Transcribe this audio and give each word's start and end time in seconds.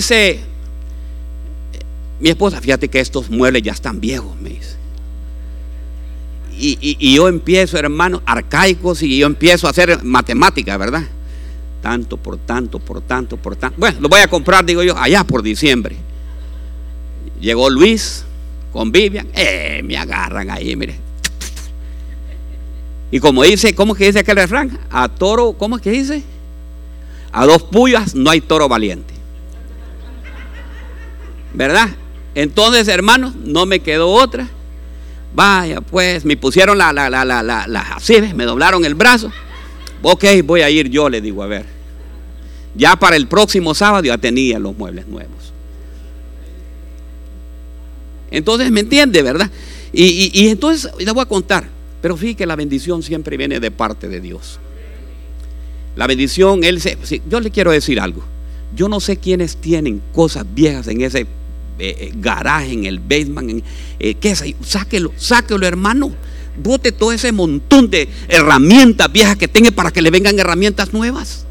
Dice, 0.00 0.40
mi 2.20 2.30
esposa, 2.30 2.58
fíjate 2.58 2.88
que 2.88 3.00
estos 3.00 3.28
muebles 3.28 3.62
ya 3.62 3.72
están 3.72 4.00
viejos, 4.00 4.34
me 4.40 4.48
dice. 4.48 4.76
Y, 6.58 7.14
yo 7.14 7.28
empiezo, 7.28 7.76
hermano, 7.76 8.22
arcaicos, 8.24 9.02
y 9.02 9.18
yo 9.18 9.26
empiezo 9.26 9.66
a 9.66 9.70
hacer 9.70 10.02
matemáticas, 10.02 10.78
¿verdad? 10.78 11.02
Tanto 11.82 12.16
por 12.16 12.38
tanto, 12.38 12.78
por 12.78 13.02
tanto, 13.02 13.36
por 13.36 13.56
tanto. 13.56 13.78
Bueno, 13.78 13.98
lo 14.00 14.08
voy 14.08 14.20
a 14.20 14.28
comprar, 14.28 14.64
digo 14.64 14.82
yo, 14.82 14.96
allá 14.96 15.22
por 15.22 15.42
diciembre. 15.42 15.96
Llegó 17.38 17.68
Luis 17.68 18.24
con 18.72 18.90
Vivian, 18.90 19.28
eh, 19.34 19.82
me 19.84 19.98
agarran 19.98 20.48
ahí, 20.48 20.76
mire. 20.76 20.94
Y 23.10 23.20
como 23.20 23.42
dice, 23.42 23.74
¿cómo 23.74 23.92
es 23.92 23.98
que 23.98 24.06
dice 24.06 24.20
aquel 24.20 24.36
refrán? 24.36 24.78
A 24.88 25.10
toro, 25.10 25.52
¿cómo 25.58 25.76
es 25.76 25.82
que 25.82 25.90
dice? 25.90 26.22
A 27.32 27.44
dos 27.44 27.64
puyas 27.64 28.14
no 28.14 28.30
hay 28.30 28.40
toro 28.40 28.66
valiente. 28.66 29.09
¿Verdad? 31.54 31.90
Entonces, 32.34 32.88
hermanos, 32.88 33.34
no 33.36 33.66
me 33.66 33.80
quedó 33.80 34.08
otra. 34.08 34.48
Vaya, 35.34 35.80
pues, 35.80 36.24
me 36.24 36.36
pusieron 36.36 36.78
la, 36.78 36.92
la, 36.92 37.08
la, 37.08 37.24
la, 37.24 37.42
la, 37.42 37.80
así, 37.94 38.20
me 38.34 38.44
doblaron 38.44 38.84
el 38.84 38.94
brazo. 38.94 39.32
Ok, 40.02 40.24
voy 40.44 40.62
a 40.62 40.70
ir 40.70 40.88
yo, 40.88 41.08
le 41.08 41.20
digo, 41.20 41.42
a 41.42 41.46
ver. 41.46 41.66
Ya 42.74 42.96
para 42.96 43.16
el 43.16 43.26
próximo 43.26 43.74
sábado 43.74 44.04
ya 44.04 44.18
tenía 44.18 44.58
los 44.58 44.76
muebles 44.76 45.06
nuevos. 45.06 45.52
Entonces, 48.30 48.70
¿me 48.70 48.80
entiende, 48.80 49.22
verdad? 49.22 49.50
Y, 49.92 50.30
y, 50.32 50.48
entonces, 50.48 50.90
le 50.98 51.10
voy 51.10 51.22
a 51.22 51.26
contar. 51.26 51.68
Pero 52.00 52.16
fíjate 52.16 52.36
que 52.36 52.46
la 52.46 52.56
bendición 52.56 53.02
siempre 53.02 53.36
viene 53.36 53.60
de 53.60 53.70
parte 53.70 54.08
de 54.08 54.20
Dios. 54.20 54.58
La 55.96 56.06
bendición, 56.06 56.64
Él 56.64 56.80
se, 56.80 56.96
yo 57.28 57.40
le 57.40 57.50
quiero 57.50 57.72
decir 57.72 58.00
algo. 58.00 58.22
Yo 58.74 58.88
no 58.88 59.00
sé 59.00 59.16
quiénes 59.16 59.56
tienen 59.56 60.00
cosas 60.12 60.46
viejas 60.54 60.86
en 60.86 61.00
ese 61.00 61.26
eh, 61.80 61.96
eh, 61.98 62.12
garaje, 62.14 62.72
en 62.72 62.84
el 62.84 62.98
basement. 62.98 63.50
En, 63.50 63.64
eh, 63.98 64.14
¿Qué 64.14 64.32
es? 64.32 64.44
Sáquelo, 64.62 65.12
sáquelo, 65.16 65.66
hermano. 65.66 66.12
Bote 66.56 66.92
todo 66.92 67.10
ese 67.10 67.32
montón 67.32 67.88
de 67.88 68.08
herramientas 68.28 69.10
viejas 69.10 69.36
que 69.36 69.48
tenga 69.48 69.70
para 69.70 69.90
que 69.90 70.02
le 70.02 70.10
vengan 70.10 70.38
herramientas 70.38 70.92
nuevas. 70.92 71.46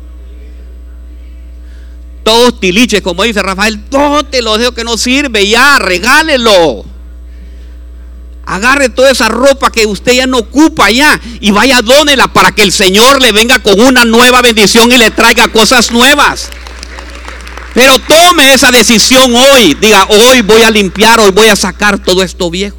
Todos 2.24 2.60
tiliches, 2.60 3.02
como 3.02 3.24
dice 3.24 3.42
Rafael, 3.42 3.84
todo 3.90 4.24
te 4.24 4.44
lo 4.44 4.58
dejo 4.60 4.74
que 4.74 4.84
no 4.84 4.98
sirve, 4.98 5.48
ya, 5.48 5.80
regálelo. 5.80 6.86
Agarre 8.46 8.90
toda 8.90 9.10
esa 9.10 9.30
ropa 9.30 9.72
que 9.72 9.88
usted 9.88 10.14
ya 10.14 10.28
no 10.28 10.40
ocupa 10.40 10.92
ya 10.92 11.20
y 11.40 11.50
vaya 11.50 11.82
dónela 11.82 12.28
para 12.28 12.52
que 12.52 12.62
el 12.62 12.72
Señor 12.72 13.22
le 13.22 13.32
venga 13.32 13.60
con 13.60 13.80
una 13.80 14.06
nueva 14.06 14.42
bendición 14.42 14.92
y 14.92 14.98
le 14.98 15.10
traiga 15.10 15.48
cosas 15.48 15.92
nuevas. 15.92 16.50
Pero 17.74 18.00
tome 18.00 18.54
esa 18.54 18.72
decisión 18.72 19.34
hoy. 19.36 19.76
Diga, 19.80 20.06
hoy 20.10 20.42
voy 20.42 20.62
a 20.62 20.72
limpiar, 20.72 21.20
hoy 21.20 21.32
voy 21.32 21.48
a 21.48 21.56
sacar 21.56 22.00
todo 22.00 22.24
esto 22.24 22.50
viejo. 22.50 22.78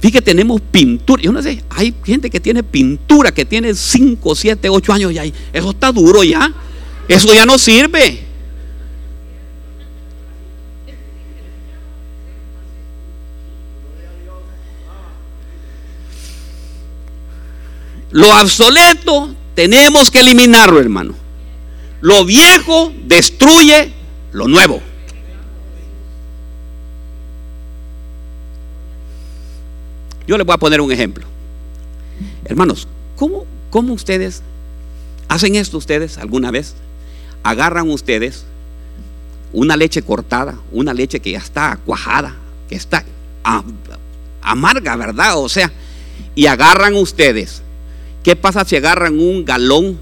Fíjate, 0.00 0.22
tenemos 0.22 0.60
pintura. 0.60 1.22
Yo 1.22 1.32
no 1.32 1.42
sé, 1.42 1.64
hay 1.70 1.94
gente 2.04 2.28
que 2.28 2.38
tiene 2.38 2.62
pintura 2.62 3.32
que 3.32 3.46
tiene 3.46 3.74
5, 3.74 4.34
7, 4.34 4.68
8 4.68 4.92
años 4.92 5.14
ya. 5.14 5.24
Eso 5.24 5.70
está 5.70 5.90
duro 5.90 6.22
ya. 6.22 6.52
Eso 7.08 7.32
ya 7.32 7.46
no 7.46 7.58
sirve. 7.58 8.24
Lo 18.10 18.28
obsoleto 18.40 19.34
tenemos 19.54 20.10
que 20.10 20.20
eliminarlo, 20.20 20.78
hermano. 20.78 21.23
Lo 22.04 22.26
viejo 22.26 22.92
destruye 23.06 23.90
lo 24.32 24.46
nuevo. 24.46 24.82
Yo 30.26 30.36
les 30.36 30.46
voy 30.46 30.52
a 30.52 30.58
poner 30.58 30.82
un 30.82 30.92
ejemplo. 30.92 31.24
Hermanos, 32.44 32.86
¿cómo, 33.16 33.46
¿cómo, 33.70 33.94
ustedes 33.94 34.42
hacen 35.28 35.54
esto 35.54 35.78
ustedes 35.78 36.18
alguna 36.18 36.50
vez? 36.50 36.74
Agarran 37.42 37.88
ustedes 37.88 38.44
una 39.54 39.74
leche 39.74 40.02
cortada, 40.02 40.58
una 40.72 40.92
leche 40.92 41.20
que 41.20 41.30
ya 41.30 41.38
está 41.38 41.78
cuajada, 41.86 42.36
que 42.68 42.74
está 42.74 43.02
amarga, 44.42 44.96
¿verdad? 44.96 45.38
O 45.38 45.48
sea, 45.48 45.72
y 46.34 46.44
agarran 46.48 46.96
ustedes. 46.96 47.62
¿Qué 48.22 48.36
pasa 48.36 48.62
si 48.66 48.76
agarran 48.76 49.18
un 49.18 49.46
galón 49.46 49.98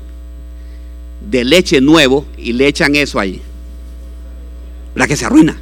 de 1.31 1.45
leche 1.45 1.81
nuevo 1.81 2.27
y 2.37 2.53
le 2.53 2.67
echan 2.67 2.95
eso 2.97 3.19
ahí? 3.19 3.41
¿Verdad 4.95 5.09
que 5.09 5.17
se 5.17 5.25
arruina? 5.25 5.59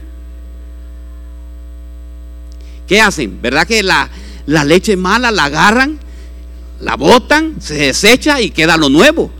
¿Qué 2.86 3.00
hacen? 3.00 3.40
¿Verdad 3.40 3.66
que 3.66 3.82
la, 3.82 4.10
la 4.46 4.64
leche 4.64 4.96
mala 4.96 5.30
la 5.30 5.44
agarran, 5.44 5.98
la 6.80 6.96
botan, 6.96 7.54
se 7.60 7.74
desecha 7.74 8.40
y 8.40 8.50
queda 8.50 8.76
lo 8.76 8.88
nuevo. 8.88 9.30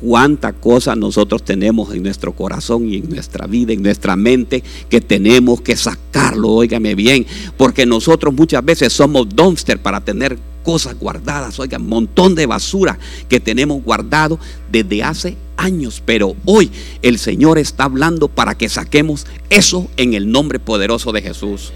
Cuánta 0.00 0.52
cosa 0.52 0.94
nosotros 0.94 1.44
tenemos 1.44 1.92
en 1.94 2.02
nuestro 2.02 2.32
corazón 2.32 2.88
y 2.88 2.96
en 2.96 3.10
nuestra 3.10 3.46
vida, 3.46 3.72
en 3.72 3.82
nuestra 3.82 4.16
mente, 4.16 4.62
que 4.88 5.00
tenemos 5.00 5.60
que 5.60 5.76
sacarlo, 5.76 6.50
óigame 6.52 6.94
bien, 6.94 7.26
porque 7.56 7.86
nosotros 7.86 8.34
muchas 8.34 8.64
veces 8.64 8.92
somos 8.92 9.28
dumpster 9.28 9.80
para 9.80 10.00
tener 10.00 10.38
cosas 10.64 10.98
guardadas, 10.98 11.60
oigan, 11.60 11.82
un 11.82 11.88
montón 11.88 12.34
de 12.34 12.46
basura 12.46 12.98
que 13.28 13.38
tenemos 13.38 13.82
guardado 13.84 14.40
desde 14.72 15.04
hace 15.04 15.36
años, 15.56 16.02
pero 16.04 16.34
hoy 16.44 16.72
el 17.02 17.18
Señor 17.18 17.58
está 17.58 17.84
hablando 17.84 18.26
para 18.26 18.56
que 18.56 18.68
saquemos 18.68 19.26
eso 19.50 19.88
en 19.96 20.14
el 20.14 20.32
nombre 20.32 20.58
poderoso 20.58 21.12
de 21.12 21.22
Jesús. 21.22 21.72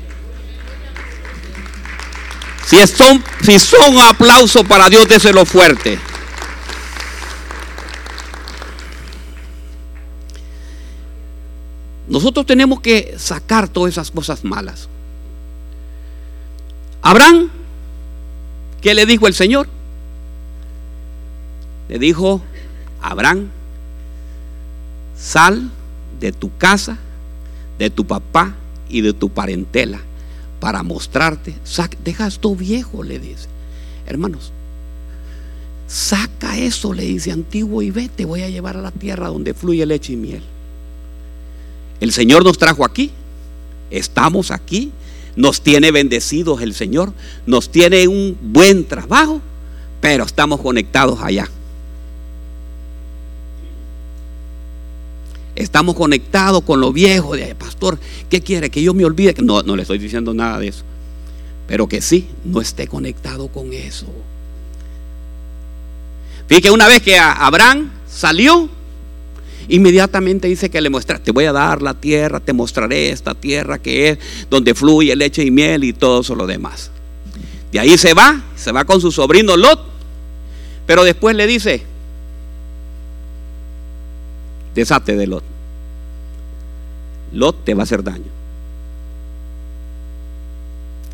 Si 2.66 2.76
son, 2.86 3.22
si 3.42 3.58
son 3.58 3.96
para 4.68 4.90
Dios, 4.90 5.08
déselo 5.08 5.46
fuerte. 5.46 5.98
Nosotros 12.08 12.46
tenemos 12.46 12.80
que 12.80 13.14
sacar 13.18 13.68
todas 13.68 13.92
esas 13.92 14.10
cosas 14.10 14.44
malas. 14.44 14.88
Abraham, 17.02 17.50
¿qué 18.80 18.94
le 18.94 19.06
dijo 19.06 19.26
el 19.26 19.34
Señor? 19.34 19.68
Le 21.88 21.98
dijo, 21.98 22.42
Abraham, 23.00 23.48
sal 25.16 25.70
de 26.20 26.32
tu 26.32 26.56
casa, 26.56 26.98
de 27.78 27.90
tu 27.90 28.06
papá 28.06 28.54
y 28.88 29.00
de 29.00 29.12
tu 29.12 29.30
parentela 29.30 30.00
para 30.60 30.82
mostrarte. 30.82 31.54
deja 32.04 32.26
esto 32.26 32.54
viejo, 32.54 33.02
le 33.02 33.18
dice. 33.18 33.48
Hermanos, 34.06 34.52
saca 35.86 36.58
eso, 36.58 36.92
le 36.92 37.04
dice 37.04 37.32
antiguo 37.32 37.82
y 37.82 37.90
vete, 37.90 38.24
voy 38.24 38.42
a 38.42 38.50
llevar 38.50 38.76
a 38.76 38.82
la 38.82 38.90
tierra 38.90 39.28
donde 39.28 39.54
fluye 39.54 39.86
leche 39.86 40.12
y 40.12 40.16
miel. 40.16 40.42
El 42.00 42.12
Señor 42.12 42.44
nos 42.44 42.58
trajo 42.58 42.84
aquí, 42.84 43.10
estamos 43.90 44.50
aquí, 44.50 44.92
nos 45.38 45.62
tiene 45.62 45.92
bendecidos 45.92 46.60
el 46.62 46.74
Señor, 46.74 47.12
nos 47.46 47.70
tiene 47.70 48.08
un 48.08 48.36
buen 48.42 48.84
trabajo, 48.84 49.40
pero 50.00 50.24
estamos 50.24 50.60
conectados 50.60 51.20
allá. 51.22 51.48
Estamos 55.54 55.94
conectados 55.94 56.62
con 56.62 56.80
lo 56.80 56.92
viejo 56.92 57.36
de 57.36 57.54
pastor. 57.54 58.00
¿Qué 58.28 58.40
quiere? 58.40 58.68
Que 58.68 58.82
yo 58.82 58.94
me 58.94 59.04
olvide. 59.04 59.36
No, 59.40 59.62
no 59.62 59.76
le 59.76 59.82
estoy 59.82 59.98
diciendo 59.98 60.34
nada 60.34 60.58
de 60.58 60.68
eso. 60.68 60.82
Pero 61.68 61.86
que 61.86 62.00
sí, 62.00 62.28
no 62.44 62.60
esté 62.60 62.88
conectado 62.88 63.46
con 63.46 63.72
eso. 63.72 64.06
Fíjate, 66.48 66.72
una 66.72 66.88
vez 66.88 67.00
que 67.00 67.16
Abraham 67.16 67.90
salió, 68.08 68.68
inmediatamente 69.68 70.48
dice 70.48 70.70
que 70.70 70.80
le 70.80 70.90
muestra, 70.90 71.18
te 71.18 71.30
voy 71.30 71.44
a 71.44 71.52
dar 71.52 71.82
la 71.82 71.94
tierra, 71.94 72.40
te 72.40 72.52
mostraré 72.52 73.10
esta 73.10 73.34
tierra 73.34 73.78
que 73.78 74.10
es 74.10 74.18
donde 74.50 74.74
fluye 74.74 75.14
leche 75.14 75.44
y 75.44 75.50
miel 75.50 75.84
y 75.84 75.92
todo 75.92 76.22
eso 76.22 76.34
lo 76.34 76.46
demás. 76.46 76.90
De 77.72 77.78
ahí 77.78 77.98
se 77.98 78.14
va, 78.14 78.42
se 78.56 78.72
va 78.72 78.84
con 78.84 79.00
su 79.00 79.12
sobrino 79.12 79.56
Lot, 79.56 79.80
pero 80.86 81.04
después 81.04 81.36
le 81.36 81.46
dice, 81.46 81.82
desate 84.74 85.16
de 85.16 85.26
Lot. 85.26 85.44
Lot 87.32 87.64
te 87.64 87.74
va 87.74 87.82
a 87.82 87.84
hacer 87.84 88.02
daño. 88.02 88.38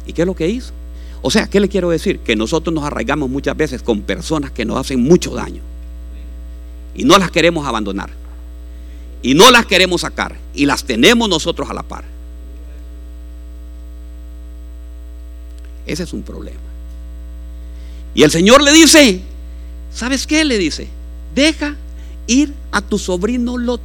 ¿Y 0.06 0.12
qué 0.12 0.22
es 0.22 0.26
lo 0.26 0.34
que 0.34 0.48
hizo? 0.48 0.72
O 1.22 1.30
sea, 1.30 1.48
¿qué 1.48 1.58
le 1.58 1.68
quiero 1.68 1.90
decir? 1.90 2.20
Que 2.20 2.36
nosotros 2.36 2.72
nos 2.72 2.84
arraigamos 2.84 3.30
muchas 3.30 3.56
veces 3.56 3.82
con 3.82 4.02
personas 4.02 4.50
que 4.50 4.64
nos 4.64 4.78
hacen 4.78 5.02
mucho 5.02 5.34
daño. 5.34 5.62
Y 6.94 7.04
no 7.04 7.18
las 7.18 7.30
queremos 7.30 7.66
abandonar. 7.66 8.10
Y 9.24 9.32
no 9.32 9.50
las 9.50 9.64
queremos 9.64 10.02
sacar. 10.02 10.36
Y 10.54 10.66
las 10.66 10.84
tenemos 10.84 11.30
nosotros 11.30 11.70
a 11.70 11.72
la 11.72 11.82
par. 11.82 12.04
Ese 15.86 16.02
es 16.02 16.12
un 16.12 16.22
problema. 16.22 16.60
Y 18.14 18.22
el 18.22 18.30
Señor 18.30 18.62
le 18.62 18.70
dice, 18.70 19.22
¿sabes 19.90 20.26
qué? 20.26 20.44
Le 20.44 20.58
dice, 20.58 20.88
deja 21.34 21.74
ir 22.26 22.52
a 22.70 22.82
tu 22.82 22.98
sobrino 22.98 23.56
Lot. 23.56 23.80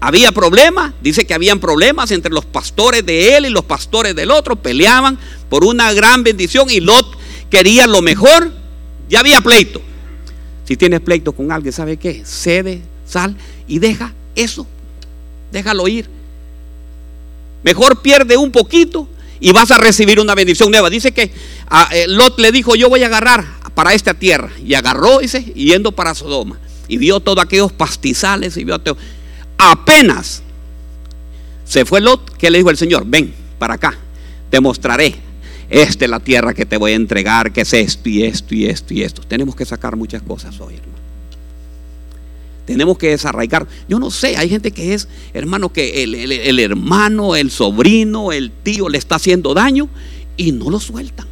había 0.00 0.32
problemas, 0.32 0.92
dice 1.00 1.24
que 1.24 1.34
habían 1.34 1.60
problemas 1.60 2.10
entre 2.10 2.32
los 2.32 2.44
pastores 2.44 3.06
de 3.06 3.36
él 3.36 3.46
y 3.46 3.50
los 3.50 3.64
pastores 3.64 4.16
del 4.16 4.32
otro, 4.32 4.56
peleaban 4.56 5.20
por 5.48 5.64
una 5.64 5.92
gran 5.92 6.24
bendición 6.24 6.68
y 6.68 6.80
Lot 6.80 7.16
quería 7.48 7.86
lo 7.86 8.02
mejor, 8.02 8.52
ya 9.08 9.20
había 9.20 9.40
pleito. 9.40 9.80
Si 10.64 10.76
tienes 10.76 11.00
pleito 11.00 11.32
con 11.32 11.52
alguien, 11.52 11.72
¿sabe 11.72 11.96
qué? 11.96 12.24
Cede, 12.24 12.82
sal 13.06 13.36
y 13.66 13.78
deja 13.78 14.12
eso, 14.34 14.66
déjalo 15.52 15.88
ir. 15.88 16.08
Mejor 17.62 18.02
pierde 18.02 18.36
un 18.36 18.52
poquito 18.52 19.08
y 19.40 19.52
vas 19.52 19.70
a 19.70 19.78
recibir 19.78 20.20
una 20.20 20.34
bendición 20.34 20.70
nueva. 20.70 20.90
Dice 20.90 21.12
que 21.12 21.32
a, 21.68 21.88
eh, 21.92 22.06
Lot 22.08 22.38
le 22.38 22.52
dijo, 22.52 22.74
yo 22.74 22.88
voy 22.88 23.02
a 23.02 23.06
agarrar 23.06 23.44
para 23.74 23.94
esta 23.94 24.14
tierra. 24.14 24.50
Y 24.64 24.74
agarró, 24.74 25.18
dice, 25.18 25.42
yendo 25.42 25.92
para 25.92 26.14
Sodoma. 26.14 26.58
Y 26.88 26.98
vio 26.98 27.20
todos 27.20 27.42
aquellos 27.42 27.72
pastizales 27.72 28.56
y 28.56 28.64
vio 28.64 28.78
todo. 28.78 28.96
Apenas 29.56 30.42
se 31.64 31.84
fue 31.84 32.00
Lot, 32.00 32.36
que 32.36 32.50
le 32.50 32.58
dijo 32.58 32.70
el 32.70 32.76
Señor, 32.76 33.04
ven 33.06 33.34
para 33.58 33.74
acá, 33.74 33.96
te 34.50 34.60
mostraré. 34.60 35.14
Esta 35.70 36.04
es 36.04 36.10
la 36.10 36.20
tierra 36.20 36.52
que 36.52 36.66
te 36.66 36.76
voy 36.76 36.92
a 36.92 36.96
entregar, 36.96 37.52
que 37.52 37.62
es 37.62 37.72
esto 37.72 38.08
y 38.08 38.22
esto 38.22 38.54
y 38.54 38.66
esto 38.66 38.92
y 38.94 39.02
esto. 39.02 39.22
Tenemos 39.22 39.56
que 39.56 39.64
sacar 39.64 39.96
muchas 39.96 40.22
cosas 40.22 40.60
hoy. 40.60 40.74
Tenemos 42.66 42.96
que 42.96 43.10
desarraigar. 43.10 43.66
Yo 43.88 43.98
no 43.98 44.10
sé, 44.10 44.36
hay 44.36 44.48
gente 44.48 44.70
que 44.70 44.94
es, 44.94 45.08
hermano, 45.34 45.72
que 45.72 46.02
el, 46.02 46.58
hermano, 46.58 47.36
el 47.36 47.50
sobrino, 47.50 48.32
el 48.32 48.50
tío 48.50 48.88
le 48.88 48.98
está 48.98 49.16
haciendo 49.16 49.52
daño 49.52 49.88
y 50.36 50.52
no 50.52 50.70
lo 50.70 50.80
sueltan. 50.80 51.26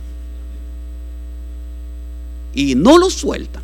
Y 2.55 2.75
no 2.75 2.99
lo 2.99 3.09
sueltan. 3.09 3.63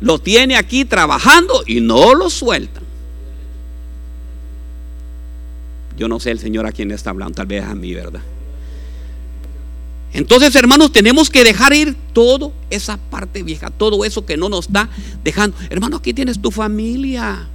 Lo 0.00 0.18
tiene 0.18 0.56
aquí 0.56 0.84
trabajando 0.84 1.62
y 1.66 1.80
no 1.80 2.14
lo 2.14 2.30
sueltan. 2.30 2.84
Yo 5.96 6.08
no 6.08 6.18
sé 6.18 6.30
el 6.30 6.38
Señor 6.38 6.66
a 6.66 6.72
quién 6.72 6.90
está 6.90 7.10
hablando, 7.10 7.34
tal 7.34 7.46
vez 7.46 7.62
a 7.62 7.74
mí, 7.74 7.94
¿verdad? 7.94 8.22
Entonces, 10.14 10.54
hermanos, 10.54 10.92
tenemos 10.92 11.28
que 11.28 11.42
dejar 11.42 11.72
ir 11.72 11.96
todo 12.12 12.52
esa 12.70 12.96
parte 12.96 13.42
vieja, 13.42 13.70
todo 13.70 14.04
eso 14.04 14.24
que 14.24 14.36
no 14.36 14.48
nos 14.48 14.66
está 14.66 14.88
dejando. 15.24 15.56
Hermano, 15.70 15.96
aquí 15.96 16.14
tienes 16.14 16.40
tu 16.40 16.52
familia. 16.52 17.48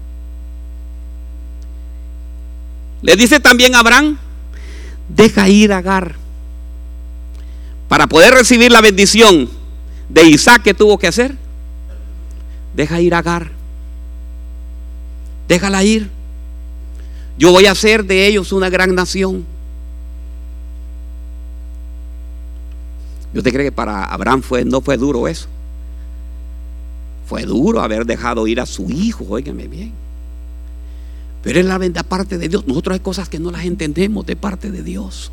Le 3.01 3.15
dice 3.15 3.39
también 3.39 3.75
Abraham, 3.75 4.17
deja 5.07 5.47
ir 5.47 5.71
a 5.71 5.77
Agar. 5.77 6.15
Para 7.88 8.07
poder 8.07 8.33
recibir 8.33 8.73
la 8.73 8.81
bendición 8.81 9.50
de 10.09 10.25
Isaac, 10.25 10.63
¿qué 10.63 10.73
tuvo 10.73 10.97
que 10.97 11.07
hacer? 11.07 11.38
Deja 12.75 13.00
ir 13.00 13.15
a 13.15 13.19
Agar. 13.19 13.51
Déjala 15.47 15.81
ir. 15.85 16.09
Yo 17.38 17.53
voy 17.53 17.67
a 17.67 17.71
hacer 17.71 18.03
de 18.03 18.27
ellos 18.27 18.51
una 18.51 18.69
gran 18.69 18.94
nación. 18.94 19.45
¿Yo 23.33 23.43
te 23.43 23.51
creo 23.51 23.65
que 23.65 23.71
para 23.71 24.05
Abraham 24.05 24.41
fue, 24.41 24.65
no 24.65 24.81
fue 24.81 24.97
duro 24.97 25.27
eso? 25.27 25.47
Fue 27.27 27.43
duro 27.43 27.81
haber 27.81 28.05
dejado 28.05 28.47
ir 28.47 28.59
a 28.59 28.65
su 28.65 28.89
hijo, 28.89 29.25
óigame 29.29 29.67
bien. 29.67 29.93
Pero 31.43 31.59
es 31.59 31.65
la 31.65 31.77
venta 31.77 32.03
parte 32.03 32.37
de 32.37 32.49
Dios. 32.49 32.65
Nosotros 32.67 32.95
hay 32.95 32.99
cosas 32.99 33.29
que 33.29 33.39
no 33.39 33.51
las 33.51 33.65
entendemos 33.65 34.25
de 34.25 34.35
parte 34.35 34.71
de 34.71 34.83
Dios. 34.83 35.31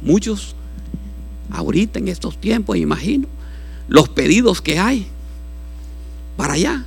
Muchos, 0.00 0.54
ahorita 1.50 1.98
en 1.98 2.08
estos 2.08 2.38
tiempos, 2.38 2.76
imagino, 2.76 3.28
los 3.88 4.08
pedidos 4.08 4.62
que 4.62 4.78
hay 4.78 5.06
para 6.36 6.54
allá. 6.54 6.84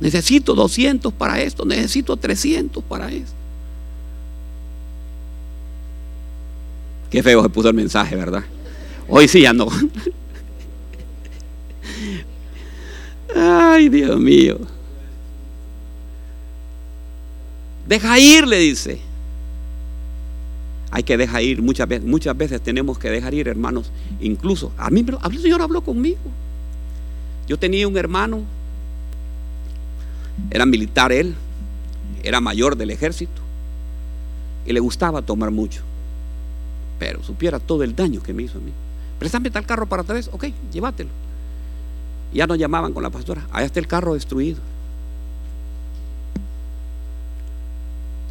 Necesito 0.00 0.54
200 0.54 1.12
para 1.12 1.40
esto, 1.40 1.64
necesito 1.64 2.16
300 2.16 2.82
para 2.84 3.10
esto. 3.10 3.39
Qué 7.10 7.22
feo 7.22 7.42
se 7.42 7.48
puso 7.48 7.68
el 7.68 7.74
mensaje, 7.74 8.16
¿verdad? 8.16 8.44
Hoy 9.08 9.26
sí 9.26 9.40
ya 9.42 9.52
no. 9.52 9.68
Ay, 13.34 13.88
Dios 13.88 14.18
mío. 14.18 14.58
Deja 17.88 18.18
ir, 18.18 18.46
le 18.46 18.58
dice. 18.58 19.00
Hay 20.92 21.02
que 21.02 21.16
dejar 21.16 21.42
ir. 21.42 21.60
Muchas 21.60 21.88
veces, 21.88 22.06
muchas 22.06 22.36
veces 22.36 22.60
tenemos 22.60 22.98
que 22.98 23.10
dejar 23.10 23.34
ir, 23.34 23.48
hermanos. 23.48 23.90
Incluso, 24.20 24.72
a 24.78 24.90
mí 24.90 25.04
el 25.08 25.42
Señor 25.42 25.62
habló 25.62 25.80
conmigo. 25.82 26.18
Yo 27.48 27.58
tenía 27.58 27.88
un 27.88 27.96
hermano, 27.96 28.42
era 30.50 30.64
militar 30.66 31.10
él, 31.10 31.34
era 32.22 32.40
mayor 32.40 32.76
del 32.76 32.90
ejército 32.90 33.42
y 34.64 34.72
le 34.72 34.78
gustaba 34.78 35.22
tomar 35.22 35.50
mucho. 35.50 35.82
Pero 37.00 37.24
supiera 37.24 37.58
todo 37.58 37.82
el 37.82 37.96
daño 37.96 38.22
que 38.22 38.34
me 38.34 38.44
hizo 38.44 38.58
a 38.58 38.60
mí. 38.60 38.70
Préstame 39.18 39.50
tal 39.50 39.66
carro 39.66 39.86
para 39.86 40.02
vez, 40.02 40.28
ok, 40.32 40.44
llévatelo. 40.70 41.08
Ya 42.32 42.46
nos 42.46 42.58
llamaban 42.58 42.92
con 42.92 43.02
la 43.02 43.10
pastora, 43.10 43.48
allá 43.50 43.66
está 43.66 43.80
el 43.80 43.88
carro 43.88 44.14
destruido. 44.14 44.60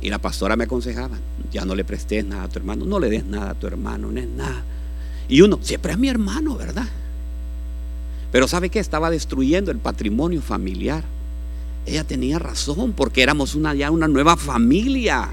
Y 0.02 0.10
la 0.10 0.20
pastora 0.20 0.56
me 0.56 0.64
aconsejaba, 0.66 1.18
ya 1.52 1.66
no 1.66 1.76
le 1.76 1.84
prestes 1.84 2.24
nada 2.24 2.44
a 2.44 2.48
tu 2.48 2.60
hermano, 2.60 2.86
no 2.86 3.00
le 3.00 3.10
des 3.10 3.26
nada 3.26 3.52
a 3.52 3.54
tu 3.56 3.68
hermano, 3.68 4.12
no 4.12 4.20
es 4.20 4.28
nada. 4.28 4.64
Y 5.28 5.42
uno, 5.42 5.60
siempre 5.62 5.92
es 5.92 5.98
mi 5.98 6.08
hermano, 6.08 6.56
¿verdad? 6.56 6.88
Pero 8.32 8.48
¿sabe 8.48 8.70
qué? 8.70 8.80
Estaba 8.80 9.10
destruyendo 9.10 9.72
el 9.72 9.80
patrimonio 9.80 10.42
familiar. 10.42 11.04
Ella 11.88 12.04
tenía 12.04 12.38
razón 12.38 12.94
porque 12.94 13.24
éramos 13.24 13.58
ya 13.76 13.90
una 13.90 14.08
nueva 14.08 14.38
familia 14.38 15.30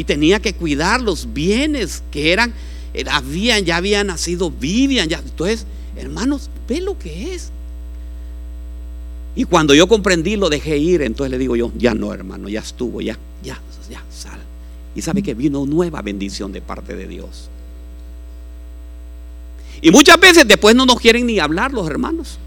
y 0.00 0.04
tenía 0.04 0.40
que 0.40 0.54
cuidar 0.54 1.02
los 1.02 1.34
bienes 1.34 2.02
que 2.10 2.32
eran, 2.32 2.54
eh, 2.94 3.04
habían, 3.10 3.66
ya 3.66 3.76
habían 3.76 4.06
nacido, 4.06 4.50
vivían, 4.50 5.10
ya. 5.10 5.18
Entonces, 5.18 5.66
hermanos, 5.94 6.48
ve 6.66 6.80
lo 6.80 6.98
que 6.98 7.34
es. 7.34 7.50
Y 9.36 9.44
cuando 9.44 9.74
yo 9.74 9.86
comprendí, 9.88 10.36
lo 10.36 10.48
dejé 10.48 10.78
ir, 10.78 11.02
entonces 11.02 11.30
le 11.30 11.36
digo 11.36 11.54
yo, 11.54 11.70
ya 11.76 11.92
no, 11.92 12.14
hermano, 12.14 12.48
ya 12.48 12.60
estuvo, 12.60 13.02
ya, 13.02 13.18
ya, 13.42 13.60
ya, 13.90 14.02
sal. 14.10 14.40
Y 14.94 15.02
sabe 15.02 15.22
que 15.22 15.34
vino 15.34 15.66
nueva 15.66 16.00
bendición 16.00 16.50
de 16.50 16.62
parte 16.62 16.96
de 16.96 17.06
Dios. 17.06 17.50
Y 19.82 19.90
muchas 19.90 20.18
veces 20.18 20.48
después 20.48 20.74
no 20.74 20.86
nos 20.86 20.98
quieren 20.98 21.26
ni 21.26 21.38
hablar 21.38 21.74
los 21.74 21.86
hermanos. 21.86 22.38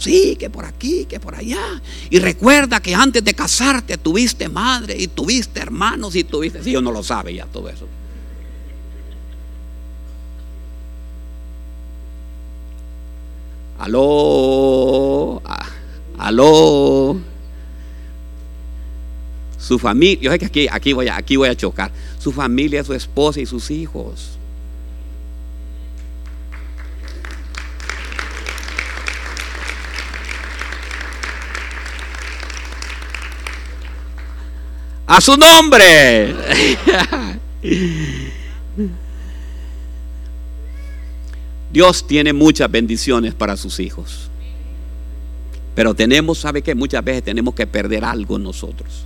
Sí, 0.00 0.34
que 0.36 0.48
por 0.48 0.64
aquí, 0.64 1.04
que 1.04 1.20
por 1.20 1.34
allá. 1.34 1.82
Y 2.08 2.20
recuerda 2.20 2.80
que 2.80 2.94
antes 2.94 3.22
de 3.22 3.34
casarte 3.34 3.98
tuviste 3.98 4.48
madre 4.48 4.96
y 4.98 5.08
tuviste 5.08 5.60
hermanos 5.60 6.16
y 6.16 6.24
tuviste... 6.24 6.64
Sí, 6.64 6.72
no 6.72 6.90
lo 6.90 7.02
sabe 7.02 7.34
ya 7.34 7.44
todo 7.44 7.68
eso. 7.68 7.86
Aló, 13.78 15.42
aló. 16.16 17.20
Su 19.58 19.78
familia, 19.78 20.18
yo 20.22 20.32
sé 20.32 20.38
que 20.38 20.46
aquí, 20.46 20.66
aquí, 20.70 20.92
voy 20.94 21.08
a, 21.08 21.16
aquí 21.16 21.36
voy 21.36 21.50
a 21.50 21.54
chocar. 21.54 21.92
Su 22.18 22.32
familia, 22.32 22.82
su 22.84 22.94
esposa 22.94 23.38
y 23.38 23.44
sus 23.44 23.70
hijos. 23.70 24.39
A 35.10 35.20
su 35.20 35.36
nombre. 35.36 36.36
Dios 41.72 42.06
tiene 42.06 42.32
muchas 42.32 42.70
bendiciones 42.70 43.34
para 43.34 43.56
sus 43.56 43.80
hijos. 43.80 44.30
Pero 45.74 45.94
tenemos, 45.94 46.38
¿sabe 46.38 46.62
que 46.62 46.76
Muchas 46.76 47.02
veces 47.02 47.24
tenemos 47.24 47.56
que 47.56 47.66
perder 47.66 48.04
algo 48.04 48.38
nosotros. 48.38 49.04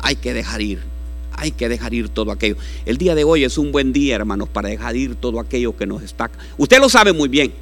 Hay 0.00 0.16
que 0.16 0.34
dejar 0.34 0.60
ir. 0.60 0.82
Hay 1.34 1.52
que 1.52 1.68
dejar 1.68 1.94
ir 1.94 2.08
todo 2.08 2.32
aquello. 2.32 2.56
El 2.84 2.98
día 2.98 3.14
de 3.14 3.22
hoy 3.22 3.44
es 3.44 3.58
un 3.58 3.70
buen 3.70 3.92
día, 3.92 4.16
hermanos, 4.16 4.48
para 4.48 4.70
dejar 4.70 4.96
ir 4.96 5.14
todo 5.14 5.38
aquello 5.38 5.76
que 5.76 5.86
nos 5.86 6.02
está. 6.02 6.32
Usted 6.58 6.80
lo 6.80 6.88
sabe 6.88 7.12
muy 7.12 7.28
bien. 7.28 7.52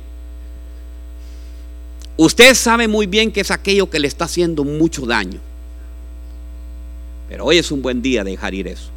Usted 2.17 2.55
sabe 2.55 2.89
muy 2.89 3.07
bien 3.07 3.31
que 3.31 3.43
es 3.43 3.51
aquello 3.51 3.91
que 3.91 3.99
le 3.99 4.09
está 4.09 4.25
haciendo 4.25 4.65
mucho 4.65 5.05
daño. 5.05 5.41
Pero 7.31 7.45
hoy 7.45 7.59
es 7.59 7.71
un 7.71 7.81
buen 7.81 8.03
día 8.03 8.25
dejar 8.25 8.53
ir 8.55 8.67
eso. 8.67 8.91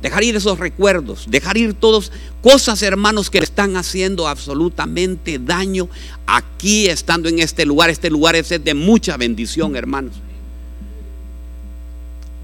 Dejar 0.00 0.22
ir 0.22 0.36
esos 0.36 0.60
recuerdos, 0.60 1.26
dejar 1.28 1.56
ir 1.56 1.74
todas 1.74 2.12
cosas, 2.40 2.80
hermanos, 2.82 3.30
que 3.30 3.40
le 3.40 3.44
están 3.44 3.76
haciendo 3.76 4.28
absolutamente 4.28 5.40
daño 5.40 5.88
aquí, 6.24 6.86
estando 6.86 7.28
en 7.28 7.40
este 7.40 7.66
lugar. 7.66 7.90
Este 7.90 8.08
lugar 8.08 8.36
es 8.36 8.48
de 8.48 8.74
mucha 8.74 9.16
bendición, 9.16 9.74
hermanos. 9.74 10.14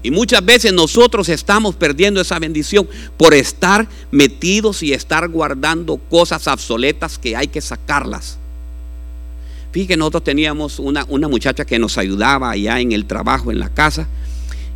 Y 0.03 0.11
muchas 0.11 0.43
veces 0.45 0.73
nosotros 0.73 1.29
estamos 1.29 1.73
perdiendo 1.75 2.19
esa 2.19 2.37
bendición 2.37 2.89
por 3.15 3.33
estar 3.33 3.87
metidos 4.11 4.83
y 4.83 4.91
estar 4.91 5.29
guardando 5.29 5.95
cosas 5.95 6.45
obsoletas 6.47 7.17
que 7.17 7.37
hay 7.37 7.47
que 7.47 7.61
sacarlas. 7.61 8.37
Fíjate 9.75 9.97
nosotros 9.97 10.23
teníamos 10.23 10.79
una, 10.79 11.03
una 11.09 11.27
muchacha 11.27 11.65
que 11.65 11.77
nos 11.79 11.97
ayudaba 11.97 12.49
allá 12.49 12.79
en 12.79 12.93
el 12.93 13.03
trabajo, 13.03 13.51
en 13.51 13.59
la 13.59 13.67
casa. 13.67 14.07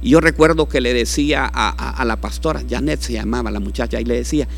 Y 0.01 0.09
yo 0.09 0.19
recuerdo 0.19 0.67
que 0.67 0.81
le 0.81 0.93
decía 0.93 1.49
a, 1.53 2.03
la 2.03 2.17
pastora, 2.17 2.65
Janet 2.69 2.99
se 2.99 3.13
llamaba 3.13 3.49
la 3.49 3.61
muchacha, 3.61 4.01
y 4.01 4.03
le 4.03 4.15
decía, 4.15 4.49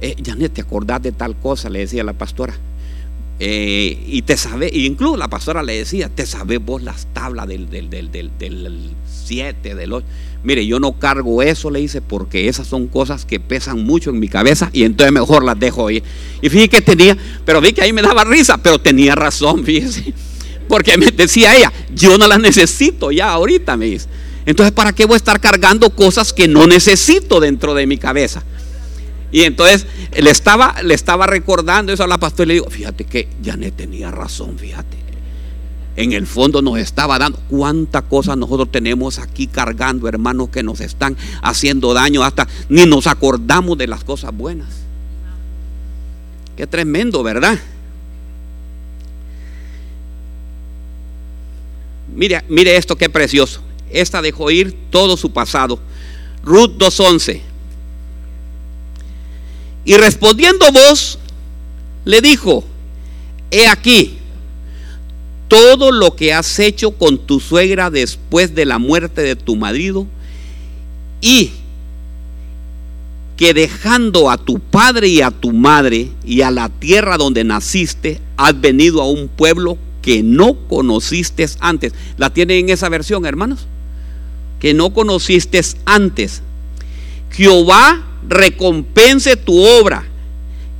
eh, 0.00 0.16
Janet, 0.20 0.52
¿te 0.52 0.62
acordás 0.62 1.00
de 1.00 1.12
tal 1.12 1.36
cosa? 1.36 1.70
Le 1.70 1.78
decía 1.78 2.02
la 2.02 2.12
pastora. 2.12 2.54
Eh, 3.38 4.04
y 4.08 4.22
te 4.22 4.36
sabe, 4.36 4.68
incluso 4.74 5.16
la 5.16 5.28
pastora 5.28 5.62
le 5.62 5.74
decía, 5.74 6.08
te 6.08 6.26
sabes 6.26 6.58
vos 6.58 6.82
las 6.82 7.06
tablas 7.14 7.46
del 7.46 7.68
7, 7.70 7.88
del, 8.10 8.32
del 8.36 8.90
8. 9.30 10.04
Mire, 10.42 10.66
yo 10.66 10.78
no 10.78 10.98
cargo 10.98 11.42
eso, 11.42 11.70
le 11.70 11.80
dice, 11.80 12.02
porque 12.02 12.48
esas 12.48 12.66
son 12.66 12.86
cosas 12.86 13.24
que 13.24 13.40
pesan 13.40 13.82
mucho 13.82 14.10
en 14.10 14.20
mi 14.20 14.28
cabeza 14.28 14.68
y 14.72 14.84
entonces 14.84 15.12
mejor 15.12 15.42
las 15.42 15.58
dejo 15.58 15.86
ahí. 15.86 16.02
Y 16.42 16.50
fíjate 16.50 16.68
que 16.68 16.82
tenía, 16.82 17.16
pero 17.44 17.60
vi 17.60 17.72
que 17.72 17.82
ahí 17.82 17.92
me 17.92 18.02
daba 18.02 18.24
risa, 18.24 18.58
pero 18.58 18.78
tenía 18.78 19.14
razón, 19.14 19.64
fíjese. 19.64 20.12
Porque 20.68 20.96
me 20.96 21.06
decía 21.06 21.56
ella, 21.56 21.72
yo 21.94 22.18
no 22.18 22.26
las 22.26 22.40
necesito 22.40 23.10
ya 23.10 23.30
ahorita, 23.30 23.76
me 23.76 23.86
dice. 23.86 24.08
Entonces, 24.46 24.72
¿para 24.72 24.92
qué 24.92 25.06
voy 25.06 25.14
a 25.14 25.16
estar 25.16 25.40
cargando 25.40 25.90
cosas 25.90 26.32
que 26.32 26.48
no 26.48 26.66
necesito 26.66 27.40
dentro 27.40 27.74
de 27.74 27.86
mi 27.86 27.96
cabeza? 27.96 28.42
Y 29.32 29.42
entonces 29.42 29.86
le 30.16 30.30
estaba, 30.30 30.76
le 30.82 30.94
estaba 30.94 31.26
recordando 31.26 31.92
eso 31.92 32.04
a 32.04 32.06
la 32.06 32.18
pastora 32.18 32.44
y 32.44 32.48
le 32.48 32.54
digo, 32.54 32.70
fíjate 32.70 33.04
que 33.04 33.28
Janet 33.44 33.74
tenía 33.74 34.10
razón, 34.10 34.58
fíjate. 34.58 34.96
En 35.96 36.12
el 36.12 36.26
fondo 36.26 36.60
nos 36.60 36.78
estaba 36.78 37.18
dando 37.18 37.38
cuánta 37.48 38.02
cosas 38.02 38.36
nosotros 38.36 38.70
tenemos 38.72 39.18
aquí 39.18 39.46
cargando, 39.46 40.08
hermanos, 40.08 40.48
que 40.48 40.62
nos 40.62 40.80
están 40.80 41.16
haciendo 41.40 41.94
daño, 41.94 42.24
hasta 42.24 42.48
ni 42.68 42.84
nos 42.84 43.06
acordamos 43.06 43.78
de 43.78 43.86
las 43.86 44.02
cosas 44.02 44.36
buenas. 44.36 44.68
Qué 46.56 46.66
tremendo, 46.66 47.22
¿verdad? 47.22 47.58
Mire, 52.14 52.44
mire 52.48 52.76
esto, 52.76 52.96
qué 52.96 53.08
precioso. 53.08 53.60
Esta 53.90 54.22
dejó 54.22 54.50
ir 54.50 54.76
todo 54.90 55.16
su 55.16 55.32
pasado. 55.32 55.78
Ruth 56.42 56.72
2.11. 56.78 57.40
Y 59.84 59.96
respondiendo 59.96 60.70
vos, 60.72 61.18
le 62.04 62.20
dijo, 62.20 62.64
he 63.50 63.66
aquí, 63.68 64.18
todo 65.48 65.92
lo 65.92 66.16
que 66.16 66.32
has 66.32 66.58
hecho 66.58 66.92
con 66.92 67.18
tu 67.18 67.40
suegra 67.40 67.90
después 67.90 68.54
de 68.54 68.64
la 68.64 68.78
muerte 68.78 69.22
de 69.22 69.36
tu 69.36 69.56
marido 69.56 70.06
y 71.20 71.52
que 73.36 73.52
dejando 73.52 74.30
a 74.30 74.38
tu 74.38 74.60
padre 74.60 75.08
y 75.08 75.20
a 75.20 75.30
tu 75.30 75.52
madre 75.52 76.10
y 76.24 76.42
a 76.42 76.50
la 76.50 76.68
tierra 76.68 77.16
donde 77.16 77.44
naciste, 77.44 78.20
has 78.36 78.60
venido 78.60 79.02
a 79.02 79.10
un 79.10 79.28
pueblo 79.28 79.76
que 80.02 80.22
no 80.22 80.54
conociste 80.68 81.46
antes. 81.60 81.94
¿La 82.16 82.30
tienen 82.30 82.58
en 82.58 82.70
esa 82.70 82.88
versión, 82.88 83.26
hermanos? 83.26 83.66
Que 84.60 84.74
no 84.74 84.92
conociste 84.92 85.60
antes. 85.84 86.42
Jehová 87.30 88.04
recompense 88.28 89.36
tu 89.36 89.60
obra 89.60 90.04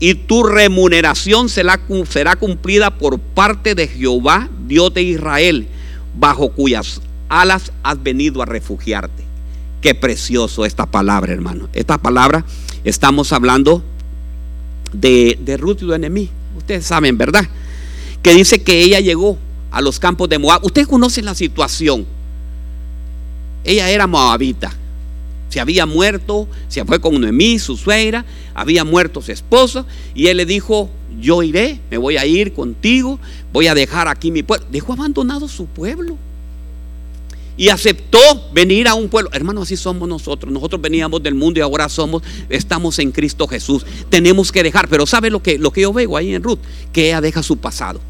y 0.04 0.14
tu 0.14 0.42
remuneración 0.42 1.48
será, 1.48 1.78
cumplida 1.78 2.90
por 2.90 3.18
parte 3.18 3.74
de 3.74 3.88
Jehová, 3.88 4.50
Dios 4.66 4.92
de 4.92 5.02
Israel, 5.02 5.66
bajo 6.14 6.50
cuyas 6.50 7.00
alas 7.30 7.72
has 7.82 8.02
venido 8.02 8.42
a 8.42 8.44
refugiarte. 8.44 9.24
Qué 9.80 9.94
precioso 9.94 10.66
esta 10.66 10.84
palabra, 10.84 11.32
hermano. 11.32 11.70
Esta 11.72 11.96
palabra 11.96 12.44
estamos 12.84 13.32
hablando 13.32 13.82
de, 14.92 15.38
de 15.40 15.56
Ruth 15.56 15.78
y 15.80 15.86
de 15.86 16.28
Ustedes 16.58 16.84
saben, 16.84 17.16
¿verdad? 17.16 17.48
Que 18.20 18.34
dice 18.34 18.62
que 18.62 18.82
ella 18.82 19.00
llegó 19.00 19.38
a 19.70 19.80
los 19.80 19.98
campos 20.00 20.28
de 20.28 20.38
Moab. 20.38 20.66
Ustedes 20.66 20.86
conocen 20.86 21.24
la 21.24 21.34
situación. 21.34 22.04
Ella 23.64 23.88
era 23.88 24.06
moabita 24.06 24.70
se 25.54 25.60
había 25.60 25.86
muerto, 25.86 26.48
se 26.66 26.84
fue 26.84 27.00
con 27.00 27.20
Noemí, 27.20 27.60
su 27.60 27.76
suegra, 27.76 28.24
había 28.54 28.82
muerto 28.82 29.22
su 29.22 29.30
esposo, 29.30 29.86
y 30.12 30.26
él 30.26 30.38
le 30.38 30.46
dijo, 30.46 30.90
yo 31.20 31.44
iré, 31.44 31.78
me 31.92 31.96
voy 31.96 32.16
a 32.16 32.26
ir 32.26 32.52
contigo, 32.52 33.20
voy 33.52 33.68
a 33.68 33.74
dejar 33.76 34.08
aquí 34.08 34.32
mi 34.32 34.42
pueblo. 34.42 34.66
Dejó 34.72 34.94
abandonado 34.94 35.46
su 35.46 35.66
pueblo. 35.66 36.18
Y 37.56 37.68
aceptó 37.68 38.18
venir 38.52 38.88
a 38.88 38.94
un 38.94 39.08
pueblo. 39.08 39.30
Hermano, 39.32 39.62
así 39.62 39.76
somos 39.76 40.08
nosotros. 40.08 40.52
Nosotros 40.52 40.82
veníamos 40.82 41.22
del 41.22 41.36
mundo 41.36 41.60
y 41.60 41.62
ahora 41.62 41.88
somos, 41.88 42.24
estamos 42.48 42.98
en 42.98 43.12
Cristo 43.12 43.46
Jesús. 43.46 43.86
Tenemos 44.10 44.50
que 44.50 44.64
dejar. 44.64 44.88
Pero 44.88 45.06
¿sabe 45.06 45.30
lo 45.30 45.40
que, 45.40 45.56
lo 45.56 45.70
que 45.70 45.82
yo 45.82 45.92
veo 45.92 46.16
ahí 46.16 46.34
en 46.34 46.42
Ruth? 46.42 46.58
Que 46.92 47.10
ella 47.10 47.20
deja 47.20 47.44
su 47.44 47.58
pasado. 47.58 48.00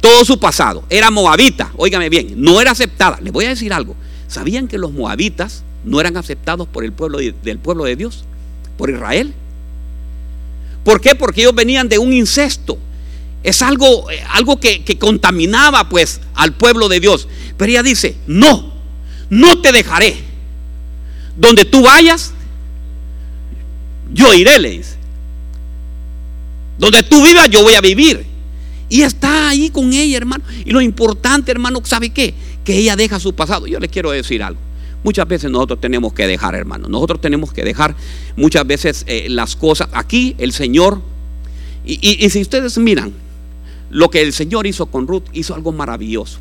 Todo 0.00 0.24
su 0.24 0.40
pasado. 0.40 0.82
Era 0.90 1.12
moabita. 1.12 1.70
Óigame 1.76 2.08
bien, 2.08 2.34
no 2.34 2.60
era 2.60 2.72
aceptada. 2.72 3.20
Le 3.22 3.30
voy 3.30 3.44
a 3.44 3.50
decir 3.50 3.72
algo. 3.72 3.94
¿Sabían 4.26 4.66
que 4.66 4.76
los 4.76 4.90
moabitas 4.90 5.62
no 5.84 6.00
eran 6.00 6.16
aceptados 6.16 6.68
por 6.68 6.84
el 6.84 6.92
pueblo 6.92 7.18
del 7.18 7.58
pueblo 7.58 7.84
de 7.84 7.96
Dios, 7.96 8.24
por 8.76 8.90
Israel. 8.90 9.34
¿Por 10.84 11.00
qué? 11.00 11.14
Porque 11.14 11.42
ellos 11.42 11.54
venían 11.54 11.88
de 11.88 11.98
un 11.98 12.12
incesto. 12.12 12.78
Es 13.42 13.62
algo, 13.62 14.10
eh, 14.10 14.20
algo 14.30 14.58
que, 14.58 14.82
que 14.82 14.98
contaminaba 14.98 15.88
pues 15.88 16.20
al 16.34 16.54
pueblo 16.54 16.88
de 16.88 17.00
Dios. 17.00 17.28
Pero 17.56 17.70
ella 17.70 17.82
dice, 17.82 18.16
no, 18.26 18.72
no 19.30 19.60
te 19.60 19.72
dejaré. 19.72 20.16
Donde 21.36 21.64
tú 21.64 21.82
vayas, 21.82 22.32
yo 24.12 24.32
iré, 24.34 24.58
le 24.58 24.70
dice. 24.70 24.96
Donde 26.78 27.02
tú 27.02 27.22
vivas, 27.24 27.48
yo 27.50 27.62
voy 27.62 27.74
a 27.74 27.80
vivir. 27.80 28.24
Y 28.88 29.02
está 29.02 29.50
ahí 29.50 29.70
con 29.70 29.92
ella, 29.92 30.16
hermano. 30.16 30.44
Y 30.64 30.70
lo 30.70 30.80
importante, 30.80 31.50
hermano, 31.50 31.80
¿sabe 31.84 32.10
qué? 32.10 32.34
Que 32.64 32.78
ella 32.78 32.96
deja 32.96 33.20
su 33.20 33.34
pasado. 33.34 33.66
Yo 33.66 33.78
le 33.78 33.88
quiero 33.88 34.10
decir 34.10 34.42
algo. 34.42 34.60
Muchas 35.04 35.28
veces 35.28 35.50
nosotros 35.50 35.80
tenemos 35.80 36.12
que 36.12 36.26
dejar, 36.26 36.54
hermano. 36.54 36.88
Nosotros 36.88 37.20
tenemos 37.20 37.52
que 37.52 37.62
dejar 37.62 37.94
muchas 38.36 38.66
veces 38.66 39.04
eh, 39.06 39.26
las 39.28 39.54
cosas. 39.54 39.88
Aquí 39.92 40.34
el 40.38 40.52
Señor, 40.52 41.00
y, 41.84 42.28
si 42.28 42.42
ustedes 42.42 42.76
miran 42.78 43.12
lo 43.90 44.10
que 44.10 44.20
el 44.20 44.32
Señor 44.32 44.66
hizo 44.66 44.86
con 44.86 45.06
Ruth, 45.06 45.24
hizo 45.32 45.54
algo 45.54 45.72
maravilloso. 45.72 46.40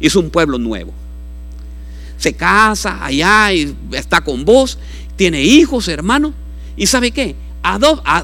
Hizo 0.00 0.20
un 0.20 0.30
pueblo 0.30 0.58
nuevo. 0.58 0.92
Se 2.16 2.32
casa 2.32 3.04
allá 3.04 3.52
y 3.52 3.74
está 3.92 4.22
con 4.22 4.44
vos, 4.44 4.78
tiene 5.16 5.42
hijos, 5.42 5.88
hermano. 5.88 6.32
¿Y 6.76 6.86
sabe 6.86 7.10
qué? 7.10 7.34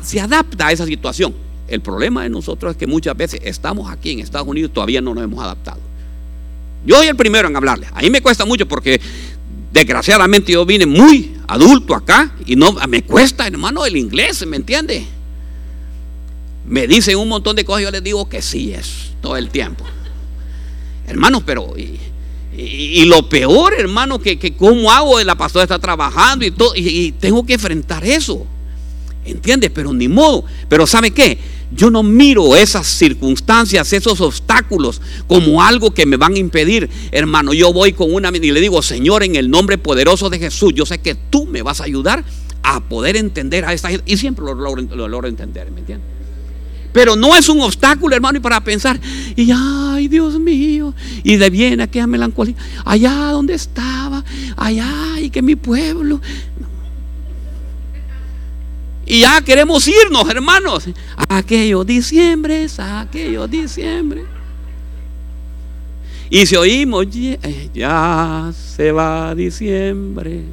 se 0.02 0.20
adapta 0.20 0.68
a 0.68 0.72
esa 0.72 0.86
situación. 0.86 1.34
El 1.68 1.80
problema 1.80 2.22
de 2.22 2.30
nosotros 2.30 2.72
es 2.72 2.76
que 2.78 2.86
muchas 2.86 3.16
veces 3.16 3.40
estamos 3.44 3.90
aquí 3.90 4.12
en 4.12 4.20
Estados 4.20 4.48
Unidos 4.48 4.70
y 4.70 4.74
todavía 4.74 5.00
no 5.00 5.14
nos 5.14 5.24
hemos 5.24 5.44
adaptado. 5.44 5.80
Yo 6.86 6.96
soy 6.96 7.08
el 7.08 7.16
primero 7.16 7.48
en 7.48 7.56
hablarle. 7.56 7.88
A 7.92 8.00
mí 8.00 8.08
me 8.08 8.22
cuesta 8.22 8.44
mucho 8.46 8.66
porque 8.66 9.00
Desgraciadamente 9.72 10.52
yo 10.52 10.64
vine 10.64 10.87
muy 10.87 11.37
adulto 11.46 11.94
acá 11.94 12.32
y 12.46 12.56
no 12.56 12.72
me 12.88 13.02
cuesta, 13.02 13.46
hermano, 13.46 13.84
el 13.84 13.96
inglés, 13.96 14.46
¿me 14.46 14.56
entiende? 14.56 15.06
Me 16.66 16.87
dicen 16.87 17.16
un 17.16 17.28
montón 17.28 17.56
de 17.56 17.64
cosas, 17.64 17.82
yo 17.82 17.90
les 17.90 18.02
digo 18.02 18.28
que 18.28 18.42
sí 18.42 18.72
es 18.72 19.12
todo 19.20 19.37
el 19.37 19.50
tiempo. 19.50 19.84
Hermanos, 21.06 21.42
pero 21.44 21.75
y, 22.56 23.04
lo 23.04 23.28
peor, 23.28 23.75
hermano, 23.78 24.18
que, 24.18 24.38
cómo 24.56 24.90
hago, 24.90 25.22
la 25.22 25.37
pastora 25.37 25.62
está 25.62 25.78
trabajando 25.78 26.44
y 26.44 26.50
todo, 26.50 26.72
y, 26.75 27.12
tengo 27.12 27.46
que 27.46 27.54
enfrentar 27.54 28.04
eso. 28.04 28.46
¿Entiendes? 29.25 29.70
Pero 29.75 29.92
ni 29.92 30.08
modo. 30.08 30.44
Pero 30.68 30.87
¿sabe 30.87 31.10
qué? 31.10 31.38
Yo 31.70 31.90
no 31.90 32.02
miro 32.02 32.56
esas 32.56 32.87
circunstancias, 32.87 33.92
esos 33.92 34.20
obstáculos 34.20 35.02
como 35.26 35.62
algo 35.62 35.92
que 35.92 36.06
me 36.06 36.16
van 36.16 36.34
a 36.34 36.38
impedir. 36.38 36.88
Hermano, 37.12 37.52
yo 37.52 37.72
voy 37.72 37.92
con 37.92 38.12
una 38.12 38.30
y 38.30 38.50
le 38.50 38.60
digo, 38.60 38.82
Señor, 38.82 39.22
en 39.22 39.37
el 39.37 39.50
nombre 39.50 39.76
poderoso 39.76 40.30
de 40.30 40.38
Jesús, 40.38 40.72
yo 40.75 40.87
sé 40.87 40.98
que 40.98 41.14
tú 41.14 41.46
me 41.46 41.62
vas 41.62 41.80
a 41.80 41.84
ayudar 41.84 42.25
a 42.62 42.80
poder 42.80 43.16
entender 43.16 43.64
a 43.64 43.72
esta 43.72 43.90
gente. 43.90 44.04
Y 44.10 44.16
siempre 44.16 44.44
lo 44.44 44.54
logro, 44.54 45.28
entender, 45.28 45.70
¿me 45.70 45.80
entiendes? 45.80 46.08
Pero 46.92 47.16
no 47.16 47.37
es 47.37 47.48
un 47.48 47.60
obstáculo, 47.60 48.16
hermano, 48.16 48.38
y 48.38 48.40
para 48.40 48.62
pensar, 48.64 48.98
y 49.37 49.50
ay, 49.54 50.08
Dios 50.08 50.38
mío, 50.40 50.94
y 51.22 51.37
de 51.37 51.50
viene 51.50 51.82
aquella 51.82 52.06
melancolía, 52.06 52.56
allá 52.84 53.30
donde 53.32 53.54
estaba, 53.54 54.25
allá, 54.56 55.20
y 55.20 55.28
que 55.28 55.42
mi 55.42 55.54
pueblo, 55.54 56.20
y 59.08 59.20
ya 59.20 59.40
queremos 59.40 59.88
irnos, 59.88 60.28
hermanos. 60.28 60.84
Aquellos 61.28 61.86
diciembres, 61.86 62.78
aquellos 62.78 63.50
diciembre. 63.50 64.26
Y 66.28 66.44
si 66.44 66.56
oímos, 66.56 67.06
eh, 67.14 67.70
ya 67.72 68.52
se 68.52 68.92
va 68.92 69.34
diciembre. 69.34 70.44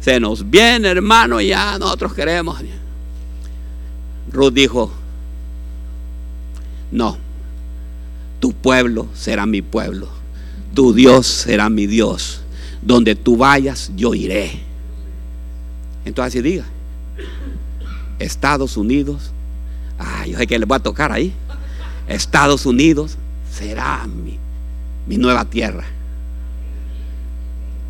Se 0.00 0.20
nos 0.20 0.48
viene, 0.48 0.88
hermano, 0.88 1.40
ya 1.40 1.78
nosotros 1.78 2.12
queremos. 2.12 2.60
Ruth 4.30 4.52
dijo, 4.52 4.92
no, 6.92 7.16
tu 8.40 8.52
pueblo 8.52 9.08
será 9.14 9.46
mi 9.46 9.62
pueblo, 9.62 10.08
tu 10.74 10.92
Dios 10.92 11.26
será 11.26 11.70
mi 11.70 11.86
Dios 11.86 12.42
donde 12.86 13.16
tú 13.16 13.36
vayas, 13.36 13.90
yo 13.96 14.14
iré. 14.14 14.60
Entonces 16.04 16.34
así 16.34 16.40
diga, 16.40 16.64
Estados 18.20 18.76
Unidos, 18.76 19.32
ay, 19.98 20.30
yo 20.30 20.38
sé 20.38 20.46
que 20.46 20.56
les 20.56 20.68
voy 20.68 20.76
a 20.76 20.80
tocar 20.80 21.10
ahí. 21.10 21.32
Estados 22.06 22.64
Unidos 22.64 23.16
será 23.50 24.06
mi, 24.06 24.38
mi 25.08 25.18
nueva 25.18 25.44
tierra. 25.44 25.84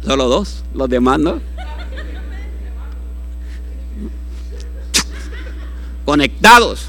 Solo 0.03 0.29
dos, 0.29 0.65
los 0.73 0.89
demás 0.89 1.21
no. 1.21 1.41
Conectados. 6.07 6.89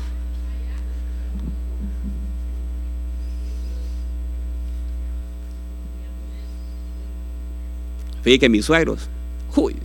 Fíjate 8.24 8.40
que 8.40 8.50
mis 8.50 8.66
suegros, 8.66 9.10
uy, 9.56 9.76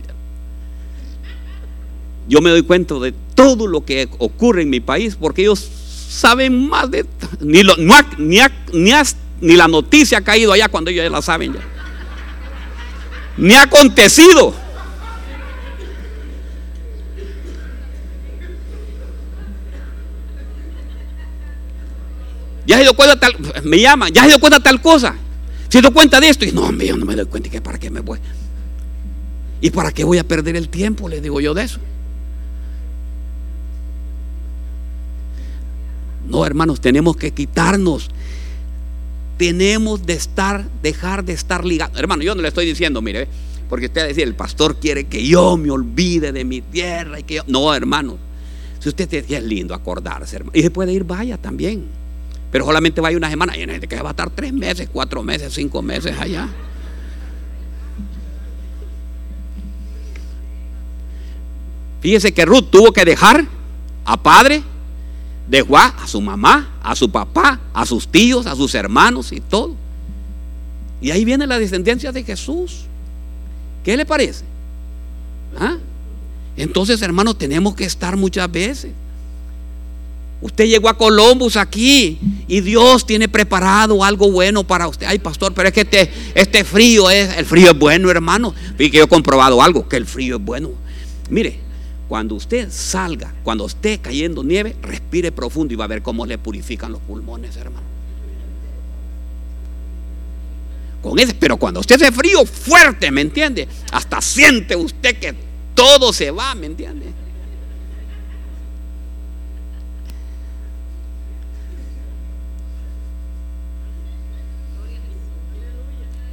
yo 2.27 2.41
me 2.41 2.49
doy 2.49 2.63
cuenta 2.63 2.95
de 2.95 3.13
todo 3.35 3.67
lo 3.67 3.83
que 3.85 4.07
ocurre 4.17 4.61
en 4.61 4.69
mi 4.69 4.79
país 4.79 5.15
porque 5.15 5.43
ellos 5.43 5.59
saben 5.59 6.67
más 6.67 6.89
de 6.89 7.05
ni, 7.41 7.63
lo, 7.63 7.75
ni, 8.17 8.39
ni, 9.41 9.55
la 9.55 9.67
noticia 9.67 10.19
ha 10.19 10.21
caído 10.21 10.53
allá 10.53 10.69
cuando 10.69 10.89
ellos 10.89 11.03
ya 11.03 11.09
la 11.09 11.21
saben 11.21 11.53
ya. 11.53 11.59
Ni 13.37 13.53
ha 13.55 13.63
acontecido. 13.63 14.53
Ya 22.65 22.77
se 22.77 22.83
dio 22.83 22.93
cuenta 22.93 23.19
tal, 23.19 23.35
me 23.63 23.81
llama, 23.81 24.07
ya 24.09 24.21
se 24.21 24.29
dio 24.29 24.39
cuenta 24.39 24.61
tal 24.61 24.81
cosa. 24.81 25.15
Se 25.73 25.81
dio 25.81 25.91
cuenta 25.91 26.19
de 26.19 26.29
esto 26.29 26.45
y 26.45 26.51
no, 26.51 26.67
hombre, 26.67 26.85
yo 26.85 26.95
no 26.95 27.03
me 27.03 27.15
doy 27.15 27.25
cuenta 27.25 27.49
y 27.51 27.59
para 27.59 27.79
qué 27.79 27.89
me 27.89 28.01
voy. 28.01 28.19
¿Y 29.59 29.71
para 29.71 29.91
qué 29.91 30.03
voy 30.03 30.19
a 30.19 30.23
perder 30.23 30.55
el 30.55 30.69
tiempo? 30.69 31.09
Le 31.09 31.19
digo 31.19 31.41
yo 31.41 31.55
de 31.55 31.63
eso. 31.63 31.79
No, 36.29 36.45
hermanos, 36.45 36.79
tenemos 36.79 37.17
que 37.17 37.31
quitarnos. 37.31 38.11
Tenemos 39.39 40.05
de 40.05 40.13
estar, 40.13 40.69
dejar 40.83 41.25
de 41.25 41.33
estar 41.33 41.65
ligados. 41.65 41.97
Hermano, 41.97 42.21
yo 42.21 42.35
no 42.35 42.43
le 42.43 42.49
estoy 42.49 42.67
diciendo, 42.67 43.01
mire, 43.01 43.27
porque 43.67 43.87
usted 43.87 44.09
decir, 44.09 44.25
el 44.25 44.35
pastor 44.35 44.79
quiere 44.79 45.05
que 45.05 45.25
yo 45.25 45.57
me 45.57 45.71
olvide 45.71 46.31
de 46.31 46.45
mi 46.45 46.61
tierra 46.61 47.19
y 47.19 47.23
que. 47.23 47.41
No, 47.47 47.73
hermano. 47.73 48.19
Si 48.77 48.89
usted 48.89 49.11
es 49.11 49.43
lindo 49.43 49.73
acordarse, 49.73 50.35
hermano. 50.35 50.51
Y 50.53 50.61
se 50.61 50.69
puede 50.69 50.93
ir, 50.93 51.03
vaya 51.03 51.39
también. 51.39 52.02
Pero 52.53 52.65
solamente 52.65 53.01
vaya 53.01 53.17
una 53.17 53.31
semana. 53.31 53.57
Y 53.57 53.61
hay 53.61 53.67
gente 53.67 53.87
que 53.87 53.99
va 54.01 54.09
a 54.09 54.11
estar 54.11 54.29
tres 54.29 54.53
meses, 54.53 54.87
cuatro 54.93 55.23
meses, 55.23 55.51
cinco 55.53 55.81
meses 55.81 56.15
allá. 56.19 56.47
Fíjese 61.99 62.31
que 62.31 62.45
Ruth 62.45 62.69
tuvo 62.69 62.93
que 62.93 63.03
dejar 63.03 63.45
a 64.05 64.21
padre, 64.21 64.61
Dejó 65.47 65.77
a 65.77 66.07
su 66.07 66.21
mamá, 66.21 66.69
a 66.81 66.95
su 66.95 67.11
papá, 67.11 67.59
a 67.73 67.85
sus 67.85 68.07
tíos, 68.07 68.45
a 68.45 68.55
sus 68.55 68.73
hermanos 68.75 69.31
y 69.31 69.41
todo. 69.41 69.75
Y 71.01 71.11
ahí 71.11 71.25
viene 71.25 71.45
la 71.45 71.59
descendencia 71.59 72.11
de 72.11 72.23
Jesús. 72.23 72.85
¿Qué 73.83 73.97
le 73.97 74.05
parece? 74.05 74.45
¿Ah? 75.59 75.77
Entonces, 76.55 77.01
hermanos, 77.01 77.37
tenemos 77.37 77.75
que 77.75 77.83
estar 77.83 78.15
muchas 78.15 78.49
veces. 78.49 78.93
Usted 80.43 80.65
llegó 80.65 80.89
a 80.89 80.97
Columbus 80.97 81.55
aquí 81.55 82.19
y 82.49 82.59
Dios 82.59 83.05
tiene 83.05 83.29
preparado 83.29 84.03
algo 84.03 84.29
bueno 84.29 84.65
para 84.65 84.89
usted. 84.89 85.07
Ay, 85.07 85.17
pastor, 85.17 85.53
pero 85.53 85.69
es 85.69 85.73
que 85.73 85.81
este, 85.81 86.11
este 86.35 86.65
frío 86.65 87.09
es, 87.09 87.37
el 87.37 87.45
frío 87.45 87.71
es 87.71 87.79
bueno, 87.79 88.11
hermano. 88.11 88.53
Y 88.77 88.91
que 88.91 88.97
yo 88.97 89.05
he 89.05 89.07
comprobado 89.07 89.63
algo, 89.63 89.87
que 89.87 89.95
el 89.95 90.05
frío 90.05 90.35
es 90.35 90.43
bueno. 90.43 90.71
Mire, 91.29 91.61
cuando 92.09 92.35
usted 92.35 92.69
salga, 92.69 93.33
cuando 93.41 93.65
esté 93.65 93.99
cayendo 93.99 94.43
nieve, 94.43 94.75
respire 94.81 95.31
profundo 95.31 95.73
y 95.73 95.77
va 95.77 95.85
a 95.85 95.87
ver 95.87 96.01
cómo 96.01 96.25
le 96.25 96.37
purifican 96.37 96.91
los 96.91 96.99
pulmones, 96.99 97.55
hermano. 97.55 97.87
Con 101.01 101.19
ese, 101.19 101.35
pero 101.35 101.55
cuando 101.55 101.79
usted 101.79 101.95
hace 101.95 102.11
frío 102.11 102.45
fuerte, 102.45 103.11
¿me 103.11 103.21
entiende? 103.21 103.65
Hasta 103.93 104.19
siente 104.19 104.75
usted 104.75 105.17
que 105.19 105.33
todo 105.73 106.11
se 106.11 106.31
va, 106.31 106.53
¿me 106.53 106.65
entiende? 106.65 107.22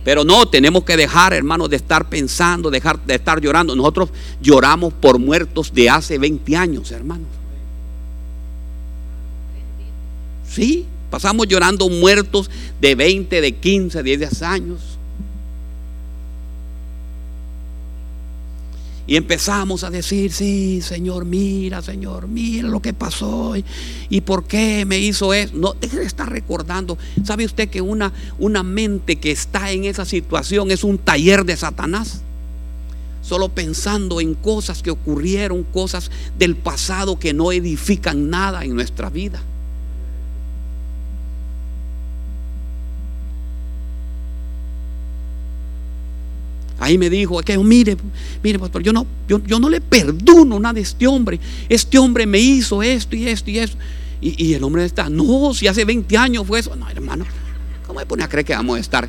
Pero 0.05 0.25
no, 0.25 0.49
tenemos 0.49 0.85
que 0.85 0.97
dejar, 0.97 1.33
hermanos, 1.33 1.69
de 1.69 1.77
estar 1.77 2.09
pensando, 2.09 2.71
dejar 2.71 3.05
de 3.05 3.15
estar 3.15 3.41
llorando. 3.41 3.77
Nosotros 3.77 4.11
lloramos 4.41 4.93
por 4.95 5.19
muertos 5.19 5.73
de 5.75 5.91
hace 5.91 6.19
20 6.19 6.57
años, 6.57 6.91
hermanos. 6.91 7.29
Sí, 10.49 10.87
pasamos 11.11 11.47
llorando 11.47 11.89
muertos 11.89 12.51
de 12.81 12.95
20, 12.95 13.41
de 13.41 13.53
15, 13.53 14.03
de 14.03 14.17
10 14.17 14.43
años. 14.43 14.90
Y 19.11 19.17
empezamos 19.17 19.83
a 19.83 19.91
decir, 19.91 20.31
sí, 20.31 20.81
Señor, 20.81 21.25
mira, 21.25 21.83
Señor, 21.83 22.29
mira 22.29 22.69
lo 22.69 22.81
que 22.81 22.95
pasó. 22.95 23.55
¿Y, 24.09 24.21
por 24.21 24.45
qué 24.45 24.85
me 24.85 25.01
hizo 25.01 25.35
eso? 25.35 25.53
No, 25.57 25.73
deje 25.73 25.99
de 25.99 26.05
estar 26.05 26.31
recordando. 26.31 26.97
¿Sabe 27.25 27.45
usted 27.45 27.69
que 27.69 27.81
una, 27.81 28.13
una 28.39 28.63
mente 28.63 29.17
que 29.17 29.33
está 29.33 29.73
en 29.73 29.85
esa 29.85 30.05
situación 30.05 30.71
es 30.71 30.85
un 30.85 30.97
taller 30.97 31.45
de 31.45 31.57
Satanás? 31.57 32.21
Solo 33.21 33.49
pensando 33.49 34.21
en 34.21 34.35
cosas 34.35 34.81
que 34.81 34.93
ocurrieron, 34.93 35.65
cosas 35.65 36.13
del 36.39 36.55
pasado 36.55 37.19
que 37.19 37.35
no 37.35 37.51
edifican 37.51 38.31
nada 38.31 38.65
en 38.65 38.77
nuestra 38.77 39.11
vida. 39.11 39.43
Ahí 46.91 46.99
me 46.99 47.09
dijo, 47.09 47.41
mire, 47.63 47.97
mire, 48.43 48.59
pastor, 48.59 48.83
yo 48.83 48.93
no, 48.93 49.07
yo, 49.29 49.61
no 49.61 49.71
le 49.71 49.81
perdono 49.81 50.59
nada 50.59 50.77
a 50.77 50.83
este 50.83 51.07
hombre. 51.07 51.39
Este 51.69 52.01
hombre 52.01 52.27
me 52.27 52.41
hizo 52.41 52.83
esto 52.83 53.15
y 53.15 53.29
esto 53.29 53.49
y 53.49 53.59
esto. 53.59 53.77
Y, 54.21 54.55
el 54.55 54.65
hombre 54.65 54.85
está, 54.85 55.09
no, 55.09 55.55
si 55.55 55.69
hace 55.69 55.85
20 55.85 56.17
años 56.17 56.45
fue 56.45 56.59
eso. 56.59 56.75
No, 56.75 56.91
hermano, 56.91 57.25
¿cómo 57.87 58.01
me 58.01 58.07
pone 58.07 58.25
a 58.25 58.29
creer 58.29 58.45
que 58.45 58.55
vamos 58.55 58.77
a 58.77 58.81
estar 58.81 59.09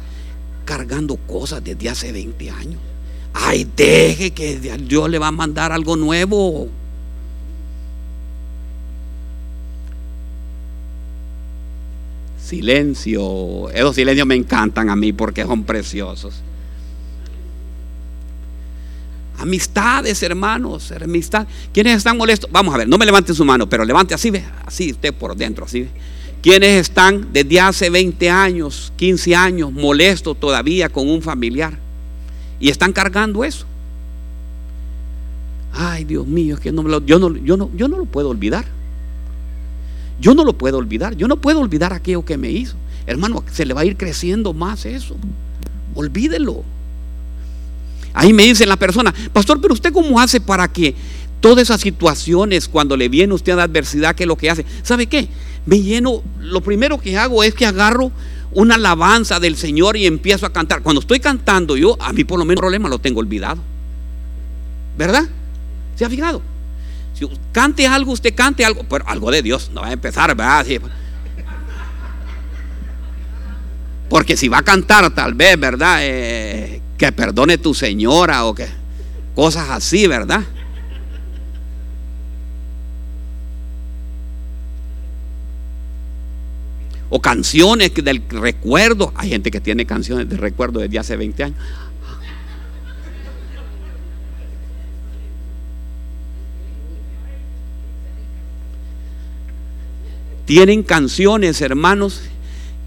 cargando 0.63 1.15
cosas 1.15 1.63
desde 1.63 1.89
hace 1.89 2.11
20 2.11 2.51
años? 2.51 2.79
Ay, 3.33 3.67
deje 3.75 4.29
que 4.29 4.59
Dios 4.59 5.09
le 5.09 5.17
va 5.17 5.29
a 5.29 5.31
mandar 5.31 5.71
algo 5.71 5.95
nuevo. 5.95 6.69
Silencio. 12.37 13.71
Esos 13.71 13.95
silencios 13.95 14.27
me 14.27 14.35
encantan 14.35 14.91
a 14.91 14.95
mí 14.95 15.13
porque 15.13 15.41
son 15.45 15.63
preciosos. 15.63 16.43
Amistades, 19.41 20.21
hermanos, 20.21 20.91
amistad. 20.91 21.47
¿Quiénes 21.73 21.97
están 21.97 22.15
molestos? 22.15 22.47
Vamos 22.51 22.75
a 22.75 22.77
ver, 22.77 22.87
no 22.87 22.99
me 22.99 23.07
levante 23.07 23.33
su 23.33 23.43
mano, 23.43 23.67
pero 23.67 23.83
levante 23.83 24.13
así, 24.13 24.29
ve, 24.29 24.43
así 24.67 24.91
usted 24.91 25.11
por 25.13 25.35
dentro, 25.35 25.65
así. 25.65 25.87
¿Quiénes 26.43 26.81
están 26.81 27.33
desde 27.33 27.59
hace 27.59 27.89
20 27.89 28.29
años, 28.29 28.93
15 28.97 29.35
años 29.35 29.71
molestos 29.71 30.39
todavía 30.39 30.89
con 30.89 31.09
un 31.09 31.23
familiar? 31.23 31.75
Y 32.59 32.69
están 32.69 32.93
cargando 32.93 33.43
eso. 33.43 33.65
Ay, 35.73 36.03
Dios 36.03 36.27
mío, 36.27 36.57
que 36.61 36.71
no 36.71 36.83
yo, 36.99 37.17
no, 37.17 37.35
yo, 37.35 37.57
no, 37.57 37.71
yo 37.75 37.87
no 37.87 37.97
lo 37.97 38.05
puedo 38.05 38.29
olvidar. 38.29 38.65
Yo 40.19 40.35
no 40.35 40.45
lo 40.45 40.53
puedo 40.53 40.77
olvidar. 40.77 41.15
Yo 41.15 41.27
no 41.27 41.37
puedo 41.37 41.61
olvidar 41.61 41.93
aquello 41.93 42.23
que 42.23 42.37
me 42.37 42.51
hizo. 42.51 42.75
Hermano, 43.07 43.43
se 43.51 43.65
le 43.65 43.73
va 43.73 43.81
a 43.81 43.85
ir 43.85 43.97
creciendo 43.97 44.53
más 44.53 44.85
eso. 44.85 45.15
Olvídelo. 45.95 46.63
Ahí 48.13 48.33
me 48.33 48.43
dice 48.43 48.65
la 48.65 48.77
persona, 48.77 49.13
pastor, 49.33 49.61
pero 49.61 49.73
usted 49.73 49.93
cómo 49.93 50.19
hace 50.19 50.41
para 50.41 50.67
que 50.67 50.95
todas 51.39 51.63
esas 51.63 51.81
situaciones, 51.81 52.67
cuando 52.67 52.95
le 52.97 53.09
viene 53.09 53.33
usted 53.33 53.53
a 53.53 53.57
la 53.57 53.63
adversidad, 53.63 54.15
¿qué 54.15 54.23
es 54.23 54.27
lo 54.27 54.37
que 54.37 54.49
hace? 54.49 54.65
¿Sabe 54.83 55.07
qué? 55.07 55.27
Me 55.65 55.81
lleno, 55.81 56.21
lo 56.39 56.61
primero 56.61 56.99
que 56.99 57.17
hago 57.17 57.43
es 57.43 57.53
que 57.53 57.65
agarro 57.65 58.11
una 58.53 58.75
alabanza 58.75 59.39
del 59.39 59.55
Señor 59.55 59.97
y 59.97 60.05
empiezo 60.05 60.45
a 60.45 60.53
cantar. 60.53 60.81
Cuando 60.81 61.01
estoy 61.01 61.19
cantando 61.19 61.77
yo, 61.77 61.97
a 62.01 62.13
mí 62.13 62.23
por 62.23 62.37
lo 62.39 62.45
menos 62.45 62.59
el 62.59 62.63
problema 62.63 62.89
lo 62.89 62.99
tengo 62.99 63.19
olvidado. 63.19 63.61
¿Verdad? 64.97 65.23
¿Se 65.95 66.05
ha 66.05 66.09
fijado? 66.09 66.41
Si 67.13 67.27
cante 67.51 67.87
algo, 67.87 68.11
usted 68.11 68.33
cante 68.35 68.65
algo, 68.65 68.83
pero 68.89 69.07
algo 69.07 69.31
de 69.31 69.41
Dios, 69.41 69.71
no 69.73 69.81
va 69.81 69.87
a 69.87 69.93
empezar, 69.93 70.35
¿verdad? 70.35 70.65
Porque 74.09 74.35
si 74.35 74.49
va 74.49 74.57
a 74.57 74.63
cantar, 74.63 75.09
tal 75.11 75.33
vez, 75.33 75.57
¿verdad? 75.57 75.99
Eh, 76.01 76.80
que 77.01 77.11
perdone 77.11 77.57
tu 77.57 77.73
señora 77.73 78.45
o 78.45 78.53
que 78.53 78.67
cosas 79.33 79.71
así, 79.71 80.05
¿verdad? 80.05 80.43
O 87.09 87.19
canciones 87.19 87.91
del 87.95 88.21
recuerdo. 88.29 89.11
Hay 89.15 89.29
gente 89.29 89.49
que 89.49 89.59
tiene 89.59 89.87
canciones 89.87 90.29
de 90.29 90.37
recuerdo 90.37 90.79
desde 90.79 90.99
hace 90.99 91.17
20 91.17 91.43
años. 91.43 91.57
Tienen 100.45 100.83
canciones, 100.83 101.61
hermanos, 101.61 102.21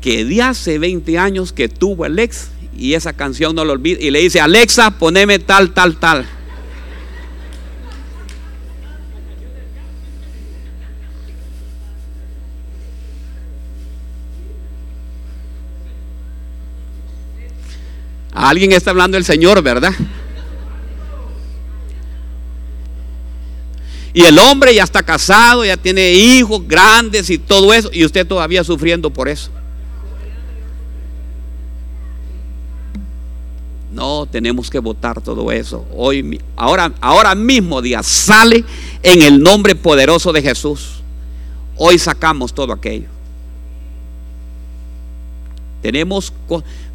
que 0.00 0.24
de 0.24 0.40
hace 0.40 0.78
20 0.78 1.18
años 1.18 1.52
que 1.52 1.68
tuvo 1.68 2.06
el 2.06 2.20
ex 2.20 2.53
y 2.76 2.94
esa 2.94 3.12
canción 3.12 3.54
no 3.54 3.64
lo 3.64 3.72
olvida 3.72 3.98
y 4.00 4.10
le 4.10 4.20
dice, 4.20 4.40
Alexa, 4.40 4.92
poneme 4.92 5.38
tal, 5.38 5.72
tal, 5.72 5.96
tal. 5.96 6.26
alguien 18.34 18.72
está 18.72 18.90
hablando 18.90 19.16
el 19.16 19.24
Señor, 19.24 19.62
¿verdad? 19.62 19.92
Y 24.12 24.22
el 24.22 24.38
hombre 24.38 24.74
ya 24.74 24.84
está 24.84 25.02
casado, 25.02 25.64
ya 25.64 25.76
tiene 25.76 26.12
hijos 26.12 26.66
grandes 26.66 27.30
y 27.30 27.38
todo 27.38 27.72
eso, 27.74 27.90
y 27.92 28.04
usted 28.04 28.26
todavía 28.26 28.62
sufriendo 28.62 29.10
por 29.10 29.28
eso. 29.28 29.50
No, 33.94 34.26
tenemos 34.26 34.70
que 34.70 34.80
votar 34.80 35.20
todo 35.20 35.52
eso. 35.52 35.86
Hoy, 35.94 36.40
ahora, 36.56 36.92
ahora 37.00 37.36
mismo 37.36 37.80
día 37.80 38.02
sale 38.02 38.64
en 39.04 39.22
el 39.22 39.40
nombre 39.40 39.76
poderoso 39.76 40.32
de 40.32 40.42
Jesús. 40.42 41.02
Hoy 41.76 41.98
sacamos 42.00 42.52
todo 42.52 42.72
aquello. 42.72 43.06
Tenemos, 45.80 46.32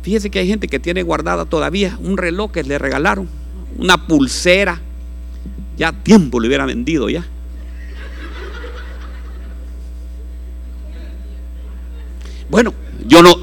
fíjese 0.02 0.30
que 0.30 0.40
hay 0.40 0.48
gente 0.48 0.68
que 0.68 0.78
tiene 0.78 1.02
guardada 1.04 1.46
todavía 1.46 1.98
un 2.02 2.18
reloj 2.18 2.52
que 2.52 2.64
le 2.64 2.78
regalaron, 2.78 3.30
una 3.78 4.06
pulsera. 4.06 4.82
Ya 5.78 5.94
tiempo 5.94 6.42
le 6.42 6.50
hubiera 6.50 6.66
vendido 6.66 7.10
ya. 7.10 7.26
Bueno, 12.50 12.74
yo 13.08 13.22
no, 13.22 13.36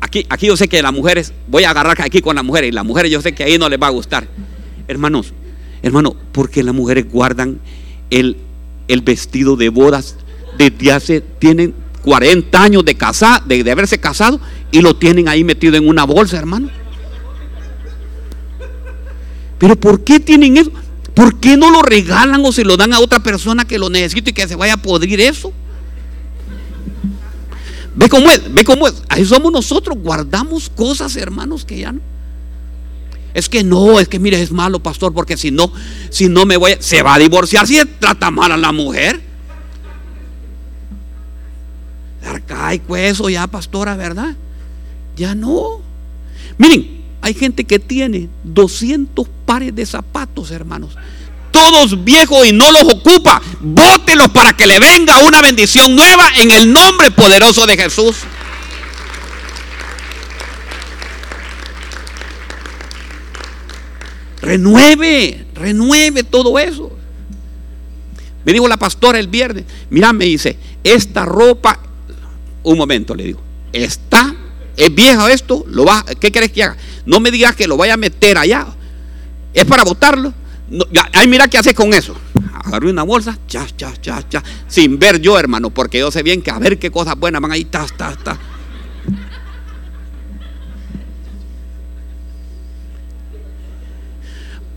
aquí, 0.00 0.26
aquí 0.28 0.46
yo 0.46 0.56
sé 0.56 0.68
que 0.68 0.82
las 0.82 0.92
mujeres, 0.92 1.32
voy 1.48 1.64
a 1.64 1.70
agarrar 1.70 2.00
aquí 2.02 2.20
con 2.20 2.36
las 2.36 2.44
mujeres, 2.44 2.68
y 2.68 2.72
las 2.72 2.84
mujeres 2.84 3.10
yo 3.10 3.20
sé 3.20 3.34
que 3.34 3.44
ahí 3.44 3.58
no 3.58 3.68
les 3.68 3.80
va 3.80 3.88
a 3.88 3.90
gustar. 3.90 4.28
Hermanos, 4.88 5.32
hermano, 5.82 6.16
porque 6.32 6.62
las 6.62 6.74
mujeres 6.74 7.10
guardan 7.10 7.60
el, 8.10 8.36
el 8.88 9.00
vestido 9.02 9.56
de 9.56 9.68
bodas 9.68 10.16
desde 10.56 10.92
hace, 10.92 11.20
tienen 11.20 11.74
40 12.06 12.62
años 12.62 12.84
de, 12.84 12.94
casa, 12.94 13.42
de, 13.44 13.68
haberse 13.70 13.98
casado 13.98 14.40
y 14.70 14.80
lo 14.80 14.94
tienen 14.94 15.28
ahí 15.28 15.42
metido 15.42 15.76
en 15.76 15.88
una 15.88 16.04
bolsa, 16.04 16.38
hermano. 16.38 16.70
Pero 19.58 19.74
¿por 19.76 20.04
qué 20.04 20.20
tienen 20.20 20.56
eso? 20.56 20.70
¿Por 21.14 21.40
qué 21.40 21.56
no 21.56 21.70
lo 21.70 21.82
regalan 21.82 22.44
o 22.44 22.52
se 22.52 22.64
lo 22.64 22.76
dan 22.76 22.92
a 22.92 23.00
otra 23.00 23.20
persona 23.20 23.64
que 23.64 23.78
lo 23.78 23.90
necesite 23.90 24.30
y 24.30 24.32
que 24.34 24.46
se 24.46 24.54
vaya 24.54 24.74
a 24.74 24.76
podrir 24.76 25.20
eso? 25.20 25.52
Ve 27.96 28.10
cómo 28.10 28.30
es, 28.30 28.52
ve 28.52 28.62
cómo 28.62 28.86
es. 28.86 29.02
Ahí 29.08 29.24
somos 29.24 29.50
nosotros, 29.50 29.96
guardamos 29.98 30.68
cosas, 30.68 31.16
hermanos, 31.16 31.64
que 31.64 31.78
ya 31.78 31.92
no. 31.92 32.00
Es 33.32 33.48
que 33.48 33.64
no, 33.64 33.98
es 33.98 34.08
que 34.08 34.18
mire, 34.18 34.40
es 34.40 34.52
malo, 34.52 34.80
pastor, 34.80 35.12
porque 35.12 35.36
si 35.36 35.50
no, 35.50 35.72
si 36.10 36.28
no 36.28 36.46
me 36.46 36.56
voy, 36.56 36.76
se 36.78 37.02
va 37.02 37.14
a 37.14 37.18
divorciar 37.18 37.66
si 37.66 37.78
trata 37.98 38.30
mal 38.30 38.52
a 38.52 38.56
la 38.56 38.72
mujer. 38.72 39.20
arcaico 42.26 42.96
eso 42.96 43.28
ya, 43.28 43.46
pastora, 43.46 43.96
¿verdad? 43.96 44.34
Ya 45.16 45.34
no. 45.34 45.80
Miren, 46.58 47.02
hay 47.20 47.34
gente 47.34 47.64
que 47.64 47.78
tiene 47.78 48.28
200 48.44 49.26
pares 49.44 49.74
de 49.74 49.86
zapatos, 49.86 50.50
hermanos. 50.50 50.96
Todos 51.56 52.04
viejos 52.04 52.46
y 52.46 52.52
no 52.52 52.70
los 52.70 52.82
ocupa. 52.82 53.40
Bótelos 53.60 54.28
para 54.28 54.52
que 54.52 54.66
le 54.66 54.78
venga 54.78 55.20
una 55.20 55.40
bendición 55.40 55.96
nueva 55.96 56.28
en 56.36 56.50
el 56.50 56.70
nombre 56.70 57.10
poderoso 57.10 57.64
de 57.64 57.78
Jesús. 57.78 58.16
Renueve, 64.42 65.46
renueve 65.54 66.24
todo 66.24 66.58
eso. 66.58 66.94
Me 68.44 68.52
dijo 68.52 68.68
la 68.68 68.76
pastora 68.76 69.18
el 69.18 69.28
viernes, 69.28 69.64
mira, 69.88 70.12
me 70.12 70.26
dice, 70.26 70.58
esta 70.84 71.24
ropa 71.24 71.80
un 72.64 72.76
momento, 72.76 73.14
le 73.14 73.24
digo, 73.24 73.40
está, 73.72 74.34
es 74.76 74.94
viejo 74.94 75.26
esto, 75.26 75.64
lo 75.68 75.86
va, 75.86 76.04
¿qué 76.20 76.30
querés 76.30 76.52
que 76.52 76.64
haga? 76.64 76.76
No 77.06 77.18
me 77.18 77.30
digas 77.30 77.56
que 77.56 77.66
lo 77.66 77.78
vaya 77.78 77.94
a 77.94 77.96
meter 77.96 78.36
allá, 78.36 78.66
es 79.54 79.64
para 79.64 79.84
botarlo. 79.84 80.34
Ay, 81.12 81.28
mira 81.28 81.48
qué 81.48 81.58
hace 81.58 81.74
con 81.74 81.94
eso. 81.94 82.14
Agarré 82.64 82.90
una 82.90 83.04
bolsa, 83.04 83.38
cha, 83.46 83.66
cha, 83.76 83.92
cha, 84.00 84.28
cha, 84.28 84.42
sin 84.66 84.98
ver 84.98 85.20
yo, 85.20 85.38
hermano, 85.38 85.70
porque 85.70 85.98
yo 85.98 86.10
sé 86.10 86.22
bien 86.22 86.42
que 86.42 86.50
a 86.50 86.58
ver 86.58 86.78
qué 86.78 86.90
cosas 86.90 87.16
buenas 87.16 87.40
van 87.40 87.52
ahí, 87.52 87.64
ta, 87.64 87.86
ta, 87.96 88.16
ta. 88.16 88.38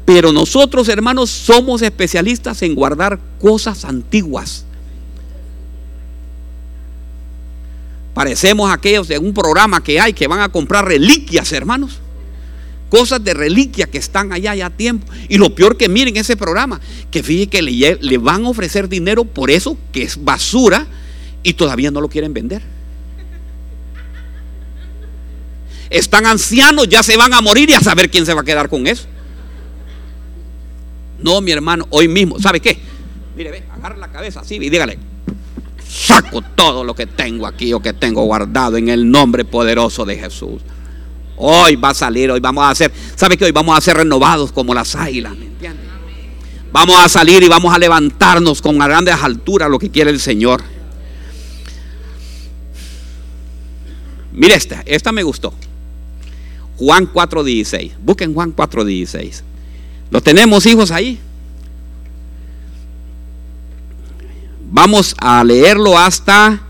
Pero 0.06 0.32
nosotros, 0.32 0.90
hermanos, 0.90 1.30
somos 1.30 1.84
especialistas 1.84 2.64
en 2.64 2.74
guardar 2.74 3.20
cosas 3.40 3.86
antiguas. 3.86 4.66
Parecemos 8.16 8.72
aquellos 8.72 9.08
de 9.08 9.20
un 9.20 9.34
programa 9.34 9.84
que 9.84 10.00
hay 10.00 10.14
que 10.14 10.28
van 10.28 10.42
a 10.42 10.50
comprar 10.50 10.86
reliquias, 10.86 11.52
hermanos. 11.54 12.00
Cosas 12.90 13.24
de 13.24 13.34
reliquia 13.34 13.88
que 13.88 14.00
están 14.00 14.34
allá 14.34 14.56
ya 14.56 14.66
a 14.66 14.70
tiempo. 14.70 15.12
Y 15.28 15.38
lo 15.38 15.54
peor 15.54 15.78
que 15.78 15.88
miren 15.88 16.18
ese 16.18 16.36
programa, 16.36 16.82
que 17.12 17.24
fíjense 17.24 17.50
que 17.50 17.62
le, 17.62 17.98
le 18.02 18.18
van 18.18 18.46
a 18.46 18.50
ofrecer 18.50 18.90
dinero 18.90 19.26
por 19.26 19.52
eso, 19.52 19.78
que 19.92 20.04
es 20.04 20.24
basura, 20.24 20.88
y 21.44 21.54
todavía 21.54 21.92
no 21.92 22.02
lo 22.02 22.10
quieren 22.10 22.34
vender. 22.34 22.62
Están 25.90 26.26
ancianos, 26.26 26.88
ya 26.88 27.02
se 27.02 27.18
van 27.18 27.34
a 27.34 27.42
morir 27.42 27.70
y 27.70 27.74
a 27.74 27.80
saber 27.80 28.10
quién 28.10 28.26
se 28.26 28.34
va 28.34 28.42
a 28.42 28.44
quedar 28.44 28.70
con 28.70 28.86
eso. 28.86 29.06
No, 31.20 31.42
mi 31.42 31.52
hermano, 31.52 31.88
hoy 31.90 32.08
mismo, 32.08 32.40
¿sabe 32.40 32.60
qué? 32.60 32.78
Mire, 33.36 33.52
ve, 33.52 33.64
agarra 33.72 33.98
la 33.98 34.12
cabeza 34.12 34.42
así 34.42 34.56
y 34.56 34.70
dígale, 34.70 35.00
saco 35.88 36.42
todo 36.42 36.84
lo 36.84 36.96
que 36.96 37.08
tengo 37.08 37.48
aquí 37.48 37.74
o 37.74 37.82
que 37.82 37.94
tengo 37.94 38.24
guardado 38.24 38.78
en 38.78 38.90
el 38.90 39.10
nombre 39.10 39.46
poderoso 39.46 40.06
de 40.06 40.18
Jesús. 40.18 40.62
Hoy 41.40 41.78
va 41.78 41.90
a 41.90 41.94
salir, 41.94 42.30
hoy 42.30 42.42
vamos 42.42 42.66
a 42.66 42.70
hacer, 42.70 42.92
¿sabe 43.16 43.38
que 43.38 43.46
hoy 43.46 43.52
vamos 43.52 43.78
a 43.78 43.82
ser 43.82 43.96
renovados 43.96 44.52
como 44.52 44.74
las 44.74 44.94
águilas? 44.96 45.36
¿Me 45.38 45.48
Vamos 46.72 46.98
a 46.98 47.10
salir 47.10 47.42
y 47.42 47.48
vamos 47.48 47.74
a 47.74 47.80
levantarnos 47.80 48.62
con 48.62 48.78
grandes 48.78 49.16
alturas 49.16 49.70
lo 49.70 49.80
que 49.80 49.90
quiere 49.90 50.12
el 50.12 50.20
Señor. 50.20 50.62
Mire 54.34 54.54
esta, 54.54 54.84
esta 54.86 55.12
me 55.12 55.24
gustó. 55.24 55.54
Juan 56.78 57.12
4:16. 57.12 57.94
Busquen 58.02 58.34
Juan 58.34 58.54
4:16. 58.56 59.42
¿Lo 60.12 60.22
tenemos 60.22 60.66
hijos 60.66 60.92
ahí? 60.92 61.20
Vamos 64.72 65.16
a 65.18 65.44
leerlo 65.44 65.98
hasta 65.98 66.62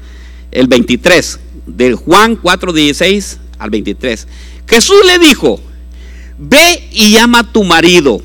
el 0.52 0.68
23, 0.68 1.40
del 1.68 1.96
Juan 1.96 2.38
4, 2.38 2.72
16 2.72 3.40
al 3.60 3.70
23. 3.70 4.28
Jesús 4.70 5.00
le 5.04 5.18
dijo, 5.18 5.60
ve 6.38 6.88
y 6.92 7.12
llama 7.12 7.40
a 7.40 7.52
tu 7.52 7.64
marido 7.64 8.22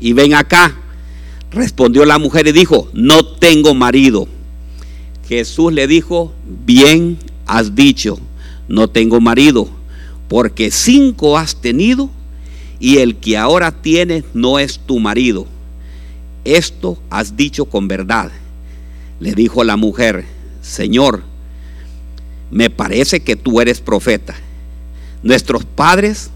y 0.00 0.14
ven 0.14 0.34
acá. 0.34 0.76
Respondió 1.52 2.04
la 2.04 2.18
mujer 2.18 2.48
y 2.48 2.52
dijo, 2.52 2.88
no 2.92 3.24
tengo 3.24 3.72
marido. 3.72 4.26
Jesús 5.28 5.72
le 5.72 5.86
dijo, 5.86 6.32
bien 6.66 7.18
has 7.46 7.76
dicho, 7.76 8.18
no 8.66 8.88
tengo 8.88 9.20
marido, 9.20 9.68
porque 10.28 10.72
cinco 10.72 11.38
has 11.38 11.60
tenido 11.60 12.10
y 12.80 12.98
el 12.98 13.16
que 13.16 13.36
ahora 13.36 13.70
tienes 13.70 14.24
no 14.34 14.58
es 14.58 14.80
tu 14.80 14.98
marido. 14.98 15.46
Esto 16.44 16.98
has 17.10 17.36
dicho 17.36 17.66
con 17.66 17.86
verdad. 17.86 18.32
Le 19.20 19.34
dijo 19.34 19.62
la 19.62 19.76
mujer, 19.76 20.24
Señor, 20.62 21.22
me 22.50 22.70
parece 22.70 23.20
que 23.20 23.36
tú 23.36 23.60
eres 23.60 23.80
profeta. 23.80 24.34
Nuestros 25.22 25.64
padres 25.64 26.30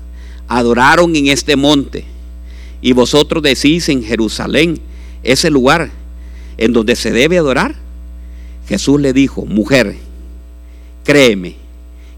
adoraron 0.49 1.15
en 1.17 1.29
este 1.29 1.57
monte 1.57 2.05
y 2.83 2.93
vosotros 2.93 3.43
decís 3.43 3.89
en 3.89 4.03
Jerusalén, 4.03 4.79
ese 5.23 5.51
lugar 5.51 5.91
en 6.59 6.73
donde 6.73 6.97
se 6.97 7.11
debe 7.11 7.39
adorar. 7.39 7.75
Jesús 8.69 9.01
le 9.01 9.13
dijo, 9.13 9.47
mujer, 9.47 9.97
créeme 11.05 11.57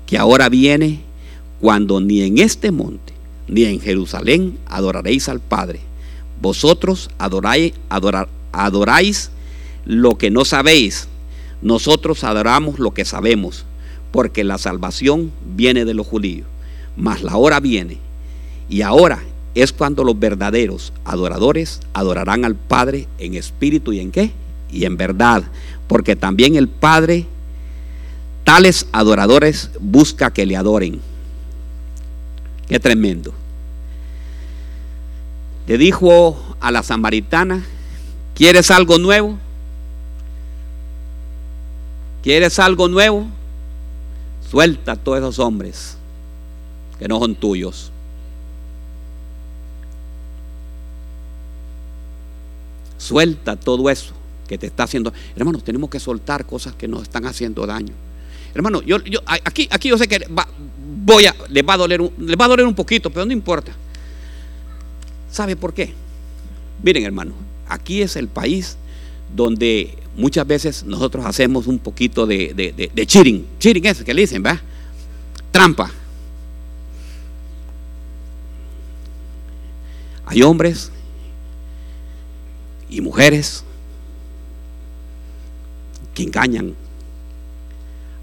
que 0.07 0.19
ahora 0.19 0.49
viene 0.49 1.01
cuando 1.61 2.01
ni 2.01 2.23
en 2.23 2.39
este 2.39 2.71
monte 2.71 3.13
ni 3.49 3.65
en 3.65 3.81
Jerusalén 3.81 4.59
adoraréis 4.67 5.29
al 5.29 5.41
Padre. 5.41 5.81
Vosotros 6.41 7.11
adoráis, 7.19 7.73
adoráis 8.53 9.31
lo 9.85 10.19
que 10.19 10.31
no 10.31 10.45
sabéis, 10.45 11.09
nosotros 11.63 12.25
adoramos 12.25 12.79
lo 12.79 12.93
que 12.93 13.05
sabemos, 13.05 13.65
porque 14.13 14.45
la 14.45 14.59
salvación 14.59 15.33
viene 15.55 15.85
de 15.85 15.95
los 15.95 16.07
judíos, 16.07 16.47
mas 16.97 17.23
la 17.23 17.37
hora 17.37 17.61
viene, 17.61 17.99
y 18.69 18.83
ahora 18.83 19.23
es 19.55 19.73
cuando 19.73 20.05
los 20.05 20.19
verdaderos 20.19 20.93
adoradores 21.05 21.81
adorarán 21.95 22.45
al 22.45 22.57
Padre 22.57 23.09
en 23.19 23.35
espíritu 23.35 23.93
y 23.93 24.01
en 24.01 24.11
qué? 24.11 24.33
Y 24.71 24.85
en 24.85 24.97
verdad, 24.97 25.45
porque 25.89 26.17
también 26.17 26.57
el 26.57 26.69
Padre 26.69 27.27
tales 28.45 28.87
adoradores 28.93 29.71
busca 29.81 30.31
que 30.31 30.47
le 30.47 30.57
adoren. 30.57 31.01
Qué 32.69 32.79
tremendo. 32.79 33.33
Le 35.67 35.79
dijo 35.79 36.37
a 36.61 36.71
la 36.71 36.83
samaritana, 36.83 37.65
¿quieres 38.35 38.71
algo 38.71 38.99
nuevo? 38.99 39.39
¿Quieres 42.23 42.59
algo 42.59 42.89
nuevo? 42.89 43.27
Suelta 44.51 44.93
a 44.93 44.97
todos 44.97 45.19
esos 45.19 45.39
hombres 45.39 45.96
que 46.99 47.09
no 47.09 47.19
son 47.19 47.35
tuyos. 47.35 47.93
Suelta 52.99 53.57
todo 53.57 53.89
eso 53.91 54.15
que 54.49 54.59
te 54.59 54.67
está 54.67 54.85
haciendo. 54.85 55.13
Hermanos, 55.37 55.65
tenemos 55.65 55.91
que 55.91 56.01
soltar 56.01 56.47
cosas 56.47 56.75
que 56.75 56.89
nos 56.89 57.03
están 57.03 57.27
haciendo 57.27 57.67
daño. 57.67 57.93
Hermano, 58.55 58.83
yo, 58.83 59.03
yo 59.05 59.21
aquí, 59.27 59.69
aquí 59.71 59.89
yo 59.89 59.99
sé 59.99 60.09
que 60.09 60.27
voy 61.05 61.27
a, 61.27 61.35
les 61.51 61.65
va 61.65 61.75
a 61.75 61.77
doler, 61.77 62.01
les 62.19 62.37
va 62.37 62.47
a 62.47 62.49
doler 62.49 62.67
un 62.67 62.75
poquito, 62.75 63.11
pero 63.11 63.27
no 63.27 63.33
importa. 63.33 63.73
¿Sabe 65.31 65.57
por 65.57 65.75
qué? 65.75 65.93
Miren, 66.83 67.05
hermano, 67.05 67.35
aquí 67.69 68.01
es 68.03 68.17
el 68.17 68.29
país 68.29 68.77
donde 69.35 69.99
muchas 70.17 70.47
veces 70.47 70.85
nosotros 70.85 71.27
hacemos 71.27 71.67
un 71.67 71.79
poquito 71.79 72.27
de, 72.27 72.55
de, 72.55 72.91
de, 72.93 73.07
cheating. 73.07 73.47
Cheating 73.59 73.85
es 73.87 74.03
que 74.03 74.15
le 74.15 74.23
dicen, 74.23 74.43
¿va? 74.45 74.61
Trampa. 75.51 75.91
Hay 80.27 80.43
hombres 80.43 80.91
y 82.91 83.01
mujeres 83.01 83.65
que 86.15 86.25
engañan 86.25 86.75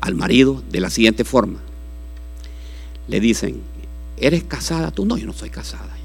al 0.02 0.16
marido 0.16 0.62
de 0.70 0.82
la 0.82 0.90
siguiente 0.90 1.24
forma. 1.24 1.60
Le 3.08 3.20
dicen, 3.20 3.62
¿eres 4.18 4.44
casada? 4.44 4.92
Tú 4.92 5.06
no, 5.06 5.18
yo 5.18 5.26
no 5.26 5.34
soy 5.34 5.50
casada. 5.50 5.96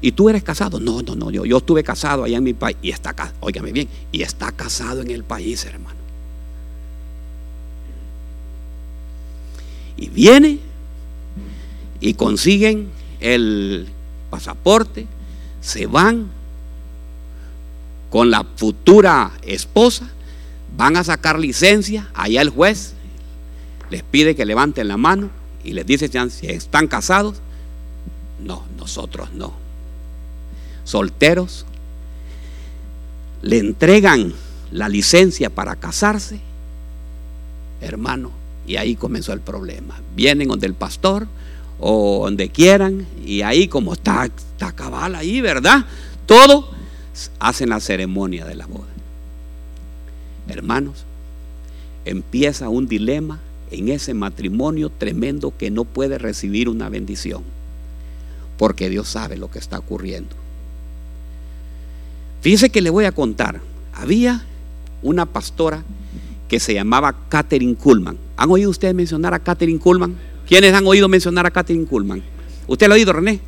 ¿Y 0.00 0.12
tú 0.12 0.28
eres 0.28 0.44
casado? 0.44 0.78
No, 0.78 1.02
no, 1.02 1.16
no, 1.16 1.30
yo, 1.30 1.44
yo 1.44 1.56
estuve 1.56 1.82
casado 1.82 2.24
allá 2.24 2.36
en 2.36 2.44
mi 2.44 2.52
país 2.52 2.76
y 2.82 2.90
está, 2.90 3.14
óigame 3.40 3.72
bien, 3.72 3.88
y 4.12 4.22
está 4.22 4.52
casado 4.52 5.00
en 5.00 5.10
el 5.10 5.24
país, 5.24 5.64
hermano. 5.64 5.98
Y 9.96 10.08
viene 10.08 10.58
y 12.00 12.14
consiguen 12.14 12.90
el 13.20 13.88
pasaporte, 14.34 15.06
se 15.60 15.86
van 15.86 16.28
con 18.10 18.32
la 18.32 18.44
futura 18.56 19.30
esposa, 19.42 20.08
van 20.76 20.96
a 20.96 21.04
sacar 21.04 21.38
licencia, 21.38 22.10
allá 22.14 22.42
el 22.42 22.50
juez 22.50 22.94
les 23.90 24.02
pide 24.02 24.34
que 24.34 24.44
levanten 24.44 24.88
la 24.88 24.96
mano 24.96 25.30
y 25.62 25.72
les 25.72 25.86
dice 25.86 26.08
si 26.08 26.48
están 26.48 26.88
casados. 26.88 27.36
No, 28.42 28.64
nosotros 28.76 29.32
no. 29.34 29.52
Solteros, 30.82 31.64
le 33.40 33.58
entregan 33.58 34.32
la 34.72 34.88
licencia 34.88 35.48
para 35.48 35.76
casarse, 35.76 36.40
hermano, 37.80 38.32
y 38.66 38.78
ahí 38.78 38.96
comenzó 38.96 39.32
el 39.32 39.40
problema. 39.40 40.00
Vienen 40.16 40.48
donde 40.48 40.66
el 40.66 40.74
pastor 40.74 41.28
o 41.86 42.24
donde 42.24 42.48
quieran, 42.48 43.06
y 43.26 43.42
ahí 43.42 43.68
como 43.68 43.92
está, 43.92 44.24
está 44.24 44.72
cabal 44.72 45.14
ahí, 45.14 45.42
¿verdad? 45.42 45.84
Todo 46.24 46.70
hacen 47.38 47.68
la 47.68 47.78
ceremonia 47.78 48.46
de 48.46 48.54
la 48.54 48.66
boda. 48.66 48.88
Hermanos, 50.48 51.04
empieza 52.06 52.70
un 52.70 52.88
dilema 52.88 53.38
en 53.70 53.90
ese 53.90 54.14
matrimonio 54.14 54.88
tremendo 54.88 55.52
que 55.58 55.70
no 55.70 55.84
puede 55.84 56.16
recibir 56.16 56.70
una 56.70 56.88
bendición, 56.88 57.42
porque 58.56 58.88
Dios 58.88 59.06
sabe 59.06 59.36
lo 59.36 59.50
que 59.50 59.58
está 59.58 59.78
ocurriendo. 59.78 60.34
Fíjese 62.40 62.70
que 62.70 62.80
le 62.80 62.88
voy 62.88 63.04
a 63.04 63.12
contar, 63.12 63.60
había 63.92 64.46
una 65.02 65.26
pastora 65.26 65.84
que 66.48 66.60
se 66.60 66.72
llamaba 66.72 67.14
Catherine 67.28 67.74
Kuhlman. 67.74 68.16
¿Han 68.38 68.50
oído 68.50 68.70
ustedes 68.70 68.94
mencionar 68.94 69.34
a 69.34 69.40
Catherine 69.40 69.78
Kuhlman? 69.78 70.16
¿Quiénes 70.46 70.74
han 70.74 70.86
oído 70.86 71.08
mencionar 71.08 71.46
a 71.46 71.50
Catherine 71.50 71.86
Kuhlman? 71.86 72.22
¿Usted 72.66 72.86
lo 72.86 72.94
ha 72.94 72.96
oído, 72.96 73.12
René? 73.12 73.40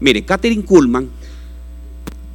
Mire, 0.00 0.24
Catherine 0.24 0.64
Kuhlman 0.64 1.10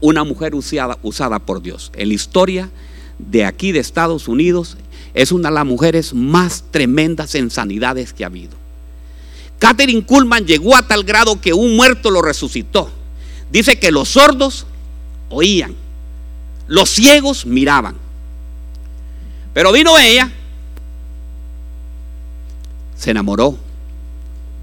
una 0.02 0.24
mujer 0.24 0.54
usada, 0.56 1.40
por 1.40 1.62
Dios. 1.62 1.92
En 1.96 2.10
la 2.10 2.14
historia 2.14 2.70
de 3.18 3.46
aquí 3.46 3.72
de 3.72 3.80
Estados 3.80 4.28
Unidos 4.28 4.78
es 5.14 5.32
una 5.32 5.50
de 5.50 5.56
las 5.56 5.66
mujeres 5.66 6.14
más 6.14 6.66
tremendas 6.72 7.34
en 7.36 7.50
sanidades 7.50 8.14
que 8.14 8.24
ha 8.24 8.28
habido. 8.28 8.54
Catherine 9.58 10.06
Kuhlman 10.06 10.46
llegó 10.46 10.76
a 10.76 10.88
tal 10.88 11.04
grado 11.04 11.40
que 11.40 11.54
un 11.54 11.76
muerto 11.76 12.12
lo 12.12 12.22
resucitó. 12.22 12.90
Dice 13.52 13.80
que 13.80 13.92
los 13.92 14.10
sordos 14.10 14.66
oían, 15.30 15.74
los 16.68 16.90
ciegos 16.90 17.46
miraban. 17.46 17.96
Pero 19.54 19.72
vino 19.72 19.98
ella, 19.98 20.30
se 22.98 23.12
enamoró 23.12 23.58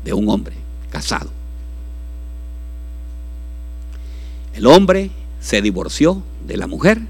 de 0.05 0.12
un 0.12 0.29
hombre 0.29 0.55
casado. 0.91 1.31
El 4.55 4.67
hombre 4.67 5.11
se 5.41 5.62
divorció 5.62 6.23
de 6.47 6.57
la 6.57 6.67
mujer, 6.67 7.01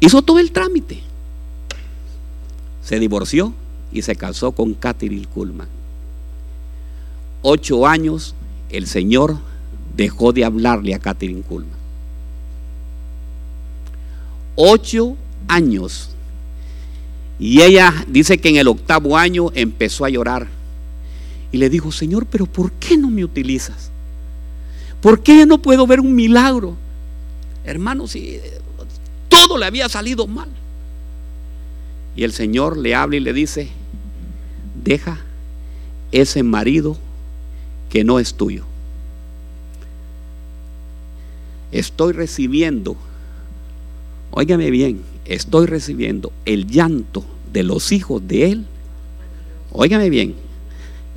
hizo 0.00 0.22
todo 0.22 0.38
el 0.38 0.52
trámite. 0.52 1.02
Se 2.82 2.98
divorció 2.98 3.52
y 3.92 4.02
se 4.02 4.16
casó 4.16 4.52
con 4.52 4.74
Catherine 4.74 5.26
Kuhlman. 5.26 5.68
Ocho 7.42 7.86
años 7.86 8.34
el 8.70 8.86
Señor 8.86 9.38
dejó 9.96 10.32
de 10.32 10.44
hablarle 10.44 10.94
a 10.94 10.98
Catherine 10.98 11.42
Kuhlman. 11.42 11.76
Ocho 14.56 15.16
años. 15.48 16.10
Y 17.38 17.60
ella 17.60 17.92
dice 18.08 18.38
que 18.38 18.48
en 18.48 18.56
el 18.56 18.68
octavo 18.68 19.16
año 19.16 19.50
empezó 19.54 20.04
a 20.04 20.10
llorar. 20.10 20.48
Y 21.52 21.58
le 21.58 21.70
dijo, 21.70 21.92
Señor, 21.92 22.26
pero 22.26 22.46
¿por 22.46 22.72
qué 22.72 22.96
no 22.96 23.08
me 23.08 23.24
utilizas? 23.24 23.90
¿Por 25.00 25.22
qué 25.22 25.46
no 25.46 25.58
puedo 25.58 25.86
ver 25.86 26.00
un 26.00 26.14
milagro? 26.14 26.76
Hermano, 27.64 28.06
si 28.06 28.40
todo 29.28 29.58
le 29.58 29.66
había 29.66 29.88
salido 29.88 30.26
mal. 30.26 30.48
Y 32.16 32.24
el 32.24 32.32
Señor 32.32 32.76
le 32.76 32.94
habla 32.94 33.16
y 33.16 33.20
le 33.20 33.32
dice, 33.32 33.68
deja 34.82 35.18
ese 36.12 36.42
marido 36.42 36.96
que 37.90 38.04
no 38.04 38.18
es 38.18 38.34
tuyo. 38.34 38.64
Estoy 41.72 42.12
recibiendo, 42.12 42.96
óigame 44.30 44.70
bien, 44.70 45.02
estoy 45.26 45.66
recibiendo 45.66 46.32
el 46.46 46.66
llanto 46.66 47.24
de 47.52 47.64
los 47.64 47.92
hijos 47.92 48.26
de 48.26 48.52
él. 48.52 48.66
Óigame 49.72 50.08
bien, 50.08 50.36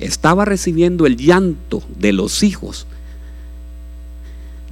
estaba 0.00 0.44
recibiendo 0.44 1.06
el 1.06 1.16
llanto 1.16 1.82
de 1.96 2.12
los 2.12 2.42
hijos 2.42 2.86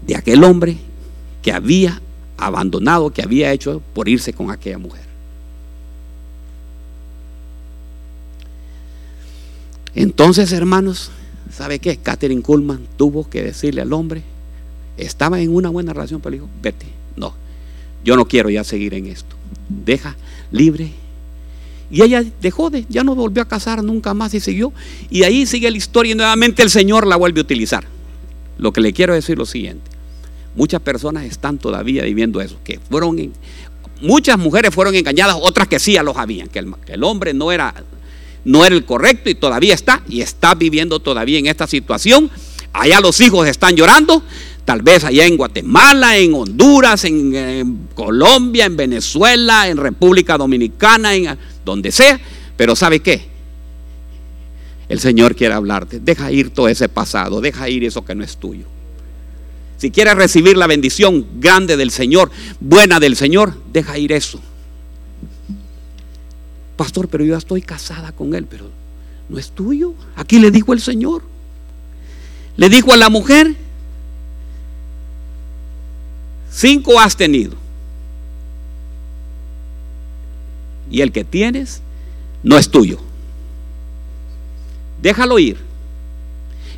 de 0.07 0.17
aquel 0.17 0.43
hombre 0.43 0.79
que 1.43 1.53
había 1.53 2.01
abandonado, 2.38 3.11
que 3.11 3.23
había 3.23 3.53
hecho 3.53 3.83
por 3.95 4.09
irse 4.09 4.33
con 4.33 4.51
aquella 4.51 4.79
mujer. 4.79 5.05
Entonces, 9.95 10.53
hermanos, 10.53 11.11
¿sabe 11.53 11.79
qué? 11.79 11.97
Catherine 11.97 12.43
Kuhlman 12.43 12.87
tuvo 12.97 13.29
que 13.29 13.43
decirle 13.43 13.83
al 13.83 13.93
hombre, 13.93 14.23
estaba 14.97 15.41
en 15.41 15.55
una 15.55 15.69
buena 15.69 15.93
relación, 15.93 16.21
pero 16.21 16.31
le 16.31 16.37
dijo, 16.38 16.49
vete, 16.62 16.87
no, 17.17 17.35
yo 18.05 18.17
no 18.17 18.27
quiero 18.27 18.49
ya 18.49 18.64
seguir 18.64 18.95
en 18.95 19.07
esto, 19.07 19.37
deja 19.69 20.17
libre. 20.53 20.93
Y 21.90 22.03
ella 22.03 22.22
dejó 22.42 22.70
de, 22.70 22.85
ya 22.88 23.03
no 23.03 23.14
volvió 23.14 23.42
a 23.42 23.48
casar 23.48 23.83
nunca 23.83 24.12
más 24.14 24.35
y 24.35 24.40
siguió. 24.40 24.72
Y 25.11 25.22
ahí 25.22 25.46
sigue 25.46 25.70
la 25.70 25.77
historia 25.77 26.12
y 26.12 26.14
nuevamente 26.14 26.62
el 26.62 26.70
Señor 26.70 27.07
la 27.07 27.16
vuelve 27.16 27.40
a 27.40 27.42
utilizar. 27.42 27.85
Lo 28.59 28.72
que 28.72 28.81
le 28.81 28.92
quiero 28.92 29.14
decir 29.14 29.35
es 29.35 29.38
lo 29.38 29.46
siguiente. 29.46 29.90
Muchas 30.55 30.81
personas 30.81 31.24
están 31.24 31.59
todavía 31.59 32.03
viviendo 32.03 32.40
eso, 32.40 32.59
que 32.64 32.81
fueron, 32.90 33.33
muchas 34.03 34.38
mujeres 34.38 34.74
fueron 34.74 34.94
engañadas, 34.94 35.37
otras 35.40 35.68
que 35.68 35.79
sí 35.79 35.92
ya 35.92 36.03
lo 36.03 36.14
sabían, 36.14 36.48
que 36.48 36.59
el, 36.59 36.74
que 36.85 36.94
el 36.94 37.05
hombre 37.05 37.33
no 37.33 37.53
era, 37.53 37.72
no 38.44 38.64
era 38.64 38.74
el 38.74 38.85
correcto 38.85 39.31
y 39.31 39.35
todavía 39.35 39.74
está, 39.74 40.03
y 40.09 40.20
está 40.20 40.55
viviendo 40.55 40.98
todavía 41.01 41.38
en 41.38 41.46
esta 41.46 41.66
situación. 41.66 42.31
Allá 42.72 43.01
los 43.01 43.20
hijos 43.20 43.46
están 43.48 43.77
llorando, 43.77 44.22
tal 44.68 44.83
vez 44.83 45.02
allá 45.02 45.24
en 45.24 45.38
Guatemala, 45.38 46.18
en 46.18 46.35
Honduras, 46.35 47.02
en, 47.04 47.88
Colombia, 47.94 48.66
en 48.66 48.76
Venezuela, 48.76 49.66
en 49.66 49.78
República 49.78 50.37
Dominicana, 50.37 51.14
en 51.14 51.38
donde 51.64 51.90
sea. 51.90 52.20
Pero 52.54 52.76
¿sabe 52.76 53.00
qué? 53.00 53.28
El 54.87 55.00
Señor 55.00 55.35
quiere 55.35 55.54
hablarte. 55.54 56.00
Deja 56.00 56.31
ir 56.31 56.50
todo 56.50 56.68
ese 56.68 56.90
pasado, 56.90 57.40
deja 57.40 57.66
ir 57.70 57.83
eso 57.83 58.04
que 58.04 58.14
no 58.14 58.22
es 58.22 58.37
tuyo. 58.37 58.66
Si 59.78 59.90
quieres 59.90 60.16
recibir 60.16 60.59
la 60.59 60.66
bendición 60.66 61.26
grande 61.40 61.78
del 61.78 61.90
Señor, 61.90 62.31
buena 62.61 63.00
del 63.00 63.16
Señor, 63.16 63.54
deja 63.72 63.96
ir 63.96 64.12
eso. 64.12 64.38
pastor, 66.76 67.09
pero 67.09 67.24
yo 67.24 67.38
estoy 67.38 67.62
casada 67.62 68.12
con 68.12 68.35
él, 68.35 68.44
pero 68.44 68.70
no 69.31 69.38
es 69.38 69.50
tuyo. 69.50 69.94
Aquí 70.14 70.38
le 70.38 70.50
dijo 70.50 70.74
el 70.74 70.83
Señor. 70.83 71.22
Le 72.59 72.68
dijo 72.68 72.92
a 72.92 72.98
la 72.98 73.09
mujer, 73.09 73.57
cinco 76.50 77.00
has 77.00 77.16
tenido. 77.16 77.54
Y 80.90 81.02
el 81.02 81.12
que 81.12 81.24
tienes 81.24 81.82
no 82.42 82.56
es 82.56 82.70
tuyo. 82.70 82.98
Déjalo 85.02 85.38
ir. 85.38 85.58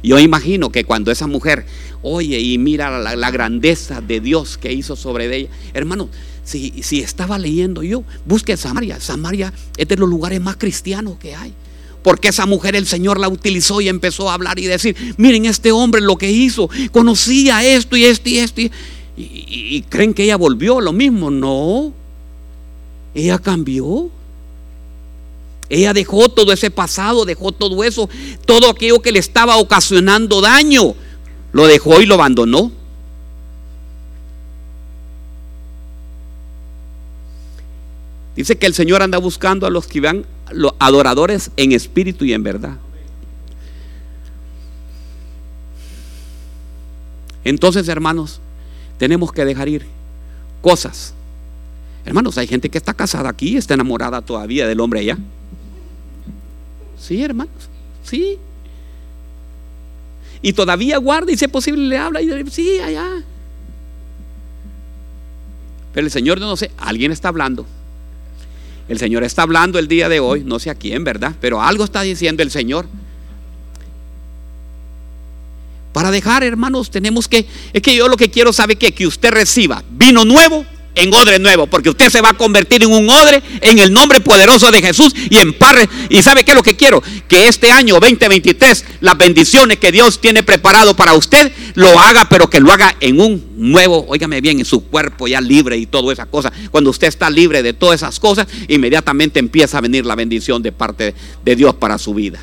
Yo 0.02 0.18
imagino 0.18 0.70
que 0.70 0.84
cuando 0.84 1.10
esa 1.10 1.26
mujer 1.26 1.66
oye 2.02 2.40
y 2.40 2.56
mira 2.58 2.98
la, 2.98 3.30
grandeza 3.30 4.00
de 4.00 4.20
Dios 4.20 4.56
que 4.56 4.72
hizo 4.72 4.96
sobre 4.96 5.34
ella, 5.34 5.50
hermano, 5.74 6.08
si, 6.42 6.82
si 6.82 7.00
estaba 7.00 7.38
leyendo 7.38 7.82
yo, 7.82 8.02
busque 8.24 8.56
Samaria. 8.56 8.98
Samaria 8.98 9.52
es 9.76 9.88
de 9.88 9.96
los 9.96 10.08
lugares 10.08 10.40
más 10.40 10.56
cristianos 10.56 11.18
que 11.18 11.34
hay. 11.34 11.52
Porque 12.02 12.28
esa 12.28 12.46
mujer 12.46 12.76
el 12.76 12.86
Señor 12.86 13.20
la 13.20 13.28
utilizó 13.28 13.80
y 13.80 13.88
empezó 13.88 14.30
a 14.30 14.34
hablar 14.34 14.58
y 14.58 14.64
decir, 14.64 14.96
miren 15.18 15.44
este 15.44 15.70
hombre 15.70 16.00
lo 16.00 16.16
que 16.16 16.30
hizo, 16.30 16.70
conocía 16.92 17.62
esto 17.64 17.96
y 17.96 18.04
esto 18.04 18.28
y 18.30 18.38
esto. 18.38 18.60
Y, 18.62 18.72
y 19.20 19.82
creen 19.88 20.14
que 20.14 20.24
ella 20.24 20.36
volvió 20.36 20.80
lo 20.80 20.92
mismo. 20.92 21.30
No, 21.30 21.92
ella 23.14 23.38
cambió. 23.38 24.10
Ella 25.70 25.92
dejó 25.92 26.28
todo 26.28 26.52
ese 26.52 26.70
pasado, 26.70 27.24
dejó 27.24 27.52
todo 27.52 27.84
eso, 27.84 28.08
todo 28.44 28.68
aquello 28.68 29.00
que 29.00 29.12
le 29.12 29.20
estaba 29.20 29.56
ocasionando 29.56 30.40
daño, 30.40 30.96
lo 31.52 31.66
dejó 31.68 32.00
y 32.00 32.06
lo 32.06 32.14
abandonó. 32.14 32.72
Dice 38.34 38.58
que 38.58 38.66
el 38.66 38.74
Señor 38.74 39.02
anda 39.02 39.18
buscando 39.18 39.66
a 39.66 39.70
los 39.70 39.86
que 39.86 40.00
van 40.00 40.26
los 40.50 40.72
adoradores 40.80 41.52
en 41.56 41.70
espíritu 41.70 42.24
y 42.24 42.32
en 42.32 42.42
verdad. 42.42 42.76
Entonces, 47.44 47.86
hermanos, 47.86 48.40
tenemos 49.00 49.32
que 49.32 49.46
dejar 49.46 49.66
ir 49.66 49.86
cosas. 50.60 51.14
Hermanos, 52.04 52.36
hay 52.36 52.46
gente 52.46 52.68
que 52.68 52.76
está 52.76 52.92
casada 52.92 53.30
aquí, 53.30 53.56
está 53.56 53.72
enamorada 53.72 54.20
todavía 54.20 54.66
del 54.66 54.78
hombre 54.78 55.00
allá. 55.00 55.16
Sí, 56.98 57.24
hermanos, 57.24 57.70
sí. 58.04 58.36
Y 60.42 60.52
todavía 60.52 60.98
guarda 60.98 61.32
y 61.32 61.38
si 61.38 61.46
es 61.46 61.50
posible 61.50 61.82
le 61.86 61.96
habla 61.96 62.20
y 62.20 62.26
dice, 62.26 62.50
sí, 62.50 62.78
allá. 62.78 63.22
Pero 65.94 66.06
el 66.06 66.10
Señor 66.10 66.38
no 66.38 66.54
sé, 66.58 66.70
alguien 66.76 67.10
está 67.10 67.28
hablando. 67.28 67.64
El 68.86 68.98
Señor 68.98 69.24
está 69.24 69.42
hablando 69.42 69.78
el 69.78 69.88
día 69.88 70.10
de 70.10 70.20
hoy, 70.20 70.44
no 70.44 70.58
sé 70.58 70.68
a 70.68 70.74
quién, 70.74 71.04
¿verdad? 71.04 71.34
Pero 71.40 71.62
algo 71.62 71.84
está 71.84 72.02
diciendo 72.02 72.42
el 72.42 72.50
Señor. 72.50 72.84
Para 75.92 76.10
dejar, 76.10 76.44
hermanos, 76.44 76.90
tenemos 76.90 77.28
que, 77.28 77.46
es 77.72 77.82
que 77.82 77.96
yo 77.96 78.08
lo 78.08 78.16
que 78.16 78.30
quiero 78.30 78.52
saber 78.52 78.78
que 78.78 78.92
que 78.92 79.06
usted 79.06 79.30
reciba 79.30 79.82
vino 79.90 80.24
nuevo 80.24 80.64
en 80.94 81.14
odre 81.14 81.38
nuevo, 81.38 81.66
porque 81.66 81.90
usted 81.90 82.10
se 82.10 82.20
va 82.20 82.30
a 82.30 82.34
convertir 82.34 82.82
en 82.82 82.90
un 82.90 83.08
odre 83.08 83.42
en 83.60 83.78
el 83.78 83.92
nombre 83.92 84.20
poderoso 84.20 84.70
de 84.70 84.82
Jesús 84.82 85.14
y 85.30 85.38
en 85.38 85.52
parre. 85.54 85.88
¿Y 86.08 86.22
sabe 86.22 86.44
qué 86.44 86.50
es 86.50 86.56
lo 86.56 86.62
que 86.62 86.76
quiero? 86.76 87.02
Que 87.28 87.48
este 87.48 87.70
año 87.70 87.94
2023, 88.00 88.84
las 89.00 89.16
bendiciones 89.16 89.78
que 89.78 89.92
Dios 89.92 90.20
tiene 90.20 90.42
preparado 90.42 90.94
para 90.94 91.14
usted, 91.14 91.52
lo 91.74 91.98
haga, 91.98 92.28
pero 92.28 92.50
que 92.50 92.60
lo 92.60 92.72
haga 92.72 92.94
en 93.00 93.20
un 93.20 93.50
nuevo, 93.56 94.04
óigame 94.08 94.40
bien, 94.40 94.58
en 94.58 94.64
su 94.64 94.84
cuerpo 94.84 95.28
ya 95.28 95.40
libre 95.40 95.76
y 95.76 95.86
todas 95.86 96.12
esas 96.12 96.26
cosas. 96.26 96.52
Cuando 96.70 96.90
usted 96.90 97.06
está 97.06 97.30
libre 97.30 97.62
de 97.62 97.72
todas 97.72 98.00
esas 98.00 98.18
cosas, 98.18 98.46
inmediatamente 98.68 99.38
empieza 99.38 99.78
a 99.78 99.80
venir 99.80 100.04
la 100.04 100.16
bendición 100.16 100.62
de 100.62 100.72
parte 100.72 101.14
de 101.44 101.56
Dios 101.56 101.74
para 101.74 101.98
su 101.98 102.14
vida. 102.14 102.40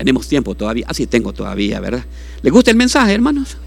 Tenemos 0.00 0.26
tiempo 0.26 0.54
todavía. 0.54 0.86
Así 0.88 1.06
tengo 1.06 1.34
todavía, 1.34 1.78
¿verdad? 1.78 2.06
¿Le 2.40 2.48
gusta 2.48 2.70
el 2.70 2.76
mensaje, 2.78 3.12
hermanos? 3.12 3.58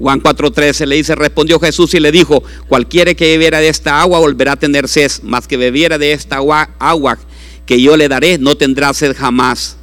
Juan 0.00 0.20
4:13 0.20 0.86
le 0.86 0.96
dice, 0.96 1.14
respondió 1.14 1.60
Jesús 1.60 1.94
y 1.94 2.00
le 2.00 2.10
dijo, 2.10 2.42
cualquiera 2.66 3.14
que 3.14 3.26
bebiera 3.26 3.60
de 3.60 3.68
esta 3.68 4.00
agua 4.00 4.18
volverá 4.18 4.54
a 4.54 4.56
tener 4.56 4.88
sed, 4.88 5.12
más 5.22 5.46
que 5.46 5.56
bebiera 5.56 5.96
de 5.96 6.12
esta 6.12 6.38
agua, 6.38 6.70
agua 6.80 7.16
que 7.66 7.80
yo 7.80 7.96
le 7.96 8.08
daré 8.08 8.36
no 8.38 8.56
tendrá 8.56 8.92
sed 8.94 9.14
jamás, 9.16 9.76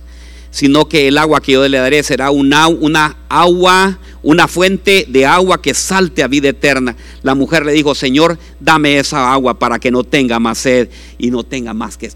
sino 0.51 0.87
que 0.87 1.07
el 1.07 1.17
agua 1.17 1.41
que 1.41 1.53
yo 1.53 1.67
le 1.67 1.77
daré 1.77 2.03
será 2.03 2.29
una, 2.29 2.67
una 2.67 3.17
agua 3.29 3.97
una 4.23 4.47
fuente 4.47 5.05
de 5.07 5.25
agua 5.25 5.61
que 5.61 5.73
salte 5.73 6.23
a 6.23 6.27
vida 6.27 6.49
eterna. 6.49 6.95
La 7.23 7.35
mujer 7.35 7.65
le 7.65 7.71
dijo, 7.73 7.95
Señor, 7.95 8.37
dame 8.59 8.99
esa 8.99 9.31
agua 9.33 9.57
para 9.57 9.79
que 9.79 9.91
no 9.91 10.03
tenga 10.03 10.39
más 10.39 10.59
sed 10.59 10.89
y 11.17 11.31
no 11.31 11.43
tenga 11.43 11.73
más 11.73 11.97
que 11.97 12.11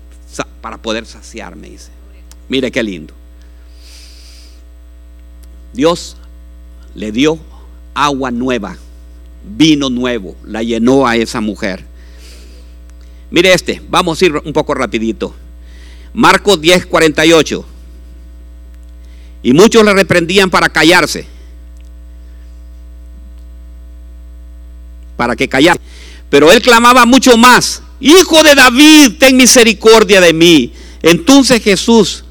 para 0.61 0.77
poder 0.77 1.05
saciarme. 1.05 1.69
Dice. 1.69 1.89
Mire 2.49 2.71
qué 2.71 2.83
lindo. 2.83 3.13
Dios 5.73 6.15
le 6.93 7.11
dio 7.11 7.37
agua 7.93 8.31
nueva, 8.31 8.77
vino 9.43 9.89
nuevo, 9.89 10.35
la 10.45 10.63
llenó 10.63 11.05
a 11.05 11.17
esa 11.17 11.41
mujer. 11.41 11.85
Mire 13.29 13.53
este, 13.53 13.81
vamos 13.89 14.21
a 14.21 14.25
ir 14.25 14.35
un 14.37 14.53
poco 14.53 14.73
rapidito. 14.73 15.33
Marcos 16.13 16.61
10, 16.61 16.85
48. 16.85 17.65
Y 19.45 19.53
muchos 19.53 19.85
le 19.85 19.93
reprendían 19.93 20.49
para 20.49 20.69
callarse. 20.69 21.27
para 25.15 25.35
que 25.35 25.47
callase. 25.47 25.79
Pero 26.29 26.51
él 26.51 26.61
clamaba 26.61 27.05
mucho 27.05 27.37
más, 27.37 27.81
Hijo 27.99 28.43
de 28.43 28.55
David, 28.55 29.13
ten 29.19 29.37
misericordia 29.37 30.19
de 30.19 30.33
mí. 30.33 30.73
Entonces 31.01 31.63
Jesús, 31.63 32.25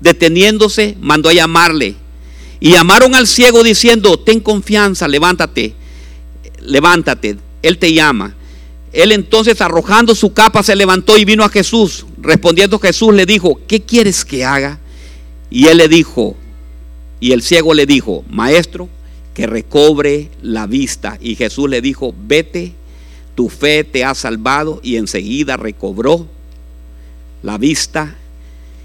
deteniéndose, 0.00 0.96
mandó 1.00 1.28
a 1.30 1.32
llamarle. 1.32 1.94
Y 2.60 2.72
llamaron 2.72 3.14
al 3.14 3.26
ciego 3.26 3.62
diciendo, 3.62 4.18
ten 4.18 4.40
confianza, 4.40 5.08
levántate, 5.08 5.74
levántate, 6.60 7.36
Él 7.62 7.78
te 7.78 7.92
llama. 7.92 8.34
Él 8.92 9.12
entonces 9.12 9.60
arrojando 9.60 10.14
su 10.14 10.32
capa 10.32 10.62
se 10.62 10.76
levantó 10.76 11.16
y 11.16 11.24
vino 11.24 11.44
a 11.44 11.48
Jesús. 11.48 12.04
Respondiendo 12.18 12.78
Jesús 12.78 13.14
le 13.14 13.24
dijo, 13.24 13.60
¿qué 13.66 13.80
quieres 13.82 14.24
que 14.24 14.44
haga? 14.44 14.78
Y 15.48 15.66
él 15.68 15.78
le 15.78 15.88
dijo, 15.88 16.36
y 17.20 17.32
el 17.32 17.42
ciego 17.42 17.74
le 17.74 17.86
dijo, 17.86 18.24
maestro, 18.28 18.88
que 19.34 19.46
recobre 19.46 20.30
la 20.42 20.66
vista. 20.66 21.18
Y 21.20 21.34
Jesús 21.34 21.68
le 21.68 21.80
dijo, 21.80 22.14
vete, 22.26 22.72
tu 23.34 23.48
fe 23.48 23.84
te 23.84 24.04
ha 24.04 24.14
salvado. 24.14 24.80
Y 24.82 24.96
enseguida 24.96 25.56
recobró 25.56 26.26
la 27.42 27.58
vista 27.58 28.16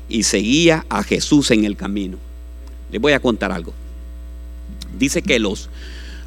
y 0.08 0.24
seguía 0.24 0.86
a 0.90 1.04
Jesús 1.04 1.52
en 1.52 1.66
el 1.66 1.76
camino. 1.76 2.18
Les 2.92 3.02
voy 3.02 3.14
a 3.14 3.20
contar 3.20 3.52
algo. 3.52 3.74
Dice 4.98 5.22
que 5.22 5.40
los, 5.40 5.70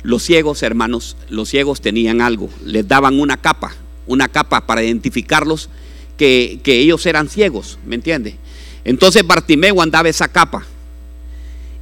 los 0.02 0.22
ciegos, 0.22 0.62
hermanos, 0.62 1.16
los 1.28 1.48
ciegos 1.48 1.80
tenían 1.80 2.20
algo. 2.20 2.50
Les 2.64 2.86
daban 2.86 3.20
una 3.20 3.36
capa, 3.38 3.74
una 4.06 4.28
capa 4.28 4.66
para 4.66 4.82
identificarlos 4.82 5.68
que, 6.16 6.60
que 6.62 6.78
ellos 6.78 7.04
eran 7.06 7.28
ciegos, 7.28 7.78
¿me 7.84 7.94
entiende? 7.94 8.36
Entonces 8.84 9.26
Bartimeo 9.26 9.82
andaba 9.82 10.08
esa 10.08 10.28
capa 10.28 10.64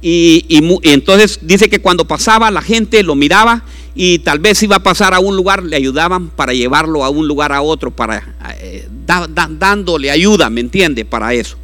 y, 0.05 0.45
entonces 0.83 1.39
dice 1.41 1.69
que 1.69 1.79
cuando 1.79 2.05
pasaba 2.05 2.51
la 2.51 2.61
gente 2.61 3.03
lo 3.03 3.15
miraba 3.15 3.63
y 3.95 4.19
tal 4.19 4.39
vez 4.39 4.61
iba 4.61 4.75
a 4.75 4.83
pasar 4.83 5.13
a 5.13 5.21
un 5.21 5.37
lugar, 5.37 5.63
le 5.63 5.77
ayudaban 5.77 6.29
para 6.29 6.53
llevarlo 6.53 7.05
a 7.05 7.09
un 7.09 7.25
lugar 7.25 7.53
a 7.53 7.61
otro, 7.61 7.89
para 7.89 8.35
eh, 8.59 8.85
dándole 9.07 10.11
ayuda, 10.11 10.49
¿me 10.49 10.59
entiende? 10.59 11.05
Para 11.05 11.33
eso. 11.33 11.55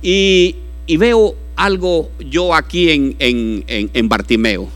Y, 0.00 0.54
veo 0.86 1.34
algo 1.56 2.12
yo 2.20 2.54
aquí 2.54 2.90
en, 2.90 3.16
en, 3.18 3.64
en 3.66 4.08
Bartimeo. 4.08 4.68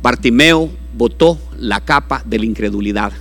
Bartimeo 0.00 0.70
botó 0.96 1.36
la 1.58 1.80
capa 1.80 2.22
de 2.24 2.38
la 2.38 2.44
incredulidad. 2.44 3.12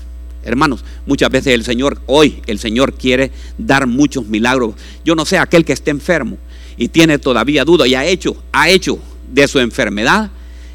Hermanos, 0.44 0.86
muchas 1.08 1.32
veces 1.32 1.56
el 1.56 1.64
Señor, 1.64 2.00
hoy 2.06 2.44
el 2.46 2.60
Señor 2.60 2.94
quiere 2.94 3.32
dar 3.58 3.88
muchos 3.88 4.28
milagros. 4.28 4.76
Yo 5.04 5.16
no 5.16 5.26
sé, 5.26 5.40
aquel 5.40 5.66
que 5.66 5.74
esté 5.74 5.90
enfermo, 5.90 6.38
y 6.78 6.90
tiene 6.90 7.20
todavía 7.20 7.64
duda 7.64 7.88
y 7.88 7.96
ha 7.96 8.06
hecho, 8.06 8.36
ha 8.52 8.70
hecho 8.70 9.00
de 9.32 9.48
su 9.48 9.60
enfermedad, 9.60 10.30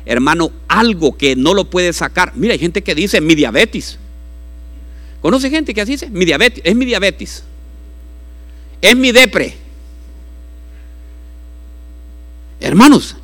hermano, 0.04 0.50
algo 0.68 1.16
que 1.16 1.36
no 1.36 1.54
lo 1.54 1.64
puede 1.64 1.92
sacar. 1.92 2.32
Mira, 2.34 2.52
hay 2.52 2.58
gente 2.58 2.82
que 2.82 2.94
dice 2.94 3.20
mi 3.20 3.34
diabetes. 3.34 3.98
¿Conoce 5.20 5.50
gente 5.50 5.74
que 5.74 5.80
así 5.80 5.92
dice? 5.92 6.08
Mi 6.10 6.24
diabetes, 6.24 6.62
es 6.64 6.74
mi 6.74 6.86
diabetes. 6.86 7.44
Es 8.80 8.96
mi 8.96 9.12
depre. 9.12 9.54
Hermanos, 12.60 13.16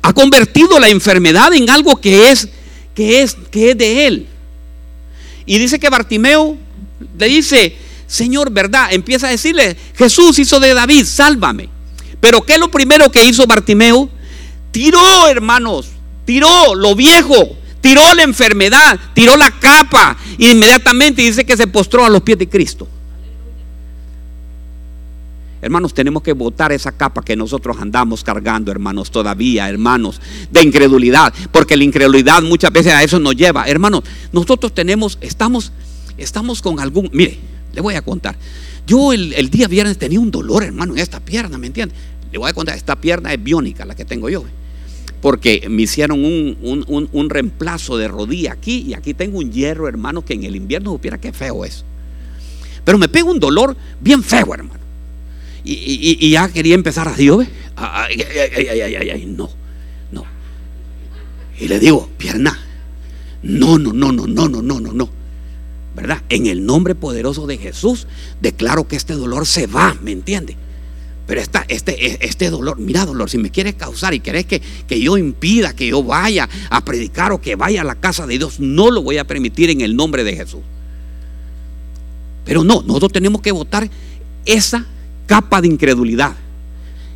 ha 0.00 0.12
convertido 0.12 0.80
la 0.80 0.88
enfermedad 0.88 1.52
en 1.54 1.68
algo 1.70 2.00
que 2.00 2.30
es 2.30 2.48
que 2.94 3.22
es 3.22 3.34
que 3.50 3.70
es 3.70 3.78
de 3.78 4.06
él. 4.06 4.26
Y 5.46 5.58
dice 5.58 5.78
que 5.78 5.88
Bartimeo 5.90 6.56
le 7.18 7.26
dice, 7.26 7.76
Señor, 8.06 8.50
¿verdad? 8.50 8.92
Empieza 8.92 9.28
a 9.28 9.30
decirle, 9.30 9.76
Jesús 9.96 10.38
hizo 10.38 10.60
de 10.60 10.74
David, 10.74 11.04
sálvame. 11.04 11.68
Pero 12.22 12.40
¿qué 12.42 12.52
es 12.52 12.60
lo 12.60 12.70
primero 12.70 13.10
que 13.10 13.24
hizo 13.24 13.48
Bartimeo? 13.48 14.08
Tiró, 14.70 15.26
hermanos, 15.26 15.88
tiró 16.24 16.72
lo 16.76 16.94
viejo, 16.94 17.56
tiró 17.80 18.14
la 18.14 18.22
enfermedad, 18.22 18.96
tiró 19.12 19.36
la 19.36 19.50
capa. 19.50 20.16
Y 20.38 20.48
inmediatamente 20.48 21.20
dice 21.20 21.44
que 21.44 21.56
se 21.56 21.66
postró 21.66 22.04
a 22.04 22.08
los 22.08 22.22
pies 22.22 22.38
de 22.38 22.48
Cristo. 22.48 22.86
Hermanos, 25.60 25.94
tenemos 25.94 26.22
que 26.22 26.32
botar 26.32 26.70
esa 26.70 26.92
capa 26.92 27.24
que 27.24 27.34
nosotros 27.34 27.76
andamos 27.80 28.22
cargando, 28.22 28.70
hermanos, 28.70 29.10
todavía, 29.10 29.68
hermanos, 29.68 30.20
de 30.48 30.62
incredulidad, 30.62 31.34
porque 31.50 31.76
la 31.76 31.82
incredulidad 31.82 32.40
muchas 32.40 32.70
veces 32.70 32.92
a 32.92 33.02
eso 33.02 33.18
nos 33.18 33.34
lleva. 33.34 33.66
Hermanos, 33.66 34.04
nosotros 34.30 34.72
tenemos, 34.72 35.18
estamos, 35.20 35.72
estamos 36.16 36.62
con 36.62 36.78
algún, 36.78 37.10
mire, 37.12 37.36
le 37.74 37.80
voy 37.80 37.96
a 37.96 38.02
contar. 38.02 38.36
Yo 38.86 39.12
el, 39.12 39.50
día 39.50 39.68
viernes 39.68 39.98
tenía 39.98 40.18
un 40.18 40.30
dolor, 40.30 40.64
hermano, 40.64 40.94
en 40.94 40.98
esta 40.98 41.20
pierna, 41.20 41.58
¿me 41.58 41.68
entiende? 41.68 41.94
Le 42.32 42.38
voy 42.38 42.48
a 42.48 42.54
contar, 42.54 42.76
esta 42.76 42.96
pierna 42.96 43.32
es 43.32 43.42
biónica, 43.42 43.84
la 43.84 43.94
que 43.94 44.06
tengo 44.06 44.30
yo. 44.30 44.44
Porque 45.20 45.66
me 45.68 45.82
hicieron 45.82 46.24
un, 46.24 47.30
reemplazo 47.30 47.96
de 47.98 48.08
rodilla 48.08 48.52
aquí 48.52 48.84
y 48.88 48.94
aquí 48.94 49.14
tengo 49.14 49.38
un 49.38 49.52
hierro, 49.52 49.86
hermano, 49.86 50.24
que 50.24 50.32
en 50.32 50.44
el 50.44 50.56
invierno 50.56 50.92
supiera 50.92 51.18
qué 51.18 51.32
feo 51.32 51.64
es. 51.64 51.84
Pero 52.84 52.98
me 52.98 53.08
pega 53.08 53.30
un 53.30 53.38
dolor 53.38 53.76
bien 54.00 54.22
feo, 54.22 54.54
hermano. 54.54 54.80
Y, 55.62 56.30
ya 56.30 56.48
quería 56.48 56.74
empezar 56.74 57.06
así, 57.06 57.28
¿ve? 57.28 57.46
Ay, 57.76 58.24
ay, 58.56 58.66
ay, 58.68 58.80
ay, 58.80 59.10
ay, 59.10 59.26
no, 59.26 59.48
no. 60.10 60.24
Y 61.60 61.68
le 61.68 61.78
digo, 61.78 62.08
pierna, 62.18 62.58
no, 63.42 63.78
no, 63.78 63.92
no, 63.92 64.10
no, 64.10 64.26
no, 64.26 64.48
no, 64.48 64.62
no, 64.62 64.80
no, 64.80 64.92
no. 64.92 65.08
¿Verdad? 65.94 66.22
En 66.30 66.46
el 66.46 66.64
nombre 66.64 66.94
poderoso 66.94 67.46
de 67.46 67.58
Jesús, 67.58 68.06
declaro 68.40 68.88
que 68.88 68.96
este 68.96 69.12
dolor 69.12 69.46
se 69.46 69.66
va, 69.66 69.94
¿me 70.02 70.10
entiende? 70.10 70.56
Pero 71.32 71.40
esta, 71.40 71.64
este, 71.66 72.26
este 72.26 72.50
dolor, 72.50 72.78
mira 72.78 73.06
dolor, 73.06 73.30
si 73.30 73.38
me 73.38 73.48
quieres 73.48 73.74
causar 73.74 74.12
y 74.12 74.20
querés 74.20 74.44
que, 74.44 74.60
que 74.60 75.00
yo 75.00 75.16
impida 75.16 75.74
que 75.74 75.86
yo 75.86 76.02
vaya 76.02 76.46
a 76.68 76.84
predicar 76.84 77.32
o 77.32 77.40
que 77.40 77.56
vaya 77.56 77.80
a 77.80 77.84
la 77.84 77.94
casa 77.94 78.26
de 78.26 78.36
Dios, 78.36 78.60
no 78.60 78.90
lo 78.90 79.00
voy 79.00 79.16
a 79.16 79.26
permitir 79.26 79.70
en 79.70 79.80
el 79.80 79.96
nombre 79.96 80.24
de 80.24 80.36
Jesús. 80.36 80.60
Pero 82.44 82.64
no, 82.64 82.82
nosotros 82.82 83.12
tenemos 83.12 83.40
que 83.40 83.50
votar 83.50 83.88
esa 84.44 84.84
capa 85.24 85.62
de 85.62 85.68
incredulidad. 85.68 86.36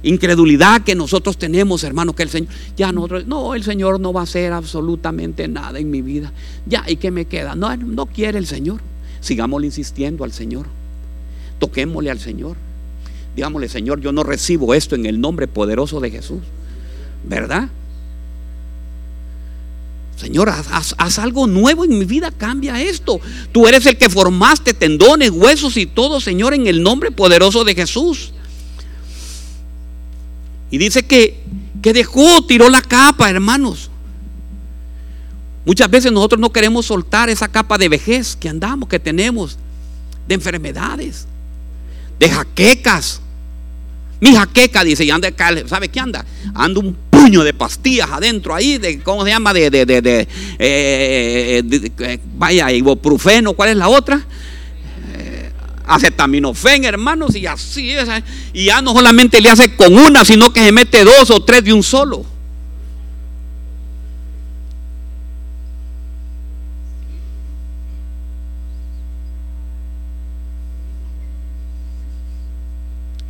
Incredulidad 0.02 0.80
que 0.80 0.94
nosotros 0.94 1.36
tenemos, 1.36 1.84
hermano, 1.84 2.14
que 2.14 2.22
el 2.22 2.30
Señor, 2.30 2.48
ya 2.74 2.92
nosotros, 2.92 3.26
no, 3.26 3.54
el 3.54 3.64
Señor 3.64 4.00
no 4.00 4.14
va 4.14 4.20
a 4.20 4.24
hacer 4.24 4.50
absolutamente 4.54 5.46
nada 5.46 5.78
en 5.78 5.90
mi 5.90 6.00
vida. 6.00 6.32
Ya, 6.64 6.84
¿y 6.88 6.96
qué 6.96 7.10
me 7.10 7.26
queda? 7.26 7.54
No, 7.54 7.76
no 7.76 8.06
quiere 8.06 8.38
el 8.38 8.46
Señor. 8.46 8.80
Sigámosle 9.20 9.66
insistiendo 9.66 10.24
al 10.24 10.32
Señor. 10.32 10.68
Toquémosle 11.58 12.10
al 12.10 12.18
Señor. 12.18 12.56
Digámosle, 13.36 13.68
Señor, 13.68 14.00
yo 14.00 14.12
no 14.12 14.22
recibo 14.22 14.72
esto 14.72 14.94
en 14.94 15.04
el 15.04 15.20
nombre 15.20 15.46
poderoso 15.46 16.00
de 16.00 16.10
Jesús. 16.10 16.40
¿Verdad? 17.22 17.68
Señor, 20.16 20.48
haz, 20.48 21.18
algo 21.18 21.46
nuevo 21.46 21.84
en 21.84 21.98
mi 21.98 22.06
vida, 22.06 22.30
cambia 22.30 22.80
esto. 22.80 23.20
Tú 23.52 23.68
eres 23.68 23.84
el 23.84 23.98
que 23.98 24.08
formaste 24.08 24.72
tendones, 24.72 25.30
huesos 25.30 25.76
y 25.76 25.84
todo, 25.84 26.18
Señor, 26.18 26.54
en 26.54 26.66
el 26.66 26.82
nombre 26.82 27.10
poderoso 27.10 27.62
de 27.62 27.74
Jesús. 27.74 28.32
Y 30.70 30.78
dice 30.78 31.04
que, 31.04 31.44
que 31.82 31.92
dejó, 31.92 32.42
tiró 32.46 32.70
la 32.70 32.80
capa, 32.80 33.28
hermanos. 33.28 33.90
Muchas 35.66 35.90
veces 35.90 36.10
nosotros 36.10 36.40
no 36.40 36.50
queremos 36.50 36.86
soltar 36.86 37.28
esa 37.28 37.48
capa 37.48 37.76
de 37.76 37.90
vejez 37.90 38.34
que 38.34 38.48
andamos, 38.48 38.88
que 38.88 38.98
tenemos, 38.98 39.58
de 40.26 40.34
enfermedades, 40.36 41.26
de 42.18 42.30
jaquecas, 42.30 43.20
mi 44.20 44.34
jaqueca, 44.34 44.82
dice, 44.84 45.04
y 45.04 45.10
anda, 45.10 45.30
¿sabe 45.66 45.88
qué 45.88 46.00
anda? 46.00 46.24
Anda 46.54 46.80
un 46.80 46.96
puño 47.10 47.44
de 47.44 47.52
pastillas 47.52 48.10
adentro 48.10 48.54
ahí, 48.54 48.78
de, 48.78 49.00
¿cómo 49.00 49.24
se 49.24 49.30
llama? 49.30 49.52
De, 49.52 49.70
de, 49.70 49.84
de, 49.84 50.28
eh, 50.58 51.62
eh, 51.98 52.18
vaya, 52.36 52.70
ibuprofeno, 52.72 53.52
¿cuál 53.52 53.70
es 53.70 53.76
la 53.76 53.88
otra? 53.88 54.24
Eh, 55.14 55.50
acetaminofén, 55.86 56.84
hermanos, 56.84 57.34
y 57.36 57.46
así 57.46 57.90
es. 57.92 58.08
Y 58.52 58.66
ya 58.66 58.80
no 58.80 58.92
solamente 58.92 59.40
le 59.40 59.50
hace 59.50 59.74
con 59.76 59.96
una, 59.98 60.24
sino 60.24 60.52
que 60.52 60.64
se 60.64 60.72
mete 60.72 61.04
dos 61.04 61.30
o 61.30 61.42
tres 61.42 61.64
de 61.64 61.72
un 61.72 61.82
solo. 61.82 62.35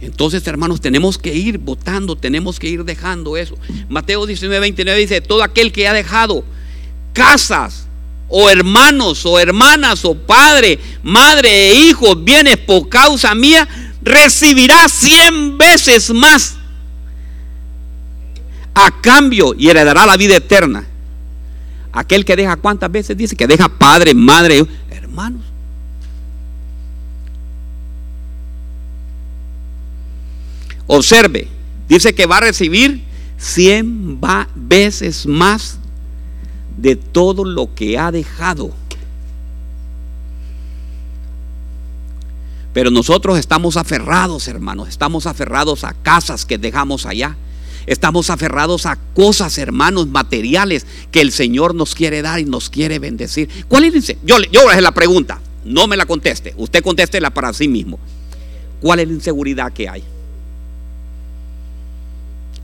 Entonces, 0.01 0.47
hermanos, 0.47 0.81
tenemos 0.81 1.17
que 1.19 1.35
ir 1.35 1.59
votando, 1.59 2.17
tenemos 2.17 2.59
que 2.59 2.69
ir 2.69 2.85
dejando 2.85 3.37
eso. 3.37 3.57
Mateo 3.89 4.27
19, 4.27 4.61
29 4.61 5.01
dice, 5.01 5.21
todo 5.21 5.43
aquel 5.43 5.73
que 5.73 5.89
ha 5.89 5.93
dejado 5.93 6.45
casas 7.13 7.87
o 8.29 8.51
hermanos 8.51 9.25
o 9.25 9.39
hermanas 9.39 10.05
o 10.05 10.15
padre, 10.15 10.79
madre 11.03 11.71
e 11.71 11.75
hijos, 11.75 12.23
bienes 12.23 12.59
por 12.59 12.89
causa 12.89 13.35
mía, 13.35 13.67
recibirá 14.03 14.89
cien 14.89 15.57
veces 15.57 16.11
más 16.13 16.57
a 18.75 19.01
cambio 19.01 19.55
y 19.57 19.69
heredará 19.69 20.05
la 20.05 20.19
vida 20.19 20.37
eterna. 20.37 20.85
Aquel 21.93 22.27
que 22.27 22.37
deja 22.37 22.57
cuántas 22.57 22.93
veces 22.93 23.17
dice 23.17 23.35
que 23.35 23.47
deja 23.47 23.71
padre, 23.71 24.13
madre, 24.13 24.67
hermanos. 24.91 25.41
Observe, 30.87 31.49
dice 31.89 32.15
que 32.15 32.27
va 32.27 32.39
a 32.39 32.41
recibir 32.41 33.03
100 33.39 34.21
veces 34.55 35.27
más 35.27 35.79
de 36.77 36.97
todo 36.97 37.45
lo 37.45 37.75
que 37.75 37.99
ha 37.99 38.13
dejado. 38.13 38.73
Pero 42.73 42.91
nosotros 42.91 43.39
estamos 43.39 43.77
aferrados, 43.77 44.49
hermanos, 44.49 44.89
estamos 44.89 45.27
aferrados 45.27 45.83
a 45.83 45.95
casas 45.95 46.45
que 46.45 46.59
dejamos 46.59 47.07
allá. 47.07 47.37
Estamos 47.87 48.31
aferrados 48.31 48.85
a 48.85 48.97
cosas, 49.15 49.57
hermanos, 49.59 50.09
materiales 50.09 50.87
que 51.13 51.21
el 51.21 51.31
Señor 51.31 51.75
nos 51.75 51.95
quiere 51.95 52.21
dar 52.21 52.41
y 52.41 52.45
nos 52.45 52.69
quiere 52.69 52.99
bendecir. 52.99 53.49
¿Cuál 53.69 53.85
es? 53.85 54.17
Yo, 54.25 54.39
yo 54.51 54.69
hacer 54.69 54.83
la 54.83 54.93
pregunta, 54.93 55.41
no 55.65 55.87
me 55.87 55.97
la 55.97 56.05
conteste, 56.05 56.53
usted 56.57 56.83
contéstela 56.83 57.31
para 57.31 57.53
sí 57.53 57.69
mismo. 57.69 58.01
¿Cuál 58.81 58.99
es 59.01 59.09
la 59.09 59.15
inseguridad 59.15 59.73
que 59.73 59.89
hay? 59.89 60.03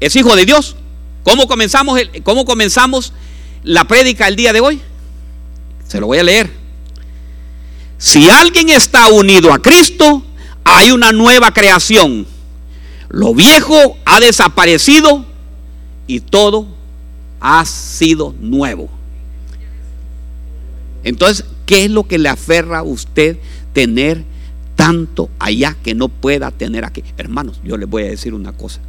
Es 0.05 0.16
hijo 0.16 0.34
de 0.34 0.44
Dios. 0.44 0.76
¿Cómo 1.22 1.46
comenzamos, 1.46 2.00
el, 2.00 2.22
cómo 2.22 2.44
comenzamos 2.44 3.12
la 3.62 3.84
prédica 3.84 4.26
el 4.26 4.36
día 4.36 4.53
de 4.53 4.61
hoy? 4.61 4.80
Se 5.86 6.00
lo 6.00 6.07
voy 6.07 6.18
a 6.18 6.24
leer. 6.24 6.50
Si 7.98 8.28
alguien 8.28 8.68
está 8.70 9.09
unido 9.09 9.53
a 9.53 9.61
Cristo, 9.61 10.24
hay 10.64 10.90
una 10.90 11.12
nueva 11.12 11.53
creación. 11.53 12.26
Lo 13.09 13.34
viejo 13.34 13.96
ha 14.05 14.18
desaparecido 14.18 15.24
y 16.09 16.18
todo 16.18 16.66
ha 17.40 17.64
sido 17.64 18.34
nuevo. 18.40 18.88
Entonces, 21.05 21.44
¿qué 21.64 21.84
es 21.84 21.90
lo 21.90 22.05
que 22.09 22.18
le 22.18 22.28
aferra 22.28 22.80
a 22.80 22.82
usted 22.82 23.38
tener 23.72 24.24
tanto 24.74 25.30
allá 25.38 25.76
que 25.82 25.94
no 25.94 26.09
pueda 26.09 26.50
tener 26.50 26.84
aquí? 26.84 27.05
Hermanos, 27.16 27.61
yo 27.62 27.76
les 27.76 27.88
voy 27.88 28.03
a 28.03 28.11
decir 28.11 28.34
una 28.34 28.53
cosa. 28.53 28.80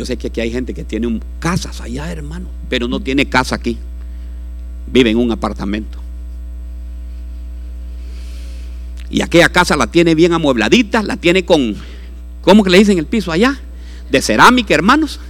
Yo 0.00 0.06
sé 0.06 0.16
que 0.16 0.28
aquí 0.28 0.40
hay 0.40 0.50
gente 0.50 0.72
que 0.72 0.82
tiene 0.82 1.20
casas 1.40 1.82
allá, 1.82 2.10
hermano, 2.10 2.48
pero 2.70 2.88
no 2.88 3.00
tiene 3.00 3.28
casa 3.28 3.56
aquí. 3.56 3.76
Vive 4.90 5.10
en 5.10 5.18
un 5.18 5.30
apartamento. 5.30 5.98
Y 9.10 9.20
aquella 9.20 9.50
casa 9.50 9.76
la 9.76 9.88
tiene 9.88 10.14
bien 10.14 10.32
amuebladita, 10.32 11.02
la 11.02 11.18
tiene 11.18 11.44
con, 11.44 11.76
¿cómo 12.40 12.64
que 12.64 12.70
le 12.70 12.78
dicen 12.78 12.98
el 12.98 13.04
piso 13.04 13.30
allá? 13.30 13.60
De 14.10 14.22
cerámica, 14.22 14.72
hermanos. 14.72 15.20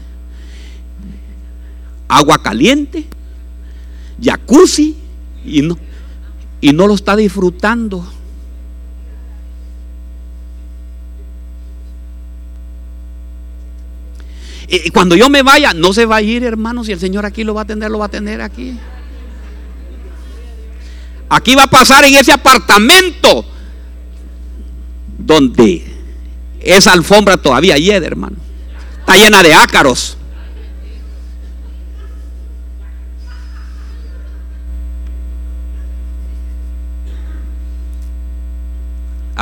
Agua 2.07 2.41
caliente, 2.41 3.07
jacuzzi, 4.23 4.97
y 5.45 5.63
no, 5.63 5.79
y 6.61 6.73
no 6.73 6.87
lo 6.87 6.95
está 6.95 7.17
disfrutando. 7.17 8.07
Y 14.73 14.91
cuando 14.91 15.17
yo 15.17 15.29
me 15.29 15.43
vaya, 15.43 15.75
no 15.75 15.93
se 15.93 16.07
va 16.07 16.17
a 16.17 16.23
ir, 16.23 16.45
hermanos, 16.45 16.87
si 16.87 16.93
el 16.93 17.01
Señor 17.01 17.27
aquí 17.27 17.43
lo 17.43 17.55
va 17.55 17.63
a 17.63 17.65
atender, 17.65 17.91
lo 17.91 17.99
va 17.99 18.05
a 18.05 18.07
atender 18.07 18.41
aquí. 18.41 18.79
Aquí 21.29 21.57
va 21.57 21.65
a 21.65 21.71
pasar 21.71 22.05
en 22.05 22.15
ese 22.15 22.33
apartamento 22.33 23.45
donde 25.19 25.85
esa 26.61 26.93
alfombra 26.93 27.37
todavía 27.37 27.77
hiede, 27.79 28.07
hermano. 28.07 28.37
Está 29.01 29.17
llena 29.17 29.43
de 29.43 29.55
ácaros. 29.55 30.17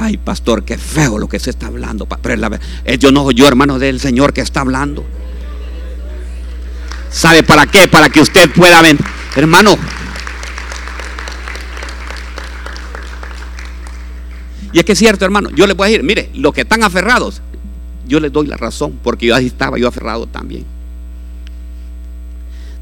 Ay, 0.01 0.16
pastor, 0.16 0.62
qué 0.62 0.78
feo 0.78 1.18
lo 1.18 1.28
que 1.28 1.40
se 1.40 1.51
está 1.51 1.66
hablando. 1.66 2.07
Pero 2.07 2.57
es 2.84 3.01
yo 3.01 3.11
no 3.11 3.32
yo, 3.32 3.49
hermano, 3.49 3.80
del 3.80 3.99
Señor 3.99 4.32
que 4.32 4.40
está 4.40 4.61
hablando. 4.61 5.05
¿Sabe 7.11 7.42
para 7.42 7.66
qué? 7.66 7.88
Para 7.88 8.09
que 8.09 8.20
usted 8.20 8.49
pueda 8.53 8.80
ver. 8.80 8.96
Hermano. 9.34 9.76
Y 14.72 14.78
es 14.78 14.84
que 14.84 14.92
es 14.92 14.99
cierto, 15.01 15.24
hermano. 15.24 15.51
Yo 15.51 15.66
le 15.66 15.72
voy 15.72 15.86
a 15.86 15.90
decir, 15.90 16.05
mire, 16.05 16.30
los 16.32 16.55
que 16.55 16.61
están 16.61 16.84
aferrados, 16.84 17.42
yo 18.07 18.20
les 18.20 18.30
doy 18.30 18.46
la 18.46 18.57
razón, 18.57 19.01
porque 19.03 19.26
yo 19.26 19.34
ahí 19.34 19.46
estaba 19.46 19.78
yo 19.78 19.88
aferrado 19.88 20.28
también. 20.28 20.64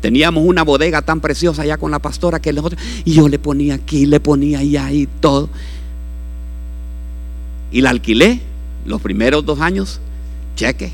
Teníamos 0.03 0.45
una 0.45 0.64
bodega 0.64 1.01
tan 1.01 1.23
preciosa 1.23 1.62
allá 1.62 1.79
con 1.79 1.91
la 1.91 1.99
pastora 1.99 2.41
que 2.41 2.53
nosotros, 2.53 2.79
y 3.07 3.14
yo 3.14 3.27
le 3.27 3.39
ponía 3.39 3.77
aquí, 3.77 4.05
le 4.05 4.21
ponía 4.21 4.59
allá 4.59 4.93
y 4.93 5.07
todo. 5.07 5.49
Y 7.71 7.81
la 7.81 7.91
alquilé 7.91 8.41
los 8.85 9.01
primeros 9.01 9.45
dos 9.45 9.61
años, 9.61 10.01
cheque, 10.55 10.93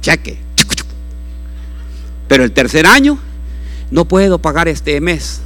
cheque. 0.00 0.38
Pero 2.28 2.44
el 2.44 2.52
tercer 2.52 2.86
año, 2.86 3.18
no 3.90 4.04
puedo 4.04 4.38
pagar 4.38 4.68
este 4.68 5.00
mes. 5.00 5.42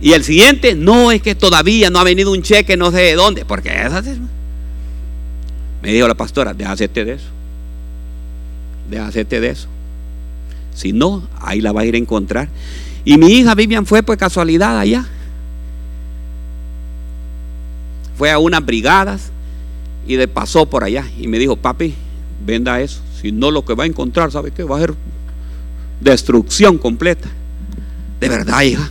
Y 0.00 0.12
el 0.12 0.24
siguiente, 0.24 0.74
no 0.74 1.12
es 1.12 1.22
que 1.22 1.34
todavía 1.34 1.88
no 1.88 1.98
ha 1.98 2.04
venido 2.04 2.32
un 2.32 2.42
cheque, 2.42 2.76
no 2.76 2.90
sé 2.90 2.98
de 2.98 3.14
dónde, 3.14 3.44
porque 3.44 3.70
me 5.82 5.92
dijo 5.92 6.08
la 6.08 6.14
pastora, 6.14 6.54
déjate 6.54 7.04
de 7.04 7.12
eso. 7.12 7.26
Déjate 8.90 9.40
de 9.40 9.50
eso. 9.50 9.68
Si 10.74 10.92
no, 10.92 11.28
ahí 11.40 11.60
la 11.60 11.72
va 11.72 11.82
a 11.82 11.84
ir 11.84 11.94
a 11.94 11.98
encontrar. 11.98 12.48
Y 13.04 13.18
mi 13.18 13.28
hija 13.28 13.54
Vivian 13.54 13.86
fue 13.86 14.02
por 14.02 14.16
casualidad 14.16 14.78
allá. 14.78 15.06
Fue 18.16 18.30
a 18.30 18.38
unas 18.38 18.64
brigadas 18.64 19.32
y 20.06 20.16
le 20.16 20.28
pasó 20.28 20.66
por 20.66 20.84
allá. 20.84 21.04
Y 21.18 21.26
me 21.26 21.38
dijo, 21.38 21.56
papi, 21.56 21.94
venda 22.44 22.80
eso. 22.80 23.00
Si 23.20 23.32
no, 23.32 23.50
lo 23.50 23.64
que 23.64 23.74
va 23.74 23.84
a 23.84 23.86
encontrar, 23.86 24.30
¿sabe 24.30 24.50
qué? 24.50 24.64
Va 24.64 24.76
a 24.76 24.80
ser 24.80 24.94
destrucción 26.00 26.78
completa. 26.78 27.28
De 28.20 28.28
verdad, 28.28 28.62
hija. 28.62 28.90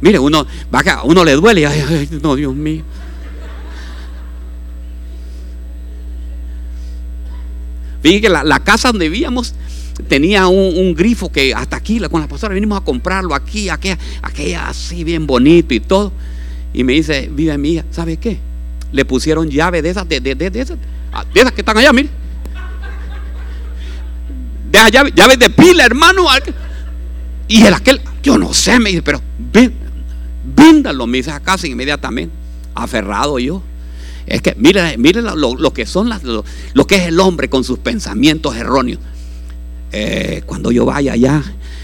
Mire, 0.00 0.18
uno, 0.18 0.46
va 0.74 0.80
a 0.80 1.02
uno 1.04 1.24
le 1.24 1.32
duele. 1.32 1.66
Ay, 1.66 1.84
ay, 1.88 2.08
no, 2.22 2.36
Dios 2.36 2.54
mío. 2.54 2.82
Fíjate 8.02 8.20
que 8.22 8.28
la, 8.30 8.60
casa 8.60 8.88
donde 8.88 9.10
vivíamos 9.10 9.54
tenía 10.08 10.46
un, 10.48 10.94
grifo 10.94 11.30
que 11.30 11.54
hasta 11.54 11.76
aquí, 11.76 12.00
con 12.10 12.22
la 12.22 12.28
pastora, 12.28 12.54
venimos 12.54 12.80
a 12.80 12.84
comprarlo 12.84 13.34
aquí, 13.34 13.68
aquella, 13.68 13.98
aquella 14.22 14.68
así 14.68 15.04
bien 15.04 15.26
bonito 15.26 15.74
y 15.74 15.80
todo. 15.80 16.12
Y 16.72 16.82
me 16.82 16.94
dice, 16.94 17.28
vive 17.30 17.58
mi 17.58 17.72
hija, 17.72 17.84
¿sabe 17.90 18.16
qué? 18.16 18.38
Le 18.92 19.04
pusieron 19.04 19.48
llave 19.48 19.82
de 19.82 19.90
esas, 19.90 20.08
de, 20.08 20.80
ah, 21.12 21.24
esas 21.34 21.52
que 21.52 21.60
están 21.60 21.78
allá, 21.78 21.92
mire. 21.92 22.08
De 24.70 24.78
esas 24.78 24.90
llaves, 24.92 25.38
de 25.38 25.50
pila, 25.50 25.84
hermano. 25.84 26.26
Y 27.48 27.62
el 27.62 27.74
aquel, 27.74 28.00
yo 28.22 28.38
no 28.38 28.54
sé, 28.54 28.78
me 28.78 28.90
dice, 28.90 29.02
pero 29.02 29.20
véndalo, 30.44 31.06
me 31.06 31.18
dice 31.18 31.30
a 31.30 31.40
casa 31.40 31.66
inmediatamente. 31.66 32.34
Aferrado 32.74 33.38
yo. 33.38 33.62
Es 34.26 34.42
que 34.42 34.54
mire, 34.56 34.96
mire 34.96 35.22
lo, 35.22 35.72
que 35.72 35.86
son 35.86 36.08
las, 36.08 36.22
lo, 36.22 36.44
lo, 36.74 36.86
que 36.86 36.96
es 36.96 37.02
el 37.08 37.18
hombre 37.18 37.50
con 37.50 37.64
sus 37.64 37.78
pensamientos 37.78 38.56
erróneos. 38.56 39.00
Eh, 39.92 40.42
cuando 40.46 40.70
yo 40.70 40.84
vaya 40.84 41.14
allá, 41.14 41.42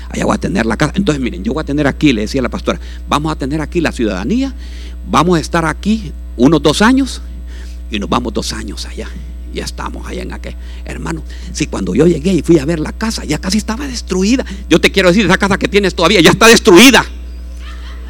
allá 0.08 0.24
voy 0.24 0.34
a 0.34 0.38
tener 0.38 0.64
la 0.66 0.76
casa. 0.76 0.92
Entonces, 0.94 1.22
miren, 1.22 1.42
yo 1.42 1.52
voy 1.52 1.62
a 1.62 1.64
tener 1.64 1.86
aquí, 1.86 2.12
le 2.12 2.22
decía 2.22 2.40
la 2.42 2.48
pastora, 2.48 2.78
vamos 3.08 3.32
a 3.32 3.36
tener 3.36 3.60
aquí 3.60 3.80
la 3.80 3.90
ciudadanía, 3.90 4.54
vamos 5.06 5.38
a 5.38 5.40
estar 5.40 5.64
aquí 5.64 6.12
unos 6.36 6.62
dos 6.62 6.82
años 6.82 7.22
y 7.90 7.98
nos 7.98 8.08
vamos 8.08 8.32
dos 8.32 8.52
años 8.52 8.84
allá. 8.86 9.08
Ya 9.52 9.64
estamos 9.64 10.06
allá 10.06 10.22
en 10.22 10.32
aquel. 10.32 10.54
Hermano, 10.84 11.22
si 11.52 11.66
cuando 11.66 11.94
yo 11.94 12.06
llegué 12.06 12.32
y 12.32 12.42
fui 12.42 12.58
a 12.58 12.64
ver 12.64 12.78
la 12.78 12.92
casa, 12.92 13.24
ya 13.24 13.38
casi 13.38 13.58
estaba 13.58 13.86
destruida. 13.86 14.44
Yo 14.68 14.80
te 14.80 14.92
quiero 14.92 15.08
decir, 15.08 15.24
esa 15.24 15.38
casa 15.38 15.56
que 15.56 15.68
tienes 15.68 15.94
todavía 15.94 16.20
ya 16.20 16.30
está 16.30 16.46
destruida. 16.48 17.04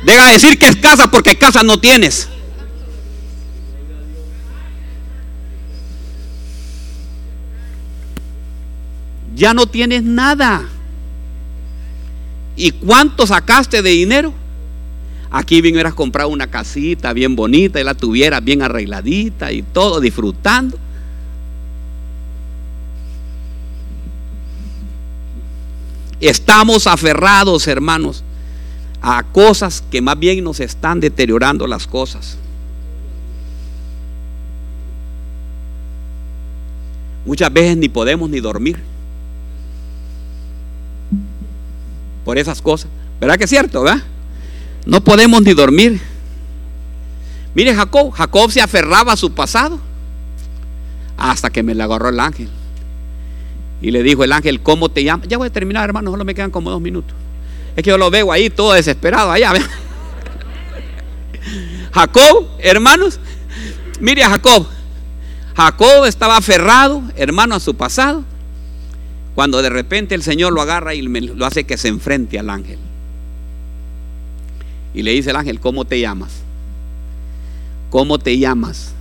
Deja 0.04 0.26
de 0.26 0.32
decir 0.32 0.58
que 0.58 0.66
es 0.66 0.76
casa 0.76 1.10
porque 1.10 1.36
casa 1.36 1.62
no 1.62 1.78
tienes. 1.78 2.28
ya 9.36 9.54
no 9.54 9.66
tienes 9.66 10.02
nada. 10.02 10.64
¿Y 12.56 12.72
cuánto 12.72 13.26
sacaste 13.26 13.82
de 13.82 13.90
dinero? 13.90 14.32
Aquí 15.30 15.60
bien 15.60 15.74
hubieras 15.74 15.94
comprado 15.94 16.28
una 16.28 16.46
casita 16.46 17.12
bien 17.12 17.36
bonita 17.36 17.80
y 17.80 17.84
la 17.84 17.94
tuvieras 17.94 18.42
bien 18.42 18.62
arregladita 18.62 19.52
y 19.52 19.62
todo, 19.62 20.00
disfrutando. 20.00 20.78
Estamos 26.20 26.86
aferrados, 26.86 27.66
hermanos, 27.66 28.24
a 29.02 29.22
cosas 29.24 29.82
que 29.90 30.00
más 30.00 30.18
bien 30.18 30.42
nos 30.42 30.60
están 30.60 31.00
deteriorando 31.00 31.66
las 31.66 31.86
cosas. 31.86 32.38
Muchas 37.24 37.52
veces 37.52 37.76
ni 37.76 37.88
podemos 37.88 38.30
ni 38.30 38.40
dormir. 38.40 38.78
por 42.26 42.36
esas 42.38 42.60
cosas. 42.60 42.90
¿Verdad 43.20 43.38
que 43.38 43.44
es 43.44 43.50
cierto, 43.50 43.82
verdad? 43.84 44.02
No 44.86 45.02
podemos 45.02 45.42
ni 45.42 45.52
dormir. 45.52 46.00
Mire 47.54 47.74
Jacob, 47.74 48.12
Jacob 48.12 48.50
se 48.50 48.60
aferraba 48.60 49.12
a 49.12 49.16
su 49.16 49.32
pasado 49.32 49.80
hasta 51.16 51.50
que 51.50 51.62
me 51.62 51.74
le 51.74 51.82
agarró 51.82 52.08
el 52.08 52.20
ángel. 52.20 52.48
Y 53.82 53.90
le 53.90 54.02
dijo 54.02 54.24
el 54.24 54.32
ángel, 54.32 54.62
¿cómo 54.62 54.88
te 54.88 55.04
llamas? 55.04 55.28
Ya 55.28 55.38
voy 55.38 55.48
a 55.48 55.52
terminar, 55.52 55.84
hermano, 55.84 56.10
solo 56.10 56.24
me 56.24 56.34
quedan 56.34 56.50
como 56.50 56.70
dos 56.70 56.80
minutos. 56.80 57.14
Es 57.74 57.82
que 57.82 57.90
yo 57.90 57.98
lo 57.98 58.10
veo 58.10 58.32
ahí 58.32 58.48
todo 58.48 58.72
desesperado, 58.72 59.30
allá. 59.30 59.52
Jacob, 61.92 62.48
hermanos, 62.58 63.20
mire 64.00 64.22
a 64.22 64.30
Jacob. 64.30 64.66
Jacob 65.56 66.04
estaba 66.06 66.36
aferrado, 66.36 67.02
hermano, 67.16 67.54
a 67.54 67.60
su 67.60 67.74
pasado 67.74 68.24
cuando 69.34 69.60
de 69.60 69.68
repente 69.68 70.14
el 70.14 70.22
Señor 70.22 70.54
lo 70.54 70.62
agarra 70.62 70.94
y 70.94 71.02
lo 71.02 71.44
hace 71.44 71.64
que 71.64 71.76
se 71.76 71.88
enfrente 71.88 72.38
al 72.38 72.48
ángel. 72.48 72.78
Y 74.96 75.02
le 75.02 75.12
dice 75.12 75.30
el 75.30 75.36
ángel, 75.36 75.60
¿cómo 75.60 75.84
te 75.84 76.00
llamas? 76.00 76.40
¿Cómo 77.90 78.18
te 78.18 78.36
llamas? 78.38 78.94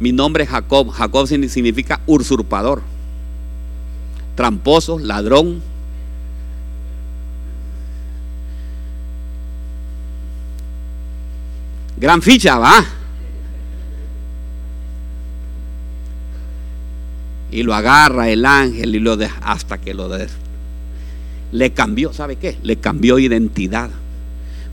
Mi 0.00 0.12
nombre 0.12 0.44
es 0.44 0.50
Jacob. 0.50 0.88
Jacob 0.90 1.26
significa 1.26 2.00
usurpador, 2.06 2.82
tramposo, 4.36 4.98
ladrón. 4.98 5.60
Gran 11.98 12.22
ficha, 12.22 12.56
va. 12.56 12.84
y 17.52 17.62
lo 17.62 17.74
agarra 17.74 18.30
el 18.30 18.46
ángel 18.46 18.96
y 18.96 18.98
lo 18.98 19.18
deja 19.18 19.38
hasta 19.44 19.78
que 19.78 19.92
lo 19.92 20.08
de, 20.08 20.26
le 21.52 21.72
cambió, 21.72 22.12
¿sabe 22.14 22.36
qué? 22.36 22.56
Le 22.62 22.76
cambió 22.76 23.18
identidad. 23.18 23.90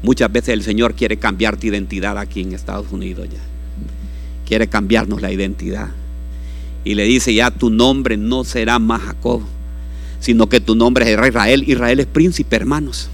Muchas 0.02 0.32
veces 0.32 0.50
el 0.50 0.64
Señor 0.64 0.96
quiere 0.96 1.18
cambiar 1.18 1.58
tu 1.58 1.68
identidad 1.68 2.18
aquí 2.18 2.42
en 2.42 2.54
Estados 2.54 2.88
Unidos 2.92 3.28
ya. 3.32 3.40
Quiere 4.48 4.68
cambiarnos 4.68 5.22
la 5.22 5.32
identidad. 5.32 5.90
Y 6.84 6.96
le 6.96 7.04
dice, 7.04 7.34
ya 7.34 7.52
tu 7.52 7.70
nombre 7.70 8.16
no 8.16 8.44
será 8.44 8.80
más 8.80 9.02
Jacob, 9.02 9.42
sino 10.20 10.48
que 10.48 10.62
tu 10.62 10.76
nombre 10.76 11.06
es 11.06 11.12
Israel. 11.12 11.64
Israel 11.68 12.00
es 12.00 12.08
príncipe, 12.08 12.56
hermanos. 12.56 13.10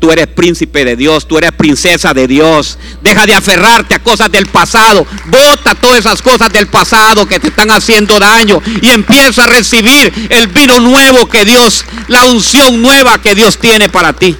Tú 0.00 0.10
eres 0.10 0.26
príncipe 0.28 0.84
de 0.84 0.96
Dios, 0.96 1.28
tú 1.28 1.36
eres 1.36 1.52
princesa 1.52 2.14
de 2.14 2.26
Dios. 2.26 2.78
Deja 3.02 3.26
de 3.26 3.34
aferrarte 3.34 3.94
a 3.94 3.98
cosas 4.02 4.32
del 4.32 4.46
pasado. 4.46 5.06
Bota 5.26 5.74
todas 5.74 6.00
esas 6.00 6.22
cosas 6.22 6.50
del 6.52 6.66
pasado 6.68 7.26
que 7.26 7.38
te 7.38 7.48
están 7.48 7.70
haciendo 7.70 8.18
daño 8.18 8.62
y 8.80 8.88
empieza 8.88 9.44
a 9.44 9.46
recibir 9.46 10.12
el 10.30 10.48
vino 10.48 10.80
nuevo 10.80 11.26
que 11.28 11.44
Dios, 11.44 11.84
la 12.08 12.24
unción 12.24 12.80
nueva 12.80 13.20
que 13.20 13.34
Dios 13.34 13.58
tiene 13.58 13.90
para 13.90 14.14
ti 14.14 14.34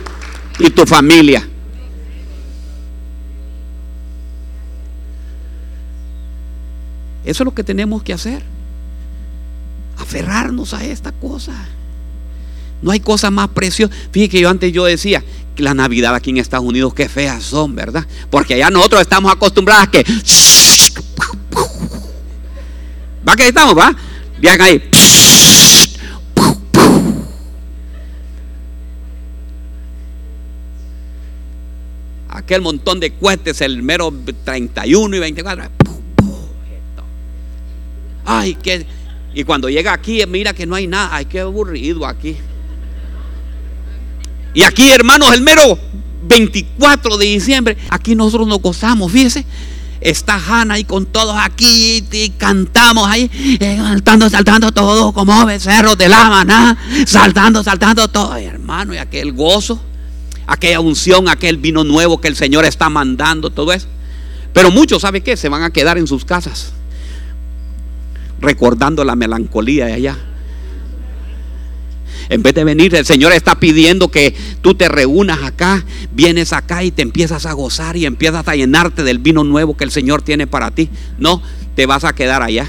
y 0.58 0.70
tu 0.70 0.86
familia. 0.86 1.49
Eso 7.30 7.44
es 7.44 7.44
lo 7.44 7.54
que 7.54 7.62
tenemos 7.62 8.02
que 8.02 8.12
hacer. 8.12 8.42
Aferrarnos 9.98 10.74
a 10.74 10.84
esta 10.84 11.12
cosa. 11.12 11.54
No 12.82 12.90
hay 12.90 12.98
cosa 12.98 13.30
más 13.30 13.50
preciosa. 13.50 13.94
Fíjate 14.10 14.30
que 14.30 14.40
yo 14.40 14.50
antes 14.50 14.72
yo 14.72 14.84
decía, 14.84 15.22
la 15.56 15.72
Navidad 15.72 16.12
aquí 16.16 16.30
en 16.30 16.38
Estados 16.38 16.66
Unidos, 16.66 16.92
qué 16.92 17.08
feas 17.08 17.44
son, 17.44 17.76
¿verdad? 17.76 18.04
Porque 18.30 18.54
allá 18.54 18.68
nosotros 18.70 19.00
estamos 19.02 19.30
acostumbrados 19.32 19.84
a 19.84 19.90
que... 19.92 20.04
¿Va 23.28 23.36
que 23.36 23.46
estamos, 23.46 23.78
va? 23.78 23.94
Vean 24.40 24.60
ahí. 24.60 24.82
aquel 32.28 32.62
montón 32.62 32.98
de 32.98 33.12
cohetes, 33.12 33.60
el 33.60 33.84
mero 33.84 34.12
31 34.44 35.14
y 35.14 35.20
24. 35.20 35.89
Ay, 38.32 38.54
que. 38.54 38.86
Y 39.34 39.42
cuando 39.42 39.68
llega 39.68 39.92
aquí, 39.92 40.24
mira 40.28 40.52
que 40.52 40.66
no 40.66 40.76
hay 40.76 40.86
nada. 40.86 41.10
Ay, 41.12 41.24
qué 41.24 41.40
aburrido 41.40 42.06
aquí. 42.06 42.36
Y 44.54 44.62
aquí, 44.62 44.88
hermanos, 44.90 45.34
el 45.34 45.40
mero 45.42 45.78
24 46.22 47.16
de 47.16 47.26
diciembre, 47.26 47.76
aquí 47.90 48.14
nosotros 48.14 48.46
nos 48.46 48.60
gozamos, 48.60 49.10
fíjese. 49.10 49.44
Está 50.00 50.36
Hanna 50.36 50.74
ahí 50.74 50.84
con 50.84 51.06
todos 51.06 51.36
aquí 51.38 52.04
y 52.10 52.30
cantamos 52.30 53.06
ahí, 53.06 53.30
eh, 53.60 53.76
saltando, 53.76 54.30
saltando 54.30 54.72
todos 54.72 55.12
como 55.12 55.44
becerros 55.44 55.98
de 55.98 56.08
la 56.08 56.30
maná, 56.30 56.78
saltando, 57.06 57.62
saltando 57.62 58.08
todo, 58.08 58.34
hermano, 58.36 58.94
y 58.94 58.96
aquel 58.96 59.32
gozo, 59.32 59.78
aquella 60.46 60.80
unción, 60.80 61.28
aquel 61.28 61.58
vino 61.58 61.84
nuevo 61.84 62.18
que 62.18 62.28
el 62.28 62.36
Señor 62.36 62.64
está 62.64 62.88
mandando, 62.88 63.50
todo 63.50 63.74
eso. 63.74 63.88
Pero 64.54 64.70
muchos, 64.70 65.02
¿sabe 65.02 65.20
qué? 65.20 65.36
Se 65.36 65.50
van 65.50 65.64
a 65.64 65.70
quedar 65.70 65.98
en 65.98 66.06
sus 66.06 66.24
casas, 66.24 66.72
recordando 68.40 69.04
la 69.04 69.16
melancolía 69.16 69.86
de 69.86 69.92
allá. 69.94 70.18
En 72.28 72.44
vez 72.44 72.54
de 72.54 72.62
venir, 72.62 72.94
el 72.94 73.04
Señor 73.04 73.32
está 73.32 73.56
pidiendo 73.56 74.08
que 74.08 74.34
tú 74.62 74.74
te 74.74 74.88
reúnas 74.88 75.42
acá, 75.42 75.84
vienes 76.12 76.52
acá 76.52 76.84
y 76.84 76.92
te 76.92 77.02
empiezas 77.02 77.44
a 77.44 77.52
gozar 77.52 77.96
y 77.96 78.06
empiezas 78.06 78.46
a 78.46 78.54
llenarte 78.54 79.02
del 79.02 79.18
vino 79.18 79.42
nuevo 79.42 79.76
que 79.76 79.82
el 79.82 79.90
Señor 79.90 80.22
tiene 80.22 80.46
para 80.46 80.70
ti. 80.70 80.88
No, 81.18 81.42
te 81.74 81.86
vas 81.86 82.04
a 82.04 82.14
quedar 82.14 82.42
allá. 82.42 82.68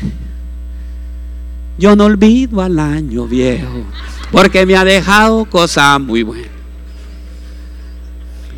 Yo 1.77 1.95
no 1.95 2.05
olvido 2.05 2.61
al 2.61 2.79
año 2.79 3.27
viejo, 3.27 3.85
porque 4.31 4.65
me 4.65 4.75
ha 4.75 4.83
dejado 4.83 5.45
cosas 5.45 5.99
muy 5.99 6.23
buenas. 6.23 6.49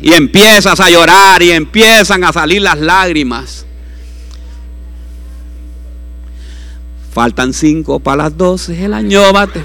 Y 0.00 0.12
empiezas 0.12 0.80
a 0.80 0.90
llorar 0.90 1.42
y 1.42 1.50
empiezan 1.50 2.24
a 2.24 2.32
salir 2.32 2.62
las 2.62 2.78
lágrimas. 2.78 3.66
Faltan 7.14 7.52
cinco 7.54 8.00
para 8.00 8.24
las 8.24 8.36
doce, 8.36 8.84
el 8.84 8.92
año 8.92 9.32
bate. 9.32 9.62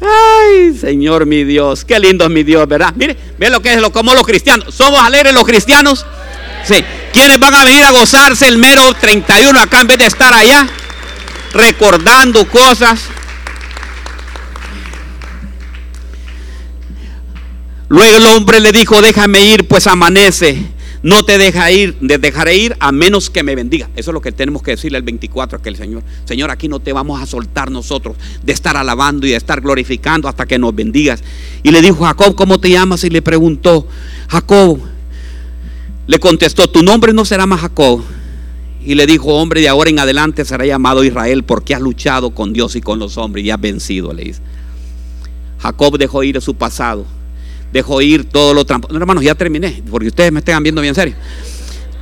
Ay, 0.00 0.76
Señor 0.76 1.26
mi 1.26 1.44
Dios, 1.44 1.84
qué 1.84 2.00
lindo 2.00 2.24
es 2.24 2.30
mi 2.32 2.42
Dios, 2.42 2.66
¿verdad? 2.66 2.92
Mire, 2.96 3.16
ve 3.38 3.48
lo 3.50 3.62
que 3.62 3.72
es 3.72 3.80
lo 3.80 3.92
como 3.92 4.14
los 4.14 4.26
cristianos. 4.26 4.74
¿Somos 4.74 5.00
alegres 5.00 5.32
los 5.32 5.44
cristianos? 5.44 6.04
Sí. 6.64 6.84
¿Quiénes 7.12 7.38
van 7.38 7.54
a 7.54 7.62
venir 7.62 7.84
a 7.84 7.92
gozarse 7.92 8.48
el 8.48 8.58
mero 8.58 8.92
31 8.94 9.60
acá 9.60 9.82
en 9.82 9.86
vez 9.86 9.98
de 9.98 10.06
estar 10.06 10.34
allá? 10.34 10.66
Recordando 11.54 12.48
cosas. 12.48 13.00
Luego 17.88 18.16
el 18.16 18.26
hombre 18.26 18.58
le 18.58 18.72
dijo, 18.72 19.00
déjame 19.00 19.40
ir, 19.42 19.68
pues 19.68 19.86
amanece 19.86 20.77
no 21.02 21.22
te 21.24 21.38
deja 21.38 21.70
ir, 21.70 21.96
dejaré 22.00 22.56
ir 22.56 22.76
a 22.80 22.90
menos 22.90 23.30
que 23.30 23.42
me 23.42 23.54
bendiga. 23.54 23.88
Eso 23.94 24.10
es 24.10 24.14
lo 24.14 24.20
que 24.20 24.32
tenemos 24.32 24.62
que 24.62 24.72
decirle 24.72 24.98
el 24.98 25.04
24 25.04 25.56
a 25.56 25.60
aquel 25.60 25.76
Señor. 25.76 26.02
Señor, 26.24 26.50
aquí 26.50 26.68
no 26.68 26.80
te 26.80 26.92
vamos 26.92 27.20
a 27.22 27.26
soltar 27.26 27.70
nosotros 27.70 28.16
de 28.42 28.52
estar 28.52 28.76
alabando 28.76 29.26
y 29.26 29.30
de 29.30 29.36
estar 29.36 29.60
glorificando 29.60 30.28
hasta 30.28 30.46
que 30.46 30.58
nos 30.58 30.74
bendigas. 30.74 31.22
Y 31.62 31.70
le 31.70 31.82
dijo 31.82 32.04
Jacob, 32.04 32.34
¿cómo 32.34 32.58
te 32.58 32.70
llamas? 32.70 33.04
Y 33.04 33.10
le 33.10 33.22
preguntó, 33.22 33.86
Jacob, 34.28 34.80
le 36.06 36.18
contestó, 36.18 36.68
tu 36.68 36.82
nombre 36.82 37.12
no 37.12 37.24
será 37.24 37.46
más 37.46 37.60
Jacob. 37.60 38.02
Y 38.84 38.94
le 38.94 39.06
dijo, 39.06 39.34
hombre, 39.34 39.60
de 39.60 39.68
ahora 39.68 39.90
en 39.90 39.98
adelante 39.98 40.44
será 40.44 40.64
llamado 40.64 41.04
Israel 41.04 41.44
porque 41.44 41.74
has 41.74 41.80
luchado 41.80 42.30
con 42.30 42.52
Dios 42.52 42.74
y 42.74 42.80
con 42.80 42.98
los 42.98 43.18
hombres 43.18 43.44
y 43.44 43.50
has 43.50 43.60
vencido, 43.60 44.12
le 44.12 44.24
dice. 44.24 44.40
Jacob 45.58 45.98
dejó 45.98 46.22
ir 46.22 46.38
a 46.38 46.40
su 46.40 46.54
pasado 46.54 47.04
dejó 47.72 48.00
ir 48.00 48.24
todo 48.24 48.54
lo 48.54 48.64
trampo. 48.64 48.88
No, 48.90 48.98
hermanos, 48.98 49.22
ya 49.22 49.34
terminé, 49.34 49.82
porque 49.90 50.08
ustedes 50.08 50.32
me 50.32 50.40
estén 50.40 50.62
viendo 50.62 50.80
bien 50.80 50.94
serio. 50.94 51.14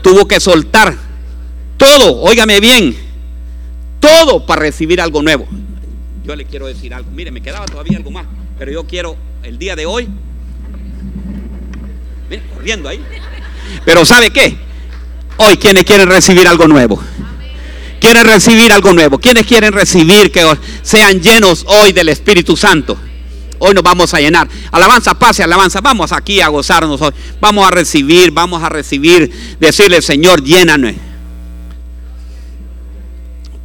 Tuvo 0.02 0.26
que 0.26 0.40
soltar 0.40 0.96
todo, 1.76 2.20
óigame 2.22 2.60
bien, 2.60 2.96
todo 4.00 4.46
para 4.46 4.62
recibir 4.62 5.00
algo 5.00 5.22
nuevo. 5.22 5.46
Yo 6.24 6.34
le 6.34 6.44
quiero 6.44 6.66
decir 6.66 6.94
algo. 6.94 7.10
Mire, 7.10 7.30
me 7.30 7.40
quedaba 7.40 7.66
todavía 7.66 7.98
algo 7.98 8.10
más, 8.10 8.26
pero 8.58 8.72
yo 8.72 8.84
quiero 8.84 9.16
el 9.42 9.58
día 9.58 9.76
de 9.76 9.86
hoy. 9.86 10.08
Mire, 12.28 12.42
corriendo 12.54 12.88
ahí. 12.88 13.00
Pero 13.84 14.04
¿sabe 14.04 14.30
qué? 14.30 14.56
Hoy 15.38 15.56
quienes 15.56 15.84
quieren 15.84 16.08
recibir 16.08 16.48
algo 16.48 16.66
nuevo. 16.66 17.00
Quieren 18.00 18.24
recibir 18.24 18.72
algo 18.72 18.92
nuevo. 18.92 19.18
Quienes 19.18 19.46
quieren 19.46 19.72
recibir 19.72 20.30
que 20.30 20.44
sean 20.82 21.20
llenos 21.20 21.64
hoy 21.68 21.92
del 21.92 22.08
Espíritu 22.08 22.56
Santo. 22.56 22.96
Hoy 23.58 23.74
nos 23.74 23.82
vamos 23.82 24.12
a 24.14 24.20
llenar. 24.20 24.48
Alabanza, 24.70 25.14
pase, 25.14 25.42
alabanza. 25.42 25.80
Vamos 25.80 26.12
aquí 26.12 26.40
a 26.40 26.48
gozarnos. 26.48 27.00
Vamos 27.40 27.66
a 27.66 27.70
recibir, 27.70 28.30
vamos 28.30 28.62
a 28.62 28.68
recibir. 28.68 29.56
Decirle, 29.58 30.02
Señor, 30.02 30.42
llénanos. 30.42 30.94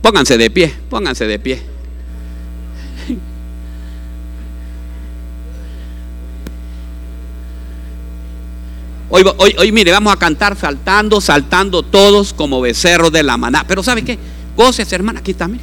Pónganse 0.01 0.37
de 0.37 0.49
pie, 0.49 0.73
pónganse 0.89 1.27
de 1.27 1.39
pie. 1.39 1.61
Hoy, 9.09 9.71
mire, 9.73 9.91
vamos 9.91 10.13
a 10.13 10.15
cantar 10.15 10.57
saltando, 10.57 11.19
saltando 11.19 11.83
todos 11.83 12.33
como 12.33 12.61
becerros 12.61 13.11
de 13.11 13.23
la 13.23 13.35
maná. 13.37 13.65
Pero 13.67 13.83
¿sabe 13.83 14.03
qué? 14.03 14.17
Goces, 14.55 14.91
hermana, 14.93 15.19
aquí 15.19 15.33
también. 15.33 15.61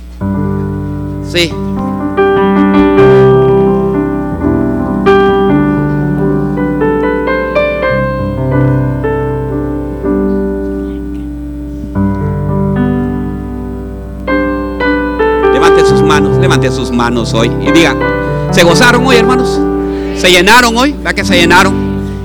Sí. 1.32 1.50
Levante 16.20 16.70
sus 16.70 16.90
manos 16.90 17.34
hoy 17.34 17.50
y 17.66 17.70
diga, 17.72 17.96
¿se 18.50 18.62
gozaron 18.62 19.06
hoy, 19.06 19.16
hermanos? 19.16 19.58
¿Se 20.16 20.30
llenaron 20.30 20.76
hoy? 20.76 20.92
¿Verdad 20.92 21.14
que 21.14 21.24
se 21.24 21.36
llenaron? 21.36 21.74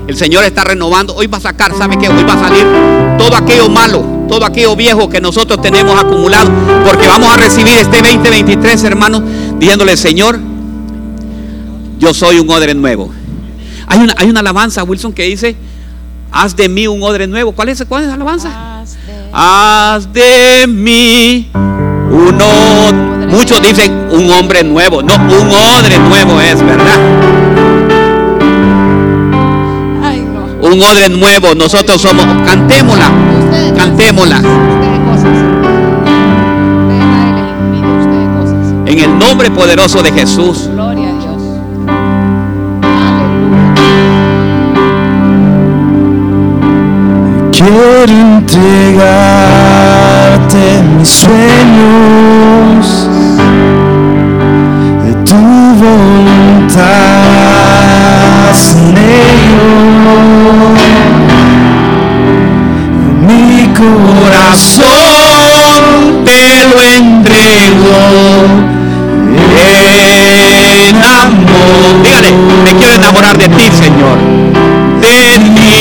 El 0.06 0.16
Señor 0.16 0.44
está 0.44 0.64
renovando. 0.64 1.14
Hoy 1.14 1.26
va 1.26 1.38
a 1.38 1.40
sacar, 1.40 1.74
¿sabe 1.76 1.96
qué? 1.98 2.08
Hoy 2.08 2.24
va 2.24 2.34
a 2.34 2.48
salir 2.48 2.66
todo 3.16 3.36
aquello 3.36 3.68
malo, 3.68 4.04
todo 4.28 4.44
aquello 4.44 4.76
viejo 4.76 5.08
que 5.08 5.20
nosotros 5.20 5.60
tenemos 5.62 5.98
acumulado. 5.98 6.50
Porque 6.84 7.06
vamos 7.06 7.32
a 7.32 7.36
recibir 7.36 7.72
este 7.74 8.02
2023, 8.02 8.84
hermanos, 8.84 9.22
diciéndole, 9.58 9.96
Señor, 9.96 10.38
yo 11.98 12.12
soy 12.12 12.38
un 12.38 12.50
odre 12.50 12.74
nuevo. 12.74 13.10
Hay 13.86 14.00
una, 14.00 14.14
hay 14.16 14.28
una 14.28 14.40
alabanza, 14.40 14.82
Wilson, 14.82 15.12
que 15.12 15.24
dice, 15.24 15.56
haz 16.30 16.54
de 16.56 16.68
mí 16.68 16.86
un 16.86 17.02
odre 17.02 17.26
nuevo. 17.26 17.52
¿Cuál 17.52 17.70
es, 17.70 17.84
cuál 17.88 18.02
es 18.02 18.08
la 18.08 18.14
alabanza? 18.14 18.82
Haz 19.32 20.12
de 20.12 20.66
mí 20.66 21.50
uno 22.14 23.14
Muchos 23.28 23.60
dicen 23.60 24.08
un 24.10 24.30
hombre 24.30 24.62
nuevo. 24.62 25.02
No, 25.02 25.14
un 25.14 25.50
odre 25.50 25.98
nuevo 25.98 26.40
es, 26.40 26.62
¿verdad? 26.64 26.98
Un 30.60 30.82
odre 30.82 31.08
nuevo. 31.08 31.54
Nosotros 31.54 32.00
somos. 32.00 32.24
Cantémosla. 32.46 33.10
Cantémosla. 33.76 34.40
En 38.86 38.98
el 39.00 39.18
nombre 39.18 39.50
poderoso 39.50 40.00
de 40.02 40.12
Jesús. 40.12 40.70
Entregarte 50.54 50.82
mis 50.96 51.08
sueños 51.08 51.34
estás 56.68 56.94
Mi 63.26 63.66
corazón 63.74 64.84
te 66.24 66.40
lo 66.68 66.76
entrego 66.82 67.96
en 70.88 70.96
amor. 71.02 72.02
Dígale, 72.02 72.30
me 72.64 72.72
quiero 72.74 72.94
enamorar 72.94 73.36
de 73.38 73.48
ti, 73.48 73.70
Señor. 73.70 74.18
De 75.00 75.38
ti, 75.54 75.80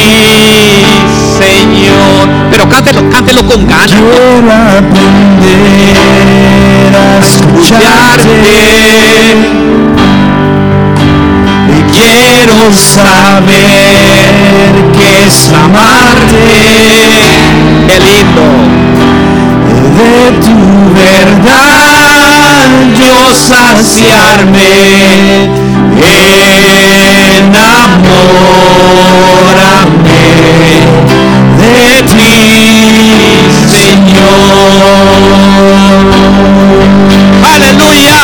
Señor. 1.38 2.43
Pero 2.54 2.70
cántelo, 2.70 3.10
cántelo 3.10 3.43
con 3.47 3.68
ganas. 3.68 3.89
Quiero 3.89 4.51
aprender 4.51 5.97
a 6.95 7.18
escucharte 7.18 8.84
quiero 11.91 12.72
saber 12.72 13.56
que 14.97 15.26
es 15.26 15.51
amarte. 15.54 16.43
Qué 17.88 17.97
lindo. 17.99 18.45
De 19.97 20.16
tu 20.45 20.58
verdad 20.93 22.70
yo 22.99 23.14
saciarme 23.34 24.74
de 31.74 32.03
ti, 32.03 32.36
Señor. 33.69 35.13
Aleluya. 37.53 38.19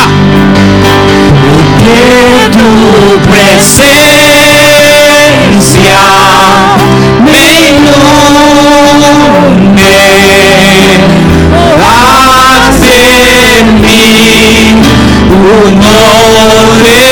Que 1.78 2.02
tu 2.56 2.72
presencia 3.30 3.90
me 7.24 7.42
inunde, 7.70 8.36
haz 11.82 12.80
en 12.82 13.66
mí 13.80 14.06
un 15.30 15.74
hombre 15.84 17.09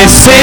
presencia 0.00 0.39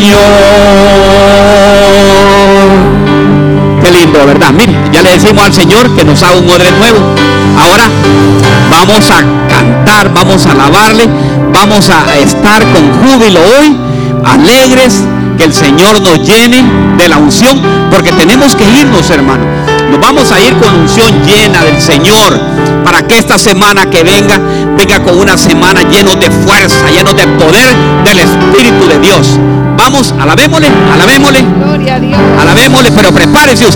Señor. 0.00 0.20
Qué 3.82 3.90
lindo, 3.90 4.26
¿verdad? 4.26 4.50
Mire, 4.52 4.74
ya 4.92 5.02
le 5.02 5.12
decimos 5.12 5.44
al 5.44 5.52
Señor 5.52 5.94
que 5.94 6.04
nos 6.04 6.22
haga 6.22 6.38
un 6.38 6.48
odre 6.48 6.70
nuevo. 6.72 6.98
Ahora 7.58 7.84
vamos 8.70 9.10
a 9.10 9.22
cantar, 9.50 10.10
vamos 10.14 10.46
a 10.46 10.52
alabarle, 10.52 11.06
vamos 11.52 11.90
a 11.90 12.16
estar 12.18 12.62
con 12.72 12.92
júbilo 13.02 13.40
hoy, 13.58 13.76
alegres, 14.24 15.02
que 15.36 15.44
el 15.44 15.52
Señor 15.52 16.00
nos 16.00 16.26
llene 16.26 16.64
de 16.96 17.08
la 17.08 17.18
unción, 17.18 17.60
porque 17.90 18.12
tenemos 18.12 18.56
que 18.56 18.64
irnos, 18.64 19.10
hermano. 19.10 19.44
Nos 19.90 20.00
vamos 20.00 20.32
a 20.32 20.40
ir 20.40 20.54
con 20.56 20.74
unción 20.80 21.22
llena 21.26 21.62
del 21.64 21.80
Señor, 21.80 22.40
para 22.84 23.02
que 23.02 23.18
esta 23.18 23.38
semana 23.38 23.90
que 23.90 24.02
venga, 24.02 24.40
venga 24.80 25.02
con 25.02 25.18
una 25.18 25.36
semana 25.36 25.82
lleno 25.82 26.14
de 26.16 26.30
fuerza, 26.30 26.88
lleno 26.90 27.12
de 27.12 27.26
poder 27.26 27.74
del 28.04 28.18
Espíritu 28.18 28.86
de 28.88 28.98
Dios. 28.98 29.38
Vamos, 29.76 30.14
alabémosle, 30.18 30.68
alabémosle, 30.92 31.42
Gloria 31.42 31.94
a 31.96 32.00
Dios. 32.00 32.18
alabémosle, 32.40 32.90
pero 32.92 33.12
prepárese 33.12 33.64
usted. 33.64 33.68